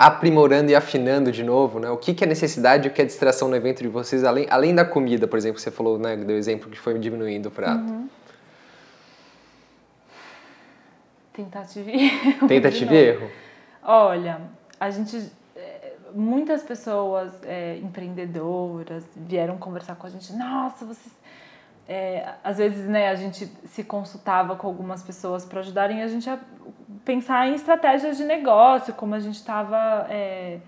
aprimorando 0.03 0.69
e 0.69 0.75
afinando 0.75 1.31
de 1.31 1.45
novo, 1.45 1.79
né? 1.79 1.88
O 1.88 1.97
que, 1.97 2.12
que 2.12 2.25
é 2.25 2.27
necessidade 2.27 2.88
e 2.88 2.91
o 2.91 2.93
que 2.93 3.01
é 3.01 3.05
distração 3.05 3.47
no 3.47 3.55
evento 3.55 3.83
de 3.85 3.88
vocês, 3.88 4.25
além, 4.25 4.49
além 4.51 4.75
da 4.75 4.85
comida, 4.85 5.29
por 5.29 5.38
exemplo, 5.38 5.61
você 5.61 5.71
falou, 5.71 5.97
né, 5.97 6.17
deu 6.17 6.37
exemplo 6.37 6.69
que 6.69 6.77
foi 6.77 6.99
diminuindo 6.99 7.47
o 7.47 7.51
prato. 7.53 7.85
Uhum. 7.85 8.09
Tentativa 11.33 11.88
e 11.88 12.07
erro. 12.07 12.47
Tentativa 12.49 12.93
e 12.93 12.97
erro. 12.97 13.31
Olha, 13.81 14.41
a 14.81 14.91
gente 14.91 15.31
é, 15.55 15.93
muitas 16.12 16.65
pessoas 16.65 17.33
é, 17.45 17.77
empreendedoras 17.77 19.05
vieram 19.15 19.57
conversar 19.57 19.95
com 19.95 20.09
a 20.09 20.11
gente. 20.11 20.33
Nossa, 20.33 20.85
vocês 20.85 21.15
é, 21.88 22.35
às 22.42 22.59
vezes 22.59 22.88
né, 22.88 23.09
a 23.09 23.14
gente 23.14 23.47
se 23.66 23.85
consultava 23.85 24.57
com 24.57 24.66
algumas 24.66 25.03
pessoas 25.03 25.45
para 25.45 25.61
ajudarem 25.61 26.03
a 26.03 26.07
gente 26.07 26.29
a 26.29 26.38
pensar 27.05 27.49
em 27.49 27.55
estratégias 27.55 28.16
de 28.16 28.25
negócio, 28.25 28.95
como 28.95 29.14
a 29.14 29.21
gente 29.21 29.37
estava 29.37 30.07
é, 30.09 30.59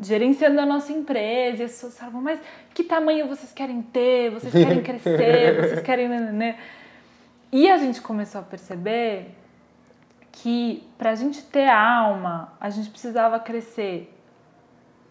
gerenciando 0.00 0.60
a 0.60 0.66
nossa 0.66 0.92
empresa, 0.92 1.62
e 1.62 1.64
as 1.64 1.72
pessoas 1.72 1.98
falavam, 1.98 2.20
mas 2.20 2.40
que 2.74 2.84
tamanho 2.84 3.26
vocês 3.26 3.52
querem 3.52 3.82
ter? 3.82 4.30
Vocês 4.30 4.52
querem 4.52 4.82
crescer? 4.84 5.60
Vocês 5.60 5.80
querem. 5.80 6.08
Né, 6.08 6.20
né, 6.20 6.32
né? 6.32 6.58
E 7.50 7.70
a 7.70 7.78
gente 7.78 8.00
começou 8.02 8.40
a 8.40 8.44
perceber 8.44 9.34
que 10.30 10.86
para 10.96 11.10
a 11.10 11.14
gente 11.14 11.42
ter 11.42 11.68
alma, 11.68 12.52
a 12.60 12.70
gente 12.70 12.90
precisava 12.90 13.40
crescer 13.40 14.14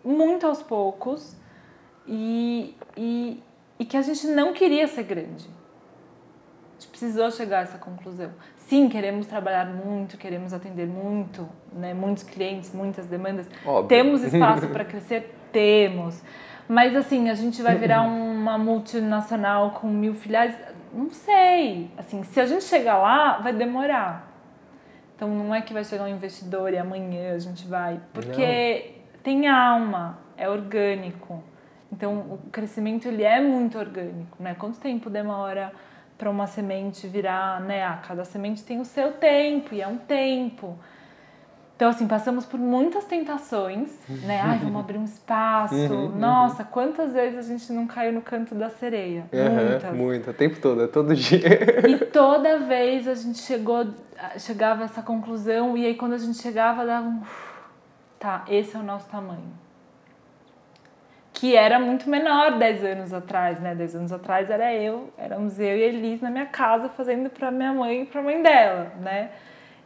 muito 0.03 0.45
aos 0.45 0.61
poucos 0.61 1.35
e, 2.07 2.75
e, 2.95 3.43
e 3.79 3.85
que 3.85 3.97
a 3.97 4.01
gente 4.01 4.27
não 4.27 4.53
queria 4.53 4.87
ser 4.87 5.03
grande. 5.03 5.45
A 5.45 6.79
gente 6.79 6.87
precisou 6.89 7.31
chegar 7.31 7.59
a 7.59 7.61
essa 7.61 7.77
conclusão. 7.77 8.31
Sim, 8.57 8.89
queremos 8.89 9.25
trabalhar 9.27 9.65
muito, 9.65 10.17
queremos 10.17 10.53
atender 10.53 10.87
muito, 10.87 11.47
né? 11.71 11.93
muitos 11.93 12.23
clientes, 12.23 12.73
muitas 12.73 13.07
demandas. 13.07 13.49
Óbvio. 13.65 13.87
Temos 13.87 14.23
espaço 14.23 14.67
para 14.67 14.83
crescer? 14.85 15.33
Temos. 15.51 16.21
Mas 16.67 16.95
assim, 16.95 17.29
a 17.29 17.33
gente 17.33 17.61
vai 17.61 17.75
virar 17.75 18.01
uma 18.07 18.57
multinacional 18.57 19.71
com 19.71 19.87
mil 19.87 20.13
filiais? 20.13 20.55
Não 20.93 21.09
sei. 21.09 21.89
Assim, 21.97 22.23
se 22.23 22.39
a 22.39 22.45
gente 22.45 22.65
chegar 22.65 22.97
lá, 22.97 23.39
vai 23.39 23.53
demorar. 23.53 24.27
Então 25.15 25.29
não 25.29 25.55
é 25.55 25.61
que 25.61 25.73
vai 25.73 25.83
chegar 25.83 26.03
um 26.03 26.09
investidor 26.09 26.73
e 26.73 26.77
amanhã 26.77 27.33
a 27.33 27.39
gente 27.39 27.67
vai. 27.67 27.99
Porque 28.13 28.93
não. 29.13 29.21
tem 29.23 29.47
alma, 29.47 30.19
é 30.35 30.47
orgânico. 30.47 31.43
Então 31.91 32.13
o 32.15 32.39
crescimento 32.51 33.07
ele 33.07 33.23
é 33.23 33.39
muito 33.39 33.77
orgânico, 33.77 34.41
né? 34.41 34.55
Quanto 34.57 34.79
tempo 34.79 35.09
demora 35.09 35.71
para 36.17 36.29
uma 36.29 36.47
semente 36.47 37.07
virar, 37.07 37.61
né? 37.61 37.83
Ah, 37.83 37.99
cada 38.05 38.25
semente 38.25 38.63
tem 38.63 38.79
o 38.79 38.85
seu 38.85 39.13
tempo 39.13 39.73
e 39.73 39.81
é 39.81 39.87
um 39.87 39.97
tempo. 39.97 40.77
Então, 41.75 41.89
assim, 41.89 42.07
passamos 42.07 42.43
por 42.43 42.59
muitas 42.59 43.05
tentações, 43.05 43.91
né? 44.23 44.41
Ai, 44.43 44.57
vamos 44.57 44.79
abrir 44.79 44.97
um 44.97 45.05
espaço. 45.05 45.75
Uhum, 45.75 46.17
Nossa, 46.17 46.63
quantas 46.63 47.13
vezes 47.13 47.37
a 47.37 47.41
gente 47.43 47.71
não 47.71 47.85
caiu 47.85 48.11
no 48.11 48.21
canto 48.21 48.55
da 48.55 48.67
sereia? 48.71 49.25
Muitas. 49.31 49.91
Uhum, 49.91 49.95
muito, 49.95 50.31
o 50.31 50.33
tempo 50.33 50.59
todo, 50.59 50.81
é 50.81 50.87
todo 50.87 51.15
dia. 51.15 51.87
E 51.87 51.97
toda 52.05 52.57
vez 52.61 53.07
a 53.07 53.13
gente 53.13 53.37
chegou, 53.37 53.85
chegava 54.39 54.81
a 54.81 54.85
essa 54.85 55.03
conclusão, 55.03 55.77
e 55.77 55.85
aí 55.85 55.93
quando 55.93 56.13
a 56.13 56.17
gente 56.17 56.39
chegava, 56.39 56.83
dava 56.83 57.07
um. 57.07 57.21
Tá, 58.19 58.43
esse 58.49 58.75
é 58.75 58.79
o 58.79 58.83
nosso 58.83 59.07
tamanho. 59.09 59.66
Que 61.39 61.55
era 61.55 61.79
muito 61.79 62.09
menor 62.09 62.57
10 62.57 62.83
anos 62.83 63.13
atrás, 63.13 63.59
né? 63.59 63.75
10 63.75 63.95
anos 63.95 64.11
atrás 64.11 64.49
era 64.49 64.73
eu, 64.73 65.13
éramos 65.19 65.59
eu 65.59 65.77
e 65.77 65.81
Elis 65.81 66.19
na 66.19 66.31
minha 66.31 66.47
casa 66.47 66.89
fazendo 66.89 67.29
para 67.29 67.51
minha 67.51 67.71
mãe 67.71 68.01
e 68.01 68.05
para 68.07 68.21
a 68.21 68.23
mãe 68.23 68.41
dela, 68.41 68.91
né? 68.99 69.29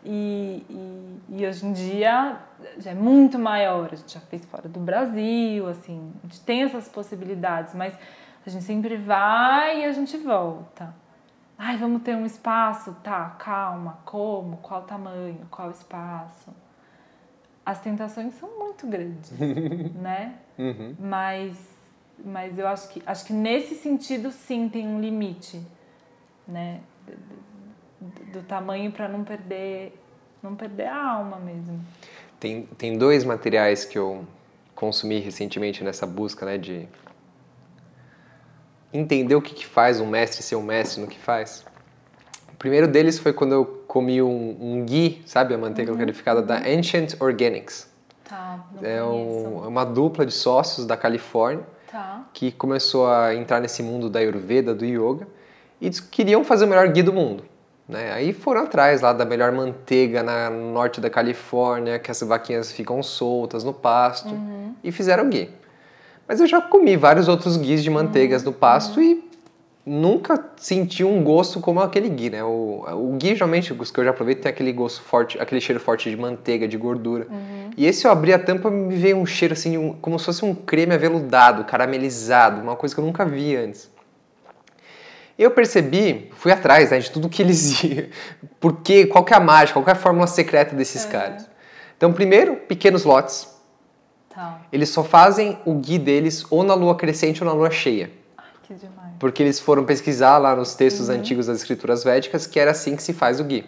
E, 0.06 0.66
e, 0.70 1.20
e, 1.42 1.46
hoje 1.46 1.66
em 1.66 1.74
dia 1.74 2.38
já 2.78 2.92
é 2.92 2.94
muito 2.94 3.38
maior, 3.38 3.90
a 3.92 3.96
gente 3.96 4.14
já 4.14 4.22
fez 4.22 4.46
fora 4.46 4.70
do 4.70 4.80
Brasil, 4.80 5.68
assim, 5.68 6.14
a 6.24 6.28
gente 6.28 6.40
tem 6.42 6.64
essas 6.64 6.88
possibilidades, 6.88 7.76
mas 7.76 7.94
a 8.46 8.50
gente 8.50 8.64
sempre 8.64 8.96
vai 8.96 9.82
e 9.82 9.86
a 9.86 9.92
gente 9.92 10.18
volta. 10.18 10.96
Ai, 11.58 11.76
vamos 11.76 12.02
ter 12.02 12.16
um 12.16 12.26
espaço? 12.26 12.96
Tá, 13.04 13.36
calma, 13.38 14.00
como? 14.06 14.58
Qual 14.58 14.84
tamanho? 14.84 15.46
Qual 15.52 15.70
espaço? 15.70 16.50
As 17.66 17.82
tentações 17.82 18.34
são 18.36 18.58
muito 18.58 18.88
grandes, 18.88 19.32
né? 19.96 20.36
Uhum. 20.58 20.96
Mas, 21.00 21.58
mas 22.24 22.58
eu 22.58 22.68
acho 22.68 22.90
que, 22.90 23.04
acho 23.06 23.26
que 23.26 23.34
nesse 23.34 23.76
sentido 23.76 24.32
sim 24.32 24.68
tem 24.70 24.88
um 24.88 25.00
limite, 25.00 25.62
né? 26.48 26.82
do 28.34 28.42
tamanho 28.42 28.92
para 28.92 29.08
não 29.08 29.24
perder 29.24 29.96
não 30.42 30.56
perder 30.56 30.88
a 30.88 31.12
alma 31.14 31.38
mesmo. 31.38 31.80
Tem, 32.40 32.64
tem 32.78 32.98
dois 32.98 33.24
materiais 33.24 33.86
que 33.86 33.98
eu 33.98 34.26
consumi 34.74 35.20
recentemente 35.20 35.84
nessa 35.84 36.08
busca, 36.08 36.46
né, 36.46 36.58
de 36.58 36.88
entender 38.92 39.36
o 39.36 39.42
que, 39.42 39.54
que 39.54 39.66
faz 39.68 40.00
um 40.00 40.08
mestre 40.08 40.42
ser 40.42 40.56
um 40.56 40.64
mestre 40.64 41.00
no 41.00 41.08
que 41.08 41.20
faz. 41.20 41.64
O 42.62 42.68
primeiro 42.70 42.88
deles 42.88 43.18
foi 43.18 43.34
quando 43.34 43.54
eu 43.54 43.66
comi 43.88 44.22
um, 44.22 44.56
um 44.62 44.86
ghee, 44.86 45.20
sabe, 45.26 45.56
a 45.56 45.58
manteiga 45.58 45.92
uhum. 45.92 46.46
da 46.46 46.58
Ancient 46.58 47.16
Organics. 47.20 47.90
Tá, 48.24 48.60
é 48.84 49.04
um, 49.04 49.68
uma 49.68 49.84
dupla 49.84 50.28
de 50.28 50.32
sócios 50.32 50.86
da 50.86 50.96
Califórnia 50.96 51.66
tá. 51.92 52.24
que 52.32 52.52
começou 52.52 53.12
a 53.12 53.34
entrar 53.34 53.60
nesse 53.60 53.82
mundo 53.82 54.12
da 54.12 54.20
Ayurveda, 54.20 54.76
do 54.76 54.86
Yoga, 54.86 55.28
e 55.82 55.90
queriam 55.90 56.44
fazer 56.44 56.66
o 56.66 56.68
melhor 56.68 56.88
ghee 56.90 57.02
do 57.02 57.12
mundo. 57.12 57.44
Né? 57.90 58.14
Aí 58.14 58.32
foram 58.32 58.62
atrás 58.62 59.02
lá 59.02 59.12
da 59.12 59.26
melhor 59.26 59.52
manteiga 59.52 60.22
na 60.22 60.52
no 60.52 60.72
norte 60.72 61.02
da 61.02 61.10
Califórnia, 61.10 61.98
que 61.98 62.12
as 62.12 62.22
vaquinhas 62.22 62.72
ficam 62.72 63.02
soltas 63.02 63.64
no 63.64 63.74
pasto, 63.74 64.30
uhum. 64.30 64.76
e 64.84 64.92
fizeram 64.92 65.28
ghee. 65.32 65.50
Mas 66.28 66.40
eu 66.40 66.46
já 66.46 66.62
comi 66.62 66.96
vários 66.96 67.28
outros 67.28 67.58
guis 67.58 67.82
de 67.84 67.90
manteigas 67.90 68.44
uhum. 68.44 68.52
no 68.52 68.54
pasto 68.54 69.02
e 69.02 69.31
nunca 69.86 70.52
senti 70.58 71.04
um 71.04 71.24
gosto 71.24 71.60
como 71.60 71.80
aquele 71.80 72.10
ghee, 72.10 72.30
né? 72.30 72.44
O, 72.44 72.86
o 72.88 73.18
ghee, 73.18 73.34
geralmente, 73.34 73.74
os 73.74 73.92
que 73.92 74.00
eu 74.00 74.06
já 74.06 74.14
provei, 74.14 74.36
tem 74.36 74.50
aquele 74.50 74.72
gosto 74.72 75.02
forte, 75.02 75.40
aquele 75.40 75.60
cheiro 75.60 75.80
forte 75.80 76.10
de 76.10 76.16
manteiga, 76.16 76.68
de 76.68 76.78
gordura. 76.78 77.28
Uhum. 77.30 77.72
E 77.76 77.86
esse 77.86 78.06
eu 78.06 78.12
abri 78.12 78.34
a 78.34 78.40
tampa 78.40 78.70
me 78.70 78.96
veio 78.96 79.18
um 79.18 79.26
cheiro 79.26 79.54
assim, 79.54 79.78
um, 79.78 79.94
como 79.94 80.18
se 80.20 80.26
fosse 80.26 80.46
um 80.46 80.54
creme 80.54 80.94
aveludado, 80.94 81.64
caramelizado, 81.66 82.62
uma 82.62 82.76
coisa 82.76 82.94
que 82.94 83.02
eu 83.02 83.06
nunca 83.06 83.26
vi 83.26 83.56
antes. 83.56 83.90
Eu 85.38 85.50
percebi, 85.50 86.30
fui 86.36 86.52
atrás 86.52 86.92
né, 86.92 87.00
de 87.00 87.10
tudo 87.10 87.28
que 87.28 87.42
eles 87.42 87.82
iam, 87.84 88.06
porque, 88.60 89.08
qual 89.08 89.24
que 89.24 89.34
é 89.34 89.38
a 89.38 89.40
mágica, 89.40 89.74
qual 89.74 89.86
que 89.86 89.90
é 89.90 89.94
a 89.94 89.96
fórmula 89.96 90.28
secreta 90.28 90.76
desses 90.76 91.06
caras. 91.06 91.50
Então, 91.98 92.14
primeiro, 92.14 92.56
pequenos 92.56 93.04
lotes. 93.04 93.50
Tá. 94.30 94.62
Eles 94.72 94.90
só 94.90 95.04
fazem 95.04 95.58
o 95.66 95.74
gui 95.74 96.00
deles 96.00 96.46
ou 96.50 96.64
na 96.64 96.74
lua 96.74 96.96
crescente 96.96 97.44
ou 97.44 97.50
na 97.50 97.54
lua 97.54 97.70
cheia. 97.70 98.10
Ai, 98.38 98.46
que 98.64 98.74
demais. 98.74 99.01
Porque 99.22 99.44
eles 99.44 99.60
foram 99.60 99.86
pesquisar 99.86 100.40
lá 100.40 100.56
nos 100.56 100.74
textos 100.74 101.08
uhum. 101.08 101.14
antigos 101.14 101.46
das 101.46 101.60
escrituras 101.60 102.04
védicas 102.04 102.48
que 102.48 102.60
era 102.60 102.72
assim 102.72 102.96
que 102.96 103.04
se 103.04 103.14
faz 103.14 103.40
o 103.40 103.44
gui. 103.44 103.64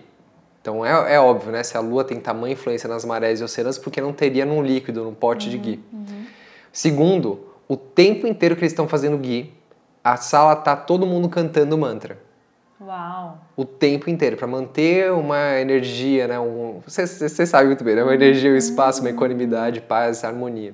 Então 0.59 0.83
é, 0.83 1.13
é 1.13 1.19
óbvio, 1.19 1.51
né? 1.51 1.61
Se 1.61 1.77
a 1.77 1.79
lua 1.79 2.03
tem 2.03 2.19
tamanha 2.19 2.53
influência 2.53 2.89
nas 2.89 3.05
marés 3.05 3.39
e 3.39 3.43
oceanos, 3.43 3.77
porque 3.77 4.01
não 4.01 4.11
teria 4.11 4.47
num 4.47 4.63
líquido, 4.63 5.03
num 5.03 5.13
pote 5.13 5.45
uhum. 5.45 5.51
de 5.51 5.57
gui. 5.59 5.83
Uhum. 5.93 6.25
Segundo, 6.71 7.45
o 7.67 7.77
tempo 7.77 8.25
inteiro 8.25 8.55
que 8.55 8.61
eles 8.61 8.71
estão 8.71 8.87
fazendo 8.87 9.15
gui, 9.15 9.53
a 10.03 10.17
sala 10.17 10.55
tá 10.55 10.75
todo 10.75 11.05
mundo 11.05 11.29
cantando 11.29 11.77
mantra. 11.77 12.17
Uau! 12.81 13.37
O 13.55 13.63
tempo 13.63 14.09
inteiro, 14.09 14.35
para 14.35 14.47
manter 14.47 15.11
uma 15.11 15.59
energia, 15.59 16.27
né? 16.27 16.35
Você, 16.83 17.05
você 17.05 17.45
sabe 17.45 17.67
muito 17.67 17.83
bem, 17.83 17.93
né? 17.93 18.01
Uma 18.01 18.15
energia, 18.15 18.51
um 18.51 18.55
espaço, 18.55 19.01
uma 19.01 19.11
equanimidade, 19.11 19.81
paz, 19.81 20.23
harmonia. 20.23 20.73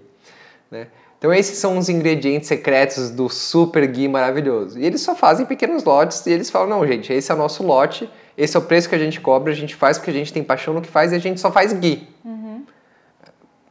Né? 0.72 0.88
Então 1.20 1.34
esses 1.34 1.57
são 1.57 1.78
os 1.78 1.89
ingredientes 1.89 2.47
secretos 2.47 3.11
do 3.11 3.30
super 3.30 3.86
ghee 3.86 4.07
maravilhoso. 4.07 4.80
E 4.80 4.86
eles 4.86 5.01
só 5.01 5.13
fazem 5.13 5.45
pequenos 5.45 5.84
lotes 5.84 6.26
e 6.26 6.32
eles 6.32 6.49
falam, 6.49 6.70
não 6.70 6.88
gente, 6.88 7.13
esse 7.13 7.32
é 7.32 7.36
o 7.36 7.38
nosso 7.38 7.61
lote, 7.61 8.09
esse 8.38 8.55
é 8.55 8.59
o 8.59 8.63
preço 8.63 8.89
que 8.89 8.95
a 8.95 8.99
gente 8.99 9.20
cobra, 9.20 9.51
a 9.51 9.55
gente 9.55 9.76
faz 9.76 9.97
porque 9.97 10.09
a 10.09 10.13
gente 10.13 10.32
tem 10.32 10.43
paixão 10.43 10.74
no 10.74 10.82
que 10.82 10.88
faz 10.88 11.11
e 11.11 11.15
a 11.15 11.20
gente 11.20 11.39
só 11.39 11.51
faz 11.51 11.74
ghee. 11.74 12.07
Uhum 12.24 12.49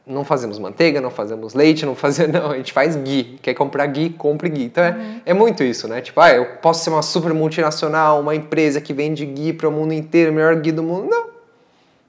não 0.09 0.25
fazemos 0.25 0.57
manteiga, 0.57 0.99
não 0.99 1.11
fazemos 1.11 1.53
leite, 1.53 1.85
não 1.85 1.93
fazemos. 1.93 2.33
Não, 2.33 2.51
a 2.51 2.57
gente 2.57 2.73
faz 2.73 2.95
ghee. 2.95 3.37
Quer 3.41 3.53
comprar 3.53 3.85
ghee, 3.85 4.09
compre 4.09 4.49
ghee. 4.49 4.65
Então 4.65 4.83
uhum. 4.83 5.21
é, 5.23 5.31
é 5.31 5.33
muito 5.33 5.63
isso, 5.63 5.87
né? 5.87 6.01
Tipo, 6.01 6.19
ah, 6.19 6.31
eu 6.31 6.45
posso 6.57 6.83
ser 6.83 6.89
uma 6.89 7.03
super 7.03 7.31
multinacional, 7.31 8.19
uma 8.19 8.33
empresa 8.33 8.81
que 8.81 8.91
vende 8.91 9.25
ghee 9.25 9.53
para 9.53 9.69
o 9.69 9.71
mundo 9.71 9.93
inteiro, 9.93 10.31
o 10.31 10.33
melhor 10.33 10.55
ghee 10.55 10.71
do 10.71 10.81
mundo. 10.81 11.07
Não. 11.07 11.29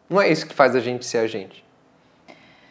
Não 0.09 0.21
é 0.21 0.31
isso 0.31 0.47
que 0.47 0.55
faz 0.55 0.75
a 0.75 0.81
gente 0.81 1.05
ser 1.05 1.19
a 1.19 1.27
gente. 1.27 1.63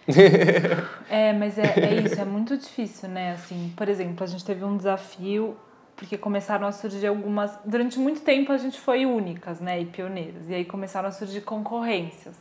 é, 1.09 1.33
mas 1.33 1.57
é, 1.57 1.79
é 1.79 2.01
isso, 2.01 2.19
é 2.19 2.25
muito 2.25 2.57
difícil, 2.57 3.09
né? 3.09 3.33
Assim, 3.33 3.73
por 3.75 3.87
exemplo, 3.87 4.23
a 4.23 4.27
gente 4.27 4.43
teve 4.43 4.63
um 4.63 4.75
desafio 4.75 5.55
porque 5.95 6.17
começaram 6.17 6.65
a 6.65 6.71
surgir 6.71 7.07
algumas. 7.07 7.51
Durante 7.65 7.99
muito 7.99 8.21
tempo 8.21 8.51
a 8.53 8.57
gente 8.57 8.79
foi 8.79 9.05
únicas, 9.05 9.59
né? 9.59 9.81
E 9.81 9.85
pioneiras. 9.85 10.49
E 10.49 10.55
aí 10.55 10.63
começaram 10.63 11.09
a 11.09 11.11
surgir 11.11 11.41
concorrências. 11.41 12.35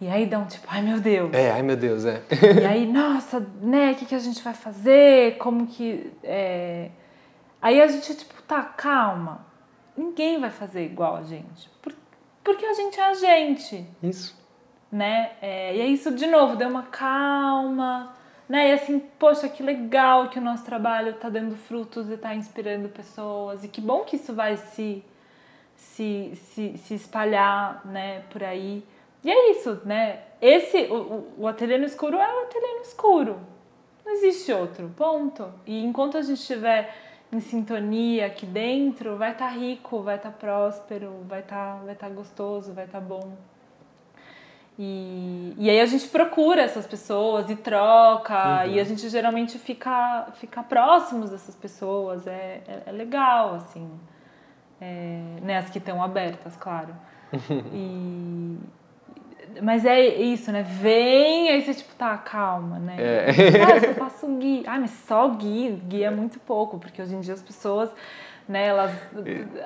E 0.00 0.06
aí 0.06 0.28
um 0.36 0.44
tipo, 0.44 0.66
ai 0.68 0.82
meu 0.82 1.00
Deus. 1.00 1.32
É, 1.32 1.50
ai 1.52 1.62
meu 1.62 1.76
Deus, 1.76 2.04
é. 2.04 2.22
E 2.60 2.66
aí, 2.66 2.86
nossa, 2.86 3.40
né, 3.62 3.92
o 3.92 3.94
que, 3.94 4.04
que 4.04 4.14
a 4.14 4.18
gente 4.18 4.42
vai 4.42 4.52
fazer? 4.52 5.38
Como 5.38 5.66
que. 5.66 6.12
É... 6.22 6.90
Aí 7.62 7.80
a 7.80 7.86
gente, 7.86 8.14
tipo, 8.14 8.42
tá, 8.42 8.62
calma. 8.62 9.46
Ninguém 9.96 10.38
vai 10.38 10.50
fazer 10.50 10.84
igual 10.84 11.16
a 11.16 11.22
gente. 11.22 11.70
Porque 12.42 12.66
a 12.66 12.74
gente 12.74 13.00
é 13.00 13.04
a 13.04 13.14
gente. 13.14 13.86
Isso. 14.02 14.43
Né? 14.94 15.32
É, 15.42 15.74
e 15.74 15.80
é 15.80 15.86
isso, 15.86 16.14
de 16.14 16.24
novo, 16.24 16.54
deu 16.54 16.68
uma 16.68 16.84
calma. 16.84 18.14
Né? 18.48 18.70
E 18.70 18.72
assim, 18.74 19.00
poxa, 19.18 19.48
que 19.48 19.60
legal 19.60 20.28
que 20.28 20.38
o 20.38 20.40
nosso 20.40 20.64
trabalho 20.64 21.14
tá 21.14 21.28
dando 21.28 21.56
frutos 21.56 22.08
e 22.08 22.16
tá 22.16 22.32
inspirando 22.32 22.88
pessoas. 22.88 23.64
E 23.64 23.68
que 23.68 23.80
bom 23.80 24.04
que 24.04 24.14
isso 24.14 24.32
vai 24.32 24.56
se, 24.56 25.04
se, 25.74 26.36
se, 26.36 26.78
se 26.78 26.94
espalhar 26.94 27.84
né, 27.84 28.22
por 28.30 28.44
aí. 28.44 28.84
E 29.24 29.32
é 29.32 29.50
isso, 29.50 29.80
né? 29.84 30.20
Esse, 30.40 30.84
o, 30.84 31.26
o 31.38 31.48
ateliê 31.48 31.76
no 31.76 31.86
escuro 31.86 32.16
é 32.16 32.32
o 32.32 32.44
ateliê 32.44 32.74
no 32.74 32.82
escuro. 32.82 33.40
Não 34.06 34.12
existe 34.12 34.52
outro, 34.52 34.92
ponto. 34.96 35.52
E 35.66 35.84
enquanto 35.84 36.16
a 36.16 36.22
gente 36.22 36.38
estiver 36.38 36.94
em 37.32 37.40
sintonia 37.40 38.26
aqui 38.26 38.46
dentro, 38.46 39.16
vai 39.16 39.32
estar 39.32 39.48
tá 39.48 39.56
rico, 39.56 40.02
vai 40.02 40.14
estar 40.14 40.30
tá 40.30 40.38
próspero, 40.38 41.24
vai 41.26 41.40
estar 41.40 41.78
tá, 41.78 41.84
vai 41.84 41.94
tá 41.96 42.08
gostoso, 42.08 42.72
vai 42.72 42.84
estar 42.84 43.00
tá 43.00 43.04
bom. 43.04 43.32
E, 44.78 45.54
e 45.56 45.70
aí 45.70 45.80
a 45.80 45.86
gente 45.86 46.08
procura 46.08 46.62
essas 46.62 46.86
pessoas 46.86 47.48
e 47.48 47.54
troca, 47.54 48.64
uhum. 48.64 48.72
e 48.72 48.80
a 48.80 48.84
gente 48.84 49.08
geralmente 49.08 49.56
fica, 49.58 50.26
fica 50.34 50.62
próximos 50.64 51.30
dessas 51.30 51.54
pessoas, 51.54 52.26
é, 52.26 52.62
é, 52.66 52.82
é 52.86 52.92
legal, 52.92 53.54
assim. 53.54 53.88
É, 54.80 55.20
né, 55.42 55.58
as 55.58 55.70
que 55.70 55.78
estão 55.78 56.02
abertas, 56.02 56.56
claro. 56.56 56.94
e, 57.72 58.58
mas 59.62 59.84
é 59.84 60.04
isso, 60.04 60.50
né? 60.50 60.62
Vem, 60.62 61.50
aí 61.50 61.62
você, 61.62 61.74
tipo, 61.74 61.94
tá, 61.94 62.16
calma, 62.18 62.78
né? 62.78 62.96
É. 62.98 63.26
Ah, 63.64 63.86
eu 63.86 63.94
faço 63.94 64.26
gui. 64.38 64.64
Ah, 64.66 64.80
mas 64.80 64.90
só 64.90 65.28
gui, 65.28 65.80
gui 65.86 66.02
é 66.02 66.10
muito 66.10 66.40
pouco, 66.40 66.78
porque 66.78 67.00
hoje 67.00 67.14
em 67.14 67.20
dia 67.20 67.34
as 67.34 67.42
pessoas, 67.42 67.90
né, 68.48 68.66
elas, 68.66 68.92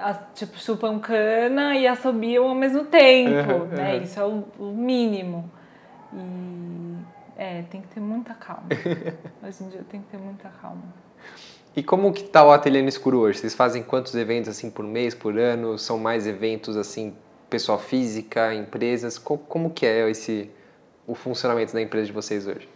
as, 0.01 0.21
tipo, 0.35 0.59
chupam 0.59 0.99
cana 1.01 1.77
e 1.77 1.87
assobiam 1.87 2.49
ao 2.49 2.55
mesmo 2.55 2.85
tempo, 2.85 3.53
uhum, 3.53 3.67
né? 3.67 3.97
Uhum. 3.97 4.03
Isso 4.03 4.21
é 4.21 4.25
o, 4.25 4.45
o, 4.59 4.65
mínimo. 4.73 5.51
E, 6.15 6.97
é, 7.37 7.63
tem 7.63 7.81
que 7.81 7.89
ter 7.89 8.01
muita 8.01 8.35
calma. 8.35 8.69
hoje 9.43 9.65
em 9.65 9.69
dia 9.69 9.85
tem 9.89 10.01
que 10.01 10.09
ter 10.09 10.19
muita 10.19 10.49
calma. 10.49 10.83
E 11.77 11.83
como 11.83 12.13
que 12.13 12.25
tá 12.25 12.45
o 12.45 12.51
Ateliê 12.51 12.83
no 12.83 12.89
Escuro 12.89 13.19
hoje? 13.21 13.39
Vocês 13.39 13.55
fazem 13.55 13.83
quantos 13.83 14.15
eventos, 14.15 14.49
assim, 14.49 14.71
por 14.71 14.85
mês, 14.85 15.15
por 15.15 15.39
ano? 15.39 15.79
São 15.79 15.99
mais 15.99 16.27
eventos, 16.27 16.77
assim, 16.77 17.15
pessoa 17.49 17.79
física, 17.79 18.55
empresas? 18.55 19.19
Como, 19.19 19.41
como 19.41 19.71
que 19.71 19.87
é 19.87 20.09
esse 20.11 20.51
o 21.07 21.15
funcionamento 21.15 21.73
da 21.73 21.81
empresa 21.81 22.07
de 22.07 22.13
vocês 22.13 22.47
hoje? 22.47 22.69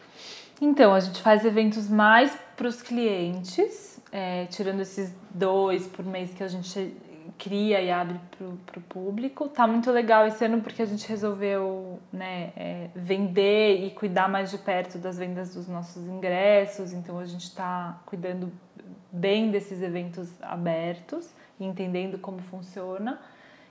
Então, 0.61 0.95
a 0.95 1.01
gente 1.01 1.21
faz 1.21 1.45
eventos 1.45 1.89
mais 1.89 2.37
para 2.57 2.69
os 2.69 2.81
clientes, 2.81 3.92
é, 4.13 4.45
tirando 4.47 4.81
esses 4.81 5.13
dois 5.31 5.87
por 5.87 6.05
mês 6.05 6.33
que 6.35 6.45
a 6.45 6.49
gente 6.49 6.95
cria 7.39 7.81
e 7.81 7.91
abre 7.91 8.21
para 8.67 8.79
o 8.79 8.83
público. 8.83 9.49
Tá 9.49 9.67
muito 9.67 9.91
legal 9.91 10.27
esse 10.27 10.45
ano 10.45 10.61
porque 10.61 10.83
a 10.83 10.87
gente 10.87 11.09
resolveu 11.09 11.99
né, 12.13 12.53
é, 12.55 12.89
vender 12.95 13.85
e 13.85 13.91
cuidar 13.91 14.29
mais 14.29 14.51
de 14.51 14.59
perto 14.59 14.99
das 14.99 15.19
vendas 15.19 15.55
dos 15.55 15.67
nossos 15.67 16.07
ingressos. 16.07 16.93
Então 16.93 17.19
a 17.19 17.25
gente 17.25 17.45
está 17.45 18.01
cuidando 18.07 18.53
bem 19.11 19.51
desses 19.51 19.83
eventos 19.83 20.31
abertos 20.43 21.31
e 21.59 21.65
entendendo 21.65 22.19
como 22.19 22.39
funciona. 22.43 23.19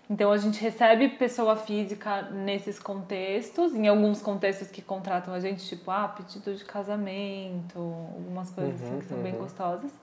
Então 0.09 0.29
a 0.29 0.37
gente 0.37 0.61
recebe 0.61 1.07
pessoa 1.07 1.55
física 1.55 2.23
nesses 2.23 2.77
contextos, 2.77 3.73
em 3.73 3.87
alguns 3.87 4.21
contextos 4.21 4.67
que 4.67 4.81
contratam 4.81 5.33
a 5.33 5.39
gente, 5.39 5.65
tipo, 5.65 5.89
ah, 5.89 6.09
pedido 6.09 6.53
de 6.53 6.65
casamento, 6.65 7.77
algumas 7.79 8.49
coisas 8.51 8.81
uhum, 8.81 8.87
assim 8.87 8.99
que 8.99 9.05
são 9.05 9.17
uhum. 9.17 9.23
bem 9.23 9.35
gostosas. 9.35 10.00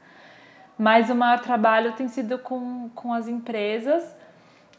Mas 0.78 1.10
o 1.10 1.14
maior 1.14 1.40
trabalho 1.40 1.92
tem 1.92 2.06
sido 2.06 2.38
com, 2.38 2.88
com 2.94 3.12
as 3.12 3.26
empresas 3.26 4.16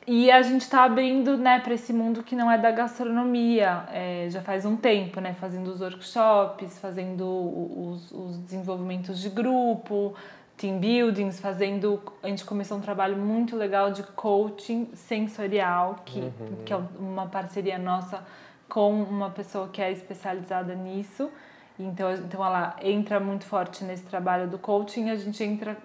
e 0.08 0.32
a 0.32 0.42
gente 0.42 0.62
está 0.62 0.86
abrindo 0.86 1.38
né, 1.38 1.60
para 1.60 1.74
esse 1.74 1.94
mundo 1.94 2.24
que 2.24 2.36
não 2.36 2.50
é 2.50 2.58
da 2.58 2.72
gastronomia 2.72 3.84
é, 3.92 4.28
já 4.30 4.42
faz 4.42 4.66
um 4.66 4.76
tempo, 4.76 5.20
né, 5.20 5.36
fazendo 5.40 5.68
os 5.68 5.82
workshops, 5.82 6.80
fazendo 6.80 7.26
os, 7.26 8.12
os 8.12 8.38
desenvolvimentos 8.40 9.20
de 9.20 9.30
grupo, 9.30 10.16
team 10.58 10.80
buildings, 10.80 11.40
fazendo. 11.40 12.02
A 12.24 12.28
gente 12.28 12.44
começou 12.44 12.78
um 12.78 12.82
trabalho 12.82 13.18
muito 13.18 13.56
legal 13.56 13.92
de 13.92 14.02
coaching 14.02 14.90
sensorial, 14.96 15.98
que, 16.06 16.20
uhum. 16.22 16.64
que 16.66 16.74
é 16.74 16.80
uma 16.98 17.28
parceria 17.28 17.78
nossa 17.78 18.26
com 18.68 19.04
uma 19.04 19.30
pessoa 19.30 19.68
que 19.68 19.82
é 19.82 19.92
especializada 19.92 20.74
nisso. 20.74 21.30
Então, 21.78 22.12
então 22.14 22.46
ela 22.46 22.76
entra 22.82 23.20
muito 23.20 23.46
forte 23.46 23.84
nesse 23.84 24.04
trabalho 24.04 24.50
do 24.50 24.58
coaching, 24.58 25.10
a 25.10 25.16
gente 25.16 25.42
entra 25.44 25.78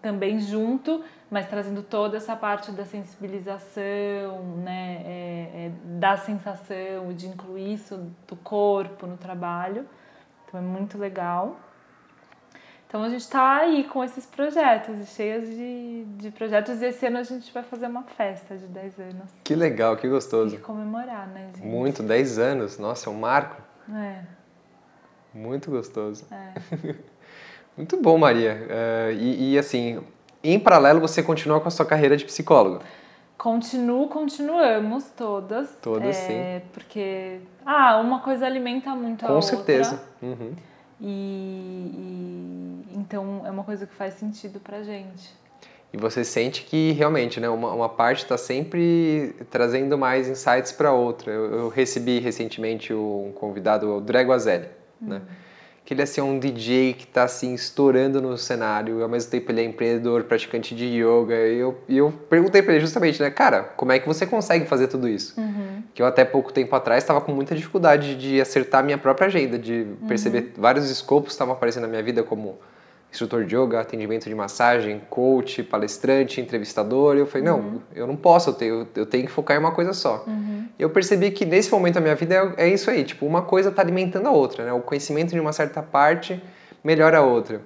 também 0.00 0.40
junto, 0.40 1.04
mas 1.30 1.46
trazendo 1.46 1.82
toda 1.82 2.16
essa 2.16 2.34
parte 2.34 2.72
da 2.72 2.84
sensibilização, 2.84 4.56
né, 4.64 5.02
é, 5.04 5.66
é, 5.66 5.72
da 5.98 6.16
sensação, 6.16 7.12
de 7.12 7.26
incluir 7.26 7.74
isso 7.74 8.10
do 8.26 8.36
corpo 8.36 9.06
no 9.06 9.16
trabalho. 9.16 9.86
Então 10.46 10.58
é 10.58 10.62
muito 10.62 10.98
legal. 10.98 11.60
Então 12.90 13.04
a 13.04 13.08
gente 13.08 13.20
está 13.20 13.58
aí 13.58 13.84
com 13.84 14.02
esses 14.02 14.26
projetos, 14.26 15.10
cheios 15.10 15.48
de, 15.48 16.04
de 16.16 16.30
projetos, 16.32 16.82
e 16.82 16.86
esse 16.86 17.06
ano 17.06 17.18
a 17.18 17.22
gente 17.22 17.52
vai 17.52 17.62
fazer 17.62 17.86
uma 17.86 18.02
festa 18.02 18.56
de 18.56 18.66
10 18.66 18.98
anos. 18.98 19.30
Que 19.44 19.54
legal, 19.54 19.96
que 19.96 20.08
gostoso. 20.08 20.56
E 20.56 20.58
comemorar, 20.58 21.28
né, 21.28 21.52
gente? 21.54 21.64
Muito, 21.64 22.02
10 22.02 22.38
anos, 22.40 22.78
nossa, 22.78 23.08
é 23.08 23.12
um 23.12 23.16
marco. 23.16 23.62
É. 23.94 24.24
Muito 25.32 25.70
gostoso. 25.70 26.26
É. 26.32 26.54
Muito 27.80 27.96
bom, 27.96 28.18
Maria. 28.18 28.58
Uh, 28.68 29.12
e, 29.12 29.54
e, 29.54 29.58
assim, 29.58 30.00
em 30.44 30.58
paralelo, 30.58 31.00
você 31.00 31.22
continua 31.22 31.60
com 31.60 31.68
a 31.68 31.70
sua 31.70 31.86
carreira 31.86 32.14
de 32.14 32.26
psicóloga? 32.26 32.80
Continuo, 33.38 34.06
continuamos 34.06 35.04
todas. 35.16 35.70
Todas, 35.80 36.14
é, 36.14 36.60
sim. 36.60 36.66
Porque, 36.74 37.38
ah, 37.64 37.98
uma 37.98 38.20
coisa 38.20 38.44
alimenta 38.44 38.90
muito 38.94 39.24
com 39.24 39.32
a 39.32 39.34
outra. 39.34 39.50
Com 39.50 39.56
certeza. 39.56 40.02
Uhum. 40.20 40.52
E, 41.00 42.84
e, 42.86 42.98
então 42.98 43.40
é 43.46 43.50
uma 43.50 43.64
coisa 43.64 43.86
que 43.86 43.94
faz 43.94 44.12
sentido 44.12 44.60
pra 44.60 44.82
gente. 44.82 45.34
E 45.90 45.96
você 45.96 46.22
sente 46.22 46.64
que 46.64 46.92
realmente, 46.92 47.40
né, 47.40 47.48
uma, 47.48 47.72
uma 47.72 47.88
parte 47.88 48.24
está 48.24 48.36
sempre 48.36 49.34
trazendo 49.50 49.96
mais 49.96 50.28
insights 50.28 50.70
para 50.70 50.92
outra. 50.92 51.32
Eu, 51.32 51.54
eu, 51.54 51.68
recebi 51.70 52.18
recentemente 52.18 52.92
um 52.92 53.32
convidado, 53.34 53.96
o 53.96 54.00
Drego 54.02 54.32
Azelli, 54.32 54.66
né? 54.66 54.68
uhum. 55.00 55.08
né? 55.08 55.22
Que 55.90 55.94
ele 55.94 56.02
é 56.02 56.04
assim, 56.04 56.20
um 56.20 56.38
DJ 56.38 56.94
que 56.94 57.02
está 57.02 57.24
assim, 57.24 57.52
estourando 57.52 58.22
no 58.22 58.38
cenário, 58.38 59.00
e 59.00 59.02
ao 59.02 59.08
mesmo 59.08 59.28
tempo 59.28 59.50
ele 59.50 59.60
é 59.60 59.64
empreendedor, 59.64 60.22
praticante 60.22 60.72
de 60.72 60.84
yoga. 60.84 61.34
E 61.34 61.58
eu, 61.58 61.76
e 61.88 61.98
eu 61.98 62.12
perguntei 62.30 62.62
para 62.62 62.74
ele 62.74 62.80
justamente, 62.80 63.20
né, 63.20 63.28
cara, 63.28 63.64
como 63.76 63.90
é 63.90 63.98
que 63.98 64.06
você 64.06 64.24
consegue 64.24 64.66
fazer 64.66 64.86
tudo 64.86 65.08
isso? 65.08 65.34
Uhum. 65.36 65.82
Que 65.92 66.00
eu 66.00 66.06
até 66.06 66.24
pouco 66.24 66.52
tempo 66.52 66.76
atrás 66.76 67.02
estava 67.02 67.20
com 67.20 67.32
muita 67.32 67.56
dificuldade 67.56 68.14
de 68.14 68.40
acertar 68.40 68.82
a 68.82 68.84
minha 68.84 68.98
própria 68.98 69.26
agenda, 69.26 69.58
de 69.58 69.84
perceber 70.06 70.52
uhum. 70.54 70.62
vários 70.62 70.88
escopos 70.88 71.32
estavam 71.32 71.54
aparecendo 71.54 71.82
na 71.82 71.88
minha 71.88 72.04
vida 72.04 72.22
como 72.22 72.60
instrutor 73.10 73.44
de 73.44 73.56
yoga, 73.56 73.80
atendimento 73.80 74.28
de 74.28 74.34
massagem, 74.34 75.00
coach, 75.10 75.62
palestrante, 75.62 76.40
entrevistador. 76.40 77.16
Eu 77.16 77.26
falei, 77.26 77.48
uhum. 77.48 77.72
não, 77.72 77.82
eu 77.94 78.06
não 78.06 78.16
posso, 78.16 78.50
eu 78.50 78.54
tenho, 78.54 78.88
eu 78.94 79.06
tenho 79.06 79.26
que 79.26 79.32
focar 79.32 79.56
em 79.56 79.60
uma 79.60 79.72
coisa 79.72 79.92
só. 79.92 80.24
Uhum. 80.26 80.66
Eu 80.78 80.90
percebi 80.90 81.30
que 81.30 81.44
nesse 81.44 81.70
momento 81.72 81.94
da 81.94 82.00
minha 82.00 82.14
vida 82.14 82.54
é, 82.56 82.66
é 82.66 82.68
isso 82.68 82.88
aí, 82.88 83.04
tipo, 83.04 83.26
uma 83.26 83.42
coisa 83.42 83.70
está 83.70 83.82
alimentando 83.82 84.26
a 84.28 84.30
outra, 84.30 84.64
né? 84.64 84.72
O 84.72 84.80
conhecimento 84.80 85.30
de 85.30 85.40
uma 85.40 85.52
certa 85.52 85.82
parte 85.82 86.40
melhora 86.84 87.18
a 87.18 87.22
outra. 87.22 87.60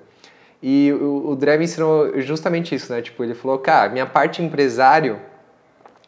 E 0.63 0.91
o, 0.93 1.29
o 1.29 1.37
Dre 1.37 1.59
me 1.59 1.65
ensinou 1.65 2.21
justamente 2.23 2.75
isso, 2.75 2.91
né? 2.91 3.03
Tipo, 3.03 3.23
ele 3.23 3.35
falou, 3.35 3.59
cara, 3.59 3.91
minha 3.91 4.07
parte 4.07 4.43
empresário 4.43 5.21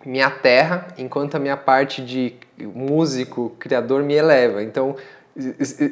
me 0.04 0.22
aterra, 0.22 0.86
enquanto 0.96 1.34
a 1.34 1.38
minha 1.38 1.56
parte 1.56 2.02
de 2.02 2.34
músico, 2.58 3.54
criador 3.58 4.02
me 4.02 4.14
eleva. 4.14 4.62
Então, 4.62 4.96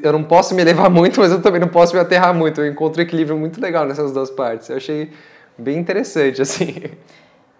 eu 0.03 0.13
não 0.13 0.25
posso 0.25 0.55
me 0.55 0.63
elevar 0.63 0.89
muito, 0.89 1.21
mas 1.21 1.31
eu 1.31 1.43
também 1.43 1.61
não 1.61 1.69
posso 1.69 1.95
me 1.95 2.01
aterrar 2.01 2.35
muito. 2.35 2.61
Eu 2.61 2.67
encontro 2.67 3.01
um 3.01 3.05
equilíbrio 3.05 3.37
muito 3.37 3.61
legal 3.61 3.85
nessas 3.85 4.13
duas 4.13 4.31
partes. 4.31 4.71
Eu 4.71 4.77
achei 4.77 5.13
bem 5.59 5.79
interessante, 5.79 6.41
assim. 6.43 6.83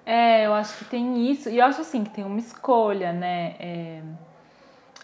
É, 0.07 0.47
eu 0.47 0.55
acho 0.55 0.79
que 0.79 0.85
tem 0.87 1.31
isso. 1.31 1.51
E 1.51 1.59
eu 1.59 1.65
acho, 1.65 1.83
assim, 1.83 2.03
que 2.05 2.11
tem 2.11 2.25
uma 2.25 2.39
escolha, 2.39 3.13
né? 3.13 3.55
É, 3.61 4.01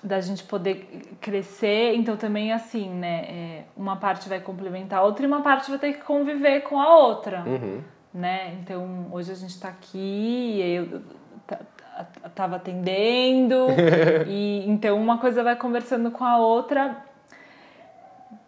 da 0.02 0.20
gente 0.20 0.42
poder 0.44 1.16
crescer. 1.20 1.94
Então, 1.94 2.16
também, 2.16 2.52
assim, 2.52 2.88
né? 2.88 3.24
É, 3.28 3.64
uma 3.76 3.96
parte 3.96 4.28
vai 4.28 4.40
complementar 4.40 5.00
a 5.00 5.02
outra 5.02 5.24
e 5.24 5.26
uma 5.26 5.42
parte 5.42 5.68
vai 5.70 5.78
ter 5.78 5.92
que 5.92 6.04
conviver 6.04 6.62
com 6.62 6.80
a 6.80 6.96
outra. 6.96 7.44
Uhum. 7.46 7.80
Né? 8.12 8.54
Então, 8.60 9.06
hoje 9.12 9.30
a 9.30 9.34
gente 9.34 9.50
está 9.50 9.68
aqui, 9.68 10.60
eu 10.60 11.00
estava 12.24 12.56
atendendo, 12.56 13.66
e 14.26 14.64
então 14.68 15.00
uma 15.00 15.18
coisa 15.18 15.42
vai 15.42 15.56
conversando 15.56 16.10
com 16.10 16.24
a 16.24 16.38
outra. 16.38 17.10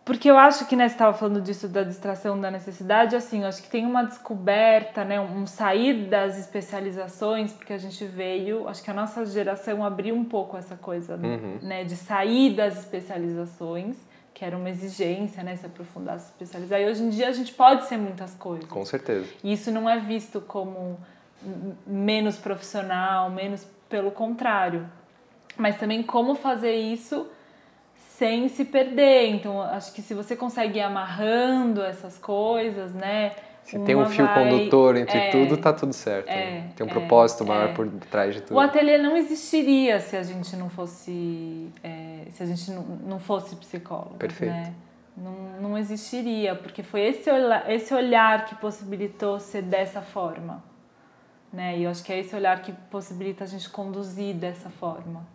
Porque 0.05 0.29
eu 0.29 0.37
acho 0.37 0.67
que, 0.67 0.75
né, 0.75 0.89
você 0.89 0.95
estava 0.95 1.17
falando 1.17 1.41
disso 1.41 1.69
da 1.69 1.85
distração, 1.85 2.41
da 2.41 2.51
necessidade, 2.51 3.15
assim, 3.15 3.43
eu 3.43 3.49
acho 3.49 3.63
que 3.63 3.71
tem 3.71 3.87
uma 3.87 4.03
descoberta, 4.03 5.05
né, 5.05 5.21
um 5.21 5.47
sair 5.47 6.09
das 6.09 6.37
especializações, 6.39 7.53
porque 7.53 7.73
a 7.73 7.79
gente 7.79 8.05
veio, 8.05 8.69
acho 8.69 8.83
que 8.83 8.91
a 8.91 8.95
nossa 8.95 9.25
geração 9.25 9.85
abriu 9.85 10.17
um 10.17 10.25
pouco 10.25 10.57
essa 10.57 10.75
coisa, 10.75 11.15
uhum. 11.15 11.59
né, 11.63 11.85
de 11.85 11.95
sair 11.95 12.53
das 12.55 12.81
especializações, 12.81 13.97
que 14.35 14.45
era 14.45 14.57
uma 14.57 14.71
exigência, 14.71 15.41
né, 15.45 15.55
se 15.55 15.67
aprofundar, 15.67 16.19
se 16.19 16.31
especializar, 16.31 16.81
e 16.81 16.87
hoje 16.87 17.05
em 17.05 17.09
dia 17.09 17.29
a 17.29 17.33
gente 17.33 17.55
pode 17.55 17.85
ser 17.85 17.97
muitas 17.97 18.35
coisas. 18.35 18.65
Com 18.69 18.85
certeza. 18.85 19.27
E 19.45 19.53
isso 19.53 19.71
não 19.71 19.89
é 19.89 20.01
visto 20.01 20.41
como 20.41 20.99
menos 21.87 22.37
profissional, 22.37 23.31
menos 23.31 23.67
pelo 23.89 24.11
contrário. 24.11 24.89
Mas 25.57 25.79
também 25.79 26.03
como 26.03 26.35
fazer 26.35 26.75
isso 26.75 27.27
sem 27.95 28.49
se 28.49 28.65
perder. 28.65 29.31
Então, 29.31 29.61
acho 29.61 29.93
que 29.93 30.01
se 30.01 30.15
você 30.15 30.37
consegue 30.37 30.79
ir 30.79 30.83
amarrando 30.83 31.83
essas 31.83 32.19
coisas, 32.19 32.95
né? 32.95 33.33
Se 33.63 33.79
tem 33.79 33.95
um 33.95 34.07
fio 34.07 34.27
vai... 34.27 34.51
condutor 34.51 34.97
entre 34.97 35.19
é, 35.19 35.31
tudo, 35.31 35.57
tá 35.57 35.73
tudo 35.73 35.93
certo. 35.93 36.29
É, 36.29 36.35
né? 36.35 36.71
Tem 36.75 36.87
um 36.87 36.91
é, 36.91 36.93
propósito 36.93 37.45
maior 37.45 37.71
é. 37.71 37.73
por 37.73 37.89
trás 38.11 38.35
de 38.35 38.41
tudo. 38.43 38.57
O 38.57 38.61
ateliê 38.61 38.99
não 38.99 39.17
existiria 39.17 40.01
se 40.01 40.17
a 40.17 40.23
gente 40.23 40.57
não 40.57 40.69
fosse, 40.69 41.71
é, 41.83 42.27
se 42.31 42.43
a 42.43 42.47
gente 42.47 42.71
não, 42.73 42.83
não 42.83 43.19
fosse 43.21 43.55
psicólogo. 43.57 44.17
Perfeito. 44.17 44.53
Né? 44.53 44.75
Não, 45.17 45.61
não 45.61 45.79
existiria, 45.79 46.55
porque 46.55 46.83
foi 46.83 47.03
esse 47.03 47.31
olhar, 47.31 47.71
esse 47.71 47.95
olhar 47.95 48.47
que 48.47 48.55
possibilitou 48.57 49.39
ser 49.39 49.63
dessa 49.63 50.01
forma 50.01 50.63
né? 51.53 51.79
E 51.79 51.85
eu 51.85 51.91
acho 51.91 52.03
que 52.03 52.13
é 52.13 52.19
esse 52.19 52.35
olhar 52.35 52.63
que 52.63 52.73
possibilita 52.91 53.45
a 53.45 53.47
gente 53.47 53.69
conduzir 53.69 54.35
dessa 54.35 54.71
forma. 54.71 55.27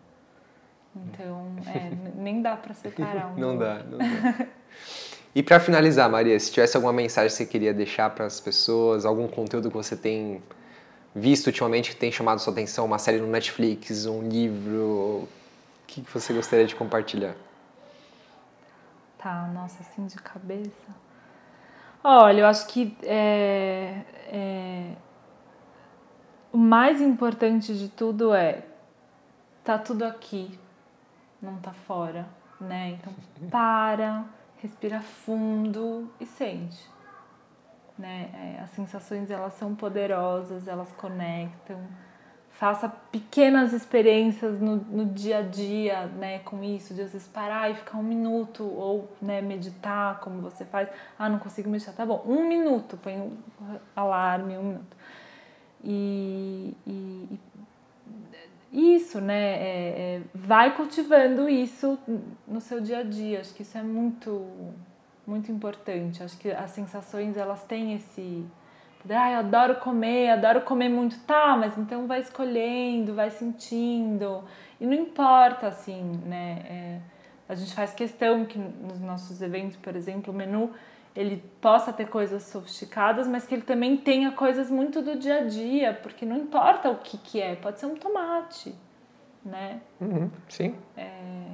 Então, 0.95 1.55
é, 1.67 1.91
nem 2.15 2.41
dá 2.41 2.55
para 2.55 2.73
separar 2.73 3.33
um 3.33 3.37
Não 3.39 3.57
dá, 3.57 3.83
não 3.83 3.97
dá. 3.99 4.47
E 5.35 5.43
para 5.43 5.59
finalizar, 5.59 6.09
Maria, 6.09 6.39
se 6.39 6.51
tivesse 6.51 6.75
alguma 6.75 6.93
mensagem 6.93 7.29
que 7.29 7.35
você 7.35 7.45
queria 7.45 7.73
deixar 7.73 8.09
para 8.09 8.25
as 8.25 8.39
pessoas, 8.39 9.05
algum 9.05 9.27
conteúdo 9.27 9.69
que 9.69 9.75
você 9.75 9.95
tem 9.95 10.41
visto 11.13 11.47
ultimamente 11.47 11.91
que 11.91 11.95
tem 11.95 12.11
chamado 12.11 12.39
sua 12.39 12.53
atenção, 12.53 12.85
uma 12.85 12.97
série 12.97 13.19
no 13.19 13.27
Netflix, 13.27 14.05
um 14.05 14.27
livro, 14.27 14.79
o 14.79 15.29
que 15.85 16.01
você 16.01 16.33
gostaria 16.33 16.65
de 16.65 16.75
compartilhar? 16.75 17.35
Tá, 19.17 19.47
nossa, 19.53 19.81
assim 19.81 20.05
de 20.05 20.15
cabeça. 20.15 20.71
Olha, 22.03 22.41
eu 22.41 22.45
acho 22.45 22.67
que 22.67 22.95
é, 23.03 24.01
é 24.31 24.91
o 26.57 26.59
mais 26.59 26.99
importante 26.99 27.77
de 27.77 27.87
tudo 27.87 28.33
é 28.33 28.63
tá 29.63 29.77
tudo 29.77 30.03
aqui, 30.03 30.57
não 31.39 31.57
tá 31.57 31.71
fora, 31.71 32.27
né? 32.59 32.97
Então 32.99 33.13
para, 33.51 34.25
respira 34.57 34.99
fundo 34.99 36.09
e 36.19 36.25
sente. 36.25 36.83
Né? 37.95 38.31
É, 38.33 38.63
as 38.63 38.71
sensações 38.71 39.29
elas 39.29 39.53
são 39.53 39.75
poderosas, 39.75 40.67
elas 40.67 40.91
conectam. 40.93 41.79
Faça 42.53 42.89
pequenas 42.89 43.71
experiências 43.71 44.59
no, 44.59 44.77
no 44.77 45.05
dia 45.05 45.39
a 45.39 45.41
dia, 45.43 46.07
né, 46.07 46.39
com 46.39 46.63
isso, 46.63 46.91
de 46.91 47.03
às 47.03 47.11
vezes 47.11 47.27
parar 47.27 47.69
e 47.69 47.75
ficar 47.75 47.99
um 47.99 48.03
minuto, 48.03 48.63
ou 48.63 49.15
né, 49.21 49.41
meditar, 49.41 50.19
como 50.21 50.41
você 50.41 50.65
faz. 50.65 50.89
Ah, 51.19 51.29
não 51.29 51.37
consigo 51.37 51.69
meditar, 51.69 51.93
tá 51.93 52.03
bom, 52.03 52.23
um 52.25 52.47
minuto, 52.47 52.97
põe 52.97 53.15
um 53.15 53.37
alarme, 53.95 54.57
um 54.57 54.63
minuto 54.63 54.96
E, 55.83 56.73
e, 56.85 57.39
e 58.71 58.95
isso, 58.95 59.21
né? 59.21 59.35
É, 59.35 59.59
é, 59.59 60.21
vai 60.33 60.75
cultivando 60.75 61.47
isso 61.47 61.97
no 62.47 62.59
seu 62.59 62.81
dia 62.81 62.99
a 62.99 63.03
dia. 63.03 63.39
Acho 63.39 63.53
que 63.53 63.61
isso 63.61 63.77
é 63.77 63.83
muito, 63.83 64.45
muito 65.25 65.51
importante. 65.51 66.23
Acho 66.23 66.37
que 66.37 66.51
as 66.51 66.71
sensações 66.71 67.37
elas 67.37 67.63
têm 67.63 67.93
esse. 67.95 68.45
Ah, 69.09 69.31
eu 69.31 69.39
adoro 69.39 69.75
comer, 69.75 70.31
adoro 70.31 70.61
comer 70.61 70.89
muito. 70.89 71.17
Tá, 71.19 71.55
mas 71.55 71.77
então 71.77 72.07
vai 72.07 72.19
escolhendo, 72.21 73.13
vai 73.13 73.29
sentindo. 73.29 74.43
E 74.79 74.85
não 74.85 74.93
importa, 74.93 75.67
assim, 75.67 76.03
né? 76.25 76.61
É, 76.69 76.99
a 77.47 77.55
gente 77.55 77.73
faz 77.73 77.93
questão 77.93 78.45
que 78.45 78.57
nos 78.57 78.99
nossos 78.99 79.41
eventos, 79.41 79.77
por 79.77 79.95
exemplo, 79.95 80.33
o 80.33 80.35
menu 80.35 80.71
ele 81.17 81.43
possa 81.59 81.91
ter 81.91 82.07
coisas 82.07 82.43
sofisticadas, 82.43 83.27
mas 83.27 83.43
que 83.47 83.55
ele 83.55 83.63
também 83.63 83.97
tenha 83.97 84.31
coisas 84.31 84.69
muito 84.69 85.01
do 85.01 85.17
dia 85.17 85.39
a 85.39 85.43
dia, 85.45 85.99
porque 86.03 86.27
não 86.27 86.37
importa 86.37 86.91
o 86.91 86.97
que, 86.97 87.17
que 87.17 87.41
é, 87.41 87.55
pode 87.55 87.79
ser 87.79 87.87
um 87.87 87.95
tomate, 87.95 88.75
né? 89.43 89.81
Uhum, 89.99 90.29
sim. 90.47 90.75
É, 90.95 91.47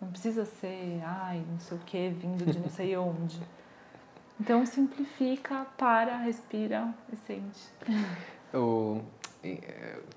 não 0.00 0.08
precisa 0.08 0.46
ser, 0.46 1.02
ai, 1.04 1.44
não 1.46 1.60
sei 1.60 1.76
o 1.76 1.80
que, 1.82 2.08
vindo 2.08 2.50
de 2.50 2.58
não 2.58 2.70
sei 2.70 2.96
onde. 2.96 3.38
Então 4.40 4.64
simplifica, 4.64 5.66
para, 5.76 6.16
respira 6.16 6.88
e 7.12 7.16
sente. 7.16 7.60
Eu 8.50 9.04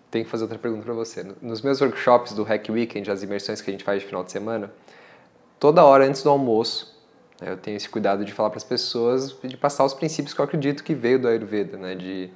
tenho 0.09 0.23
que 0.23 0.31
fazer 0.31 0.45
outra 0.45 0.57
pergunta 0.57 0.85
para 0.85 0.93
você. 0.93 1.21
Nos 1.41 1.61
meus 1.61 1.81
workshops 1.81 2.31
do 2.31 2.43
Hack 2.43 2.69
Weekend, 2.69 3.11
as 3.11 3.23
imersões 3.23 3.59
que 3.59 3.69
a 3.69 3.73
gente 3.73 3.83
faz 3.83 3.99
de 3.99 4.07
final 4.07 4.23
de 4.23 4.31
semana, 4.31 4.71
toda 5.59 5.83
hora 5.83 6.05
antes 6.05 6.23
do 6.23 6.29
almoço? 6.29 6.94
Eu 7.41 7.57
tenho 7.57 7.75
esse 7.75 7.89
cuidado 7.89 8.23
de 8.23 8.31
falar 8.31 8.49
para 8.49 8.57
as 8.57 8.63
pessoas, 8.63 9.35
de 9.43 9.57
passar 9.57 9.83
os 9.83 9.93
princípios 9.93 10.33
que 10.33 10.39
eu 10.39 10.45
acredito 10.45 10.83
que 10.83 10.93
veio 10.93 11.19
do 11.19 11.27
Ayurveda, 11.27 11.77
né? 11.77 11.93
De 11.93 12.29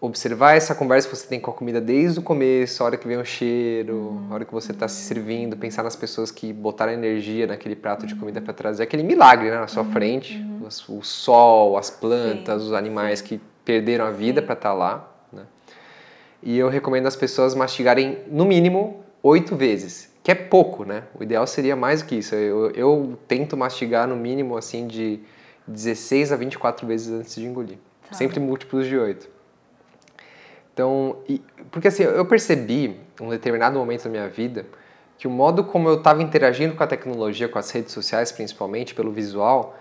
observar 0.00 0.56
essa 0.56 0.74
conversa 0.74 1.08
que 1.08 1.16
você 1.16 1.26
tem 1.26 1.40
com 1.40 1.50
a 1.50 1.54
comida 1.54 1.80
desde 1.80 2.20
o 2.20 2.22
começo, 2.22 2.82
a 2.82 2.86
hora 2.86 2.96
que 2.96 3.08
vem 3.08 3.16
o 3.16 3.24
cheiro, 3.24 4.24
a 4.30 4.34
hora 4.34 4.44
que 4.44 4.52
você 4.52 4.70
está 4.70 4.86
se 4.86 5.02
servindo, 5.04 5.56
pensar 5.56 5.82
nas 5.82 5.96
pessoas 5.96 6.30
que 6.30 6.52
botaram 6.52 6.92
energia 6.92 7.46
naquele 7.46 7.74
prato 7.74 8.06
de 8.06 8.14
comida 8.14 8.40
para 8.40 8.52
trazer 8.52 8.82
aquele 8.84 9.02
milagre 9.02 9.50
né, 9.50 9.58
na 9.58 9.66
sua 9.66 9.84
frente, 9.84 10.44
o, 10.88 11.02
sol, 11.02 11.76
as 11.76 11.90
plantas, 11.90 12.62
os 12.62 12.72
animais 12.72 13.20
que 13.20 13.40
perderam 13.64 14.04
a 14.04 14.10
vida 14.10 14.42
para 14.42 14.54
estar 14.54 14.70
tá 14.70 14.74
lá. 14.74 15.12
Né? 15.32 15.42
E 16.42 16.56
eu 16.56 16.68
recomendo 16.68 17.06
as 17.06 17.16
pessoas 17.16 17.54
mastigarem 17.54 18.18
no 18.28 18.44
mínimo 18.44 19.02
oito 19.22 19.56
vezes 19.56 20.14
que 20.26 20.32
é 20.32 20.34
pouco, 20.34 20.84
né? 20.84 21.04
O 21.14 21.22
ideal 21.22 21.46
seria 21.46 21.76
mais 21.76 22.02
do 22.02 22.08
que 22.08 22.16
isso. 22.16 22.34
Eu, 22.34 22.72
eu 22.72 23.16
tento 23.28 23.56
mastigar 23.56 24.08
no 24.08 24.16
mínimo 24.16 24.56
assim 24.56 24.88
de 24.88 25.20
16 25.68 26.32
a 26.32 26.36
24 26.36 26.84
vezes 26.84 27.12
antes 27.12 27.36
de 27.36 27.46
engolir. 27.46 27.78
Tá. 28.08 28.16
Sempre 28.16 28.40
múltiplos 28.40 28.88
de 28.88 28.98
8. 28.98 29.28
Então, 30.74 31.18
e, 31.28 31.40
porque 31.70 31.86
assim, 31.86 32.02
eu 32.02 32.26
percebi, 32.26 32.98
um 33.20 33.28
determinado 33.28 33.78
momento 33.78 34.02
da 34.02 34.10
minha 34.10 34.26
vida, 34.26 34.66
que 35.16 35.28
o 35.28 35.30
modo 35.30 35.62
como 35.62 35.88
eu 35.88 35.98
estava 35.98 36.20
interagindo 36.20 36.74
com 36.74 36.82
a 36.82 36.88
tecnologia, 36.88 37.48
com 37.48 37.60
as 37.60 37.70
redes 37.70 37.92
sociais 37.92 38.32
principalmente, 38.32 38.96
pelo 38.96 39.12
visual, 39.12 39.78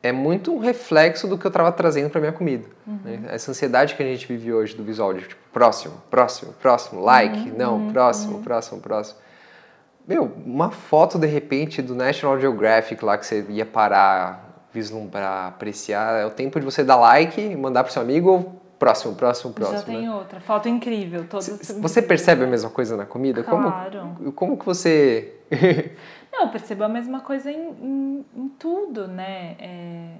é 0.00 0.12
muito 0.12 0.54
um 0.54 0.60
reflexo 0.60 1.26
do 1.26 1.36
que 1.36 1.44
eu 1.44 1.48
estava 1.48 1.72
trazendo 1.72 2.08
para 2.08 2.20
minha 2.20 2.32
comida. 2.32 2.68
Uhum. 2.86 3.00
Né? 3.02 3.20
Essa 3.30 3.50
ansiedade 3.50 3.96
que 3.96 4.02
a 4.04 4.06
gente 4.06 4.28
vive 4.28 4.52
hoje 4.52 4.76
do 4.76 4.84
visual, 4.84 5.12
de 5.12 5.22
tipo, 5.22 5.42
próximo, 5.52 6.00
próximo, 6.08 6.52
próximo, 6.52 7.02
like, 7.02 7.50
uhum. 7.50 7.56
não, 7.56 7.76
uhum. 7.78 7.92
próximo, 7.92 8.36
uhum. 8.36 8.42
próximo, 8.44 8.80
próximo. 8.80 9.27
Meu, 10.08 10.32
uma 10.46 10.70
foto 10.70 11.18
de 11.18 11.26
repente 11.26 11.82
do 11.82 11.94
National 11.94 12.40
Geographic 12.40 13.04
lá 13.04 13.18
que 13.18 13.26
você 13.26 13.44
ia 13.50 13.66
parar, 13.66 14.66
vislumbrar, 14.72 15.48
apreciar, 15.48 16.22
é 16.22 16.24
o 16.24 16.30
tempo 16.30 16.58
de 16.58 16.64
você 16.64 16.82
dar 16.82 16.96
like, 16.96 17.54
mandar 17.54 17.84
pro 17.84 17.92
seu 17.92 18.00
amigo 18.00 18.30
ou 18.30 18.62
próximo, 18.78 19.14
próximo, 19.14 19.52
próximo. 19.52 19.78
Já 19.80 19.84
tem 19.84 20.08
né? 20.08 20.14
outra, 20.14 20.40
foto 20.40 20.66
incrível. 20.66 21.26
Todas 21.28 21.76
você 21.78 22.00
percebe 22.00 22.42
a 22.42 22.46
mesma 22.46 22.70
coisa 22.70 22.96
na 22.96 23.04
comida? 23.04 23.42
Claro. 23.42 24.14
Como, 24.16 24.32
como 24.32 24.56
que 24.56 24.64
você. 24.64 25.34
Não, 26.32 26.44
eu 26.44 26.48
percebo 26.48 26.84
a 26.84 26.88
mesma 26.88 27.20
coisa 27.20 27.50
em, 27.52 27.68
em, 27.68 28.26
em 28.34 28.48
tudo, 28.58 29.06
né? 29.06 29.56
É 29.58 30.14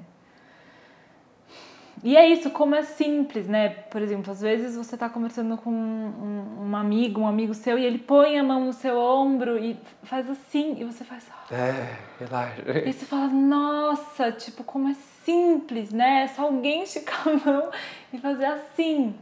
e 2.03 2.17
é 2.17 2.29
isso, 2.29 2.51
como 2.51 2.75
é 2.75 2.83
simples, 2.83 3.49
né? 3.49 3.69
Por 3.69 4.01
exemplo, 4.01 4.31
às 4.31 4.41
vezes 4.41 4.77
você 4.77 4.95
está 4.95 5.09
conversando 5.09 5.57
com 5.57 5.71
um, 5.71 6.69
um, 6.69 6.77
amigo, 6.77 7.21
um 7.21 7.27
amigo 7.27 7.55
seu, 7.55 7.79
e 7.79 7.85
ele 7.85 7.99
põe 7.99 8.39
a 8.39 8.45
mão 8.45 8.67
no 8.67 8.73
seu 8.73 8.99
ombro 8.99 9.59
e 9.59 9.77
faz 10.03 10.29
assim, 10.31 10.77
e 10.79 10.85
você 10.85 11.05
faz. 11.05 11.27
Oh. 11.51 11.55
É, 11.55 11.99
relaxa. 12.19 12.63
E 12.87 12.93
você 12.93 13.05
fala, 13.05 13.29
nossa, 13.29 14.31
tipo, 14.33 14.63
como 14.63 14.89
é 14.89 14.95
simples, 15.25 15.93
né? 15.93 16.25
É 16.25 16.29
só 16.29 16.43
alguém 16.43 16.83
esticar 16.83 17.29
a 17.29 17.51
mão 17.51 17.71
e 18.13 18.19
fazer 18.19 18.47
assim. 18.47 19.15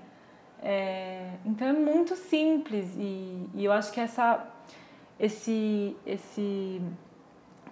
É, 0.62 1.30
então 1.44 1.68
é 1.68 1.72
muito 1.72 2.16
simples, 2.16 2.94
e, 2.96 3.48
e 3.54 3.64
eu 3.64 3.72
acho 3.72 3.92
que 3.92 4.00
essa, 4.00 4.44
esse, 5.18 5.96
esse 6.04 6.80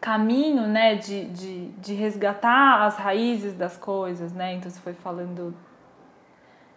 caminho, 0.05 0.67
né, 0.67 0.97
de, 0.97 1.25
de, 1.25 1.69
de 1.69 1.95
resgatar 1.95 2.85
as 2.85 2.99
raízes 2.99 3.55
das 3.55 3.75
coisas, 3.79 4.35
né? 4.35 4.53
Então 4.53 4.71
você 4.71 4.79
foi 4.79 4.93
falando, 4.93 5.55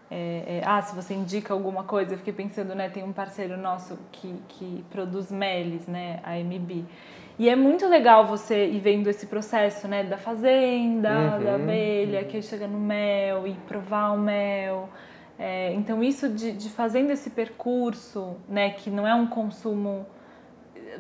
é, 0.09 0.59
é, 0.59 0.61
ah, 0.65 0.82
se 0.82 0.95
você 0.95 1.13
indica 1.13 1.53
alguma 1.53 1.84
coisa, 1.84 2.13
eu 2.13 2.17
fiquei 2.17 2.32
pensando, 2.32 2.73
né, 2.73 2.88
tem 2.88 3.03
um 3.03 3.11
parceiro 3.11 3.57
nosso 3.57 3.99
que, 4.13 4.34
que 4.47 4.86
produz 4.89 5.30
meles, 5.30 5.88
né, 5.88 6.21
a 6.23 6.38
MB. 6.38 6.86
E 7.38 7.49
é 7.49 7.55
muito 7.57 7.86
legal 7.86 8.25
você 8.25 8.65
ir 8.65 8.80
vendo 8.80 9.09
esse 9.09 9.25
processo, 9.25 9.89
né, 9.89 10.05
da 10.05 10.17
fazenda, 10.17 11.09
uhum, 11.09 11.43
da 11.43 11.55
abelha, 11.55 12.21
uhum. 12.21 12.28
que 12.30 12.41
chega 12.41 12.65
no 12.65 12.80
mel 12.80 13.45
e 13.45 13.55
provar 13.67 14.13
o 14.13 14.17
mel. 14.17 14.89
É, 15.38 15.73
então 15.73 16.01
isso 16.01 16.30
de, 16.30 16.53
de 16.53 16.69
fazendo 16.69 17.11
esse 17.11 17.30
percurso, 17.32 18.38
né, 18.47 18.69
que 18.69 18.89
não 18.89 19.05
é 19.05 19.13
um 19.13 19.28
consumo 19.28 20.05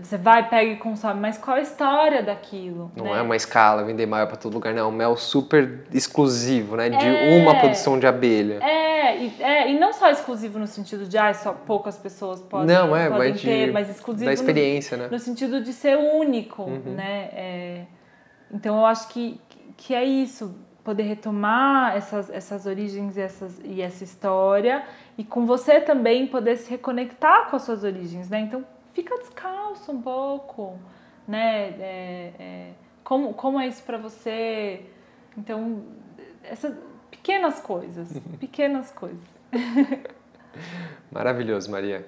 você 0.01 0.17
vai, 0.17 0.49
pega 0.49 0.71
e 0.71 0.75
consome, 0.77 1.19
mas 1.19 1.37
qual 1.37 1.57
a 1.57 1.61
história 1.61 2.21
daquilo? 2.23 2.91
Não 2.95 3.05
né? 3.05 3.19
é 3.19 3.21
uma 3.21 3.35
escala, 3.35 3.83
vender 3.83 4.05
mel 4.05 4.27
para 4.27 4.37
todo 4.37 4.53
lugar, 4.53 4.73
não. 4.73 4.85
É 4.85 4.87
um 4.87 4.91
mel 4.91 5.15
super 5.17 5.85
exclusivo, 5.93 6.75
né? 6.75 6.89
De 6.89 7.05
é, 7.05 7.41
uma 7.41 7.59
produção 7.59 7.99
de 7.99 8.05
abelha. 8.05 8.59
É 8.63 8.87
e, 9.15 9.41
é, 9.41 9.71
e 9.71 9.79
não 9.79 9.93
só 9.93 10.09
exclusivo 10.09 10.59
no 10.59 10.67
sentido 10.67 11.05
de, 11.05 11.17
ah, 11.17 11.33
só 11.33 11.53
poucas 11.53 11.97
pessoas 11.97 12.41
podem, 12.41 12.75
não, 12.75 12.95
é, 12.95 13.09
podem 13.09 13.31
mas 13.31 13.41
ter, 13.41 13.65
de, 13.67 13.71
mas 13.71 13.89
exclusivo 13.89 14.25
da 14.25 14.33
experiência, 14.33 14.97
no, 14.97 15.03
né? 15.03 15.09
no 15.11 15.19
sentido 15.19 15.61
de 15.61 15.73
ser 15.73 15.97
único, 15.97 16.63
uhum. 16.63 16.95
né? 16.95 17.29
É, 17.33 17.85
então 18.51 18.77
eu 18.77 18.85
acho 18.85 19.09
que, 19.09 19.39
que 19.75 19.93
é 19.93 20.03
isso, 20.03 20.55
poder 20.83 21.03
retomar 21.03 21.95
essas, 21.95 22.29
essas 22.29 22.65
origens 22.65 23.17
e, 23.17 23.21
essas, 23.21 23.59
e 23.63 23.81
essa 23.81 24.03
história 24.03 24.83
e 25.17 25.23
com 25.23 25.45
você 25.45 25.81
também 25.81 26.27
poder 26.27 26.55
se 26.57 26.69
reconectar 26.69 27.49
com 27.49 27.55
as 27.55 27.63
suas 27.63 27.83
origens, 27.83 28.29
né? 28.29 28.39
Então 28.39 28.63
fica 28.97 29.15
descalço 29.19 29.91
um 29.91 30.01
pouco, 30.01 30.79
né? 31.27 31.67
É, 31.79 32.33
é, 32.39 32.71
como, 33.03 33.31
como 33.35 33.59
é 33.59 33.67
isso 33.67 33.83
para 33.83 33.95
você? 33.95 34.81
Então, 35.37 35.83
essas 36.43 36.73
pequenas 37.11 37.59
coisas, 37.59 38.09
pequenas 38.39 38.89
coisas. 38.91 39.21
Maravilhoso, 41.11 41.69
Maria. 41.69 42.07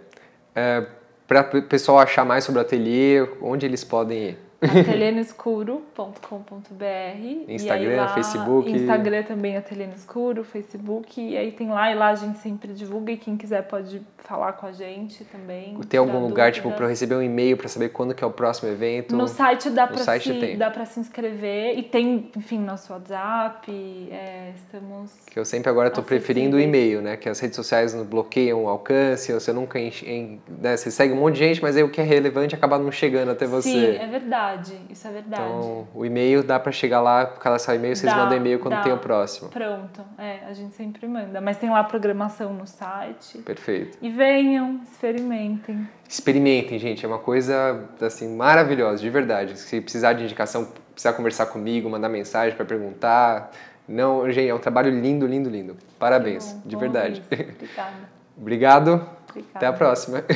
É, 0.56 0.84
para 1.28 1.60
o 1.60 1.62
pessoal 1.62 2.00
achar 2.00 2.26
mais 2.26 2.44
sobre 2.44 2.60
o 2.60 2.64
ateliê, 2.64 3.22
onde 3.40 3.68
eles 3.68 3.84
podem 3.84 4.30
ir? 4.30 4.49
ateliênoescuro.com.br 4.62 7.48
Instagram, 7.48 7.96
lá, 7.96 8.10
Facebook. 8.10 8.70
Instagram 8.70 9.24
também 9.24 9.56
Ateliê 9.56 9.88
no 9.88 9.96
Escuro, 9.96 10.44
Facebook. 10.44 11.22
E 11.22 11.38
aí 11.38 11.52
tem 11.52 11.70
lá 11.70 11.90
e 11.92 11.96
lá 11.96 12.10
a 12.10 12.16
gente 12.16 12.40
sempre 12.40 12.74
divulga 12.74 13.14
e 13.14 13.18
quem 13.18 13.38
quiser 13.38 13.62
pode 13.64 14.02
falar 14.18 14.54
com 14.54 14.66
a 14.66 14.72
gente 14.72 15.24
também. 15.26 15.78
Tem 15.88 16.00
algum 16.00 16.20
lugar 16.20 16.52
tipo 16.52 16.72
para 16.72 16.88
receber 16.88 17.16
um 17.16 17.22
e-mail 17.22 17.58
para 17.58 17.70
saber 17.70 17.90
quando 17.90 18.14
que 18.14 18.24
é 18.24 18.28
o 18.28 18.32
próximo 18.32 18.70
evento? 18.70 19.16
No 19.16 19.28
site 19.28 19.70
dá 19.70 19.88
para 19.88 20.20
se, 20.20 20.56
dá 20.56 20.70
para 20.70 20.86
se 20.86 21.00
inscrever 21.00 21.78
e 21.78 21.84
tem, 21.84 22.30
enfim, 22.36 22.60
nosso 22.60 22.92
WhatsApp. 22.92 23.72
É, 24.12 24.52
estamos. 24.56 25.14
Que 25.26 25.40
eu 25.40 25.46
sempre 25.46 25.70
agora 25.70 25.88
estou 25.88 26.04
preferindo 26.04 26.58
o 26.58 26.60
e-mail, 26.60 27.02
né? 27.02 27.16
Que 27.16 27.30
as 27.30 27.40
redes 27.40 27.56
sociais 27.56 27.96
bloqueiam 28.04 28.66
o 28.66 28.68
alcance, 28.68 29.32
você 29.32 29.54
nunca 29.54 29.80
enche, 29.80 30.40
né? 30.48 30.76
você 30.76 30.92
segue 30.92 31.14
um 31.14 31.18
monte 31.18 31.36
de 31.36 31.40
gente, 31.40 31.62
mas 31.62 31.78
aí 31.78 31.84
o 31.84 31.90
que 31.90 32.02
é 32.02 32.04
relevante 32.04 32.54
acaba 32.54 32.78
não 32.78 32.92
chegando 32.92 33.32
até 33.32 33.46
você. 33.46 33.70
Sim, 33.70 33.96
é 33.96 34.08
verdade 34.08 34.49
verdade, 34.50 34.82
isso 34.90 35.08
é 35.08 35.12
verdade. 35.12 35.44
Então, 35.44 35.88
o 35.94 36.06
e-mail 36.06 36.44
dá 36.44 36.60
para 36.60 36.72
chegar 36.72 37.02
lá, 37.02 37.26
cadastrar 37.26 37.76
o 37.76 37.80
e-mail, 37.80 37.96
vocês 37.96 38.12
dá, 38.12 38.18
mandam 38.18 38.38
e-mail 38.38 38.60
quando 38.60 38.76
dá. 38.76 38.82
tem 38.82 38.94
o 38.94 38.98
próximo. 38.98 39.50
Pronto, 39.50 40.04
é, 40.18 40.40
a 40.48 40.54
gente 40.54 40.76
sempre 40.76 41.08
manda. 41.08 41.40
Mas 41.40 41.58
tem 41.58 41.70
lá 41.70 41.80
a 41.80 41.84
programação 41.84 42.54
no 42.54 42.66
site. 42.66 43.40
Perfeito. 43.40 43.98
E 44.02 44.10
venham, 44.10 44.82
experimentem. 44.84 45.88
Experimentem, 46.08 46.80
gente, 46.80 47.06
é 47.06 47.08
uma 47.08 47.20
coisa 47.20 47.86
assim 48.02 48.36
maravilhosa, 48.36 49.02
de 49.02 49.10
verdade. 49.10 49.58
Se 49.60 49.80
precisar 49.82 50.14
de 50.14 50.24
indicação, 50.24 50.68
precisar 50.92 51.14
conversar 51.14 51.48
comigo, 51.48 51.90
mandar 51.90 52.10
mensagem 52.10 52.56
para 52.56 52.66
perguntar. 52.66 53.52
Não, 53.88 54.30
gente, 54.32 54.50
é 54.50 54.54
um 54.54 54.60
trabalho 54.60 54.92
lindo, 54.92 55.26
lindo, 55.26 55.50
lindo. 55.50 55.78
Parabéns, 55.98 56.54
bom, 56.54 56.62
de 56.66 56.76
bom 56.76 56.80
verdade. 56.80 57.24
Obrigada. 57.26 57.94
Obrigado. 58.40 59.10
Obrigada. 59.30 59.56
Até 59.56 59.68
a 59.68 59.74
próxima. 59.74 60.24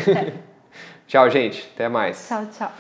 É. 1.05 1.07
tchau, 1.07 1.29
gente. 1.29 1.69
Até 1.73 1.87
mais. 1.89 2.27
Tchau, 2.27 2.45
tchau. 2.47 2.71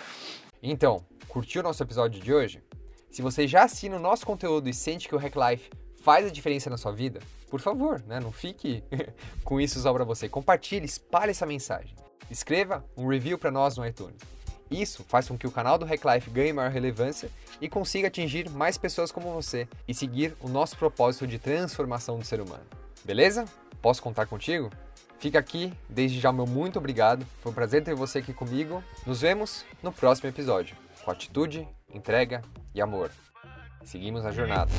Então, 0.65 1.03
Curtiu 1.33 1.61
o 1.61 1.63
nosso 1.63 1.81
episódio 1.81 2.21
de 2.21 2.31
hoje? 2.31 2.61
Se 3.09 3.23
você 3.23 3.47
já 3.47 3.63
assina 3.63 3.95
o 3.95 3.99
nosso 3.99 4.23
conteúdo 4.23 4.69
e 4.69 4.73
sente 4.73 5.09
que 5.09 5.15
o 5.15 5.17
Hack 5.17 5.33
Life 5.35 5.71
faz 5.99 6.27
a 6.27 6.29
diferença 6.29 6.69
na 6.69 6.77
sua 6.77 6.91
vida, 6.91 7.21
por 7.49 7.59
favor, 7.59 7.99
né? 8.05 8.19
não 8.19 8.31
fique 8.31 8.83
com 9.43 9.59
isso 9.59 9.79
só 9.79 9.91
para 9.91 10.03
você. 10.03 10.29
Compartilhe, 10.29 10.85
espalhe 10.85 11.31
essa 11.31 11.47
mensagem. 11.47 11.95
Escreva 12.29 12.85
um 12.95 13.07
review 13.07 13.39
para 13.39 13.49
nós 13.49 13.75
no 13.75 13.83
iTunes. 13.83 14.21
Isso 14.69 15.03
faz 15.07 15.27
com 15.27 15.35
que 15.35 15.47
o 15.47 15.51
canal 15.51 15.79
do 15.79 15.85
Hack 15.85 16.05
Life 16.05 16.29
ganhe 16.29 16.53
maior 16.53 16.69
relevância 16.69 17.31
e 17.59 17.67
consiga 17.67 18.09
atingir 18.09 18.47
mais 18.51 18.77
pessoas 18.77 19.11
como 19.11 19.33
você 19.33 19.67
e 19.87 19.93
seguir 19.95 20.35
o 20.39 20.47
nosso 20.47 20.77
propósito 20.77 21.25
de 21.25 21.39
transformação 21.39 22.19
do 22.19 22.25
ser 22.25 22.41
humano. 22.41 22.63
Beleza? 23.03 23.45
Posso 23.81 24.03
contar 24.03 24.27
contigo? 24.27 24.69
Fica 25.17 25.39
aqui, 25.39 25.73
desde 25.89 26.19
já 26.19 26.31
meu 26.31 26.45
muito 26.45 26.77
obrigado. 26.77 27.25
Foi 27.41 27.51
um 27.51 27.55
prazer 27.55 27.83
ter 27.83 27.95
você 27.95 28.19
aqui 28.19 28.33
comigo. 28.33 28.83
Nos 29.03 29.21
vemos 29.21 29.65
no 29.81 29.91
próximo 29.91 30.29
episódio, 30.29 30.75
com 31.03 31.11
atitude, 31.11 31.67
entrega 31.93 32.41
e 32.73 32.81
amor. 32.81 33.11
Seguimos 33.83 34.25
a 34.25 34.31
jornada. 34.31 34.71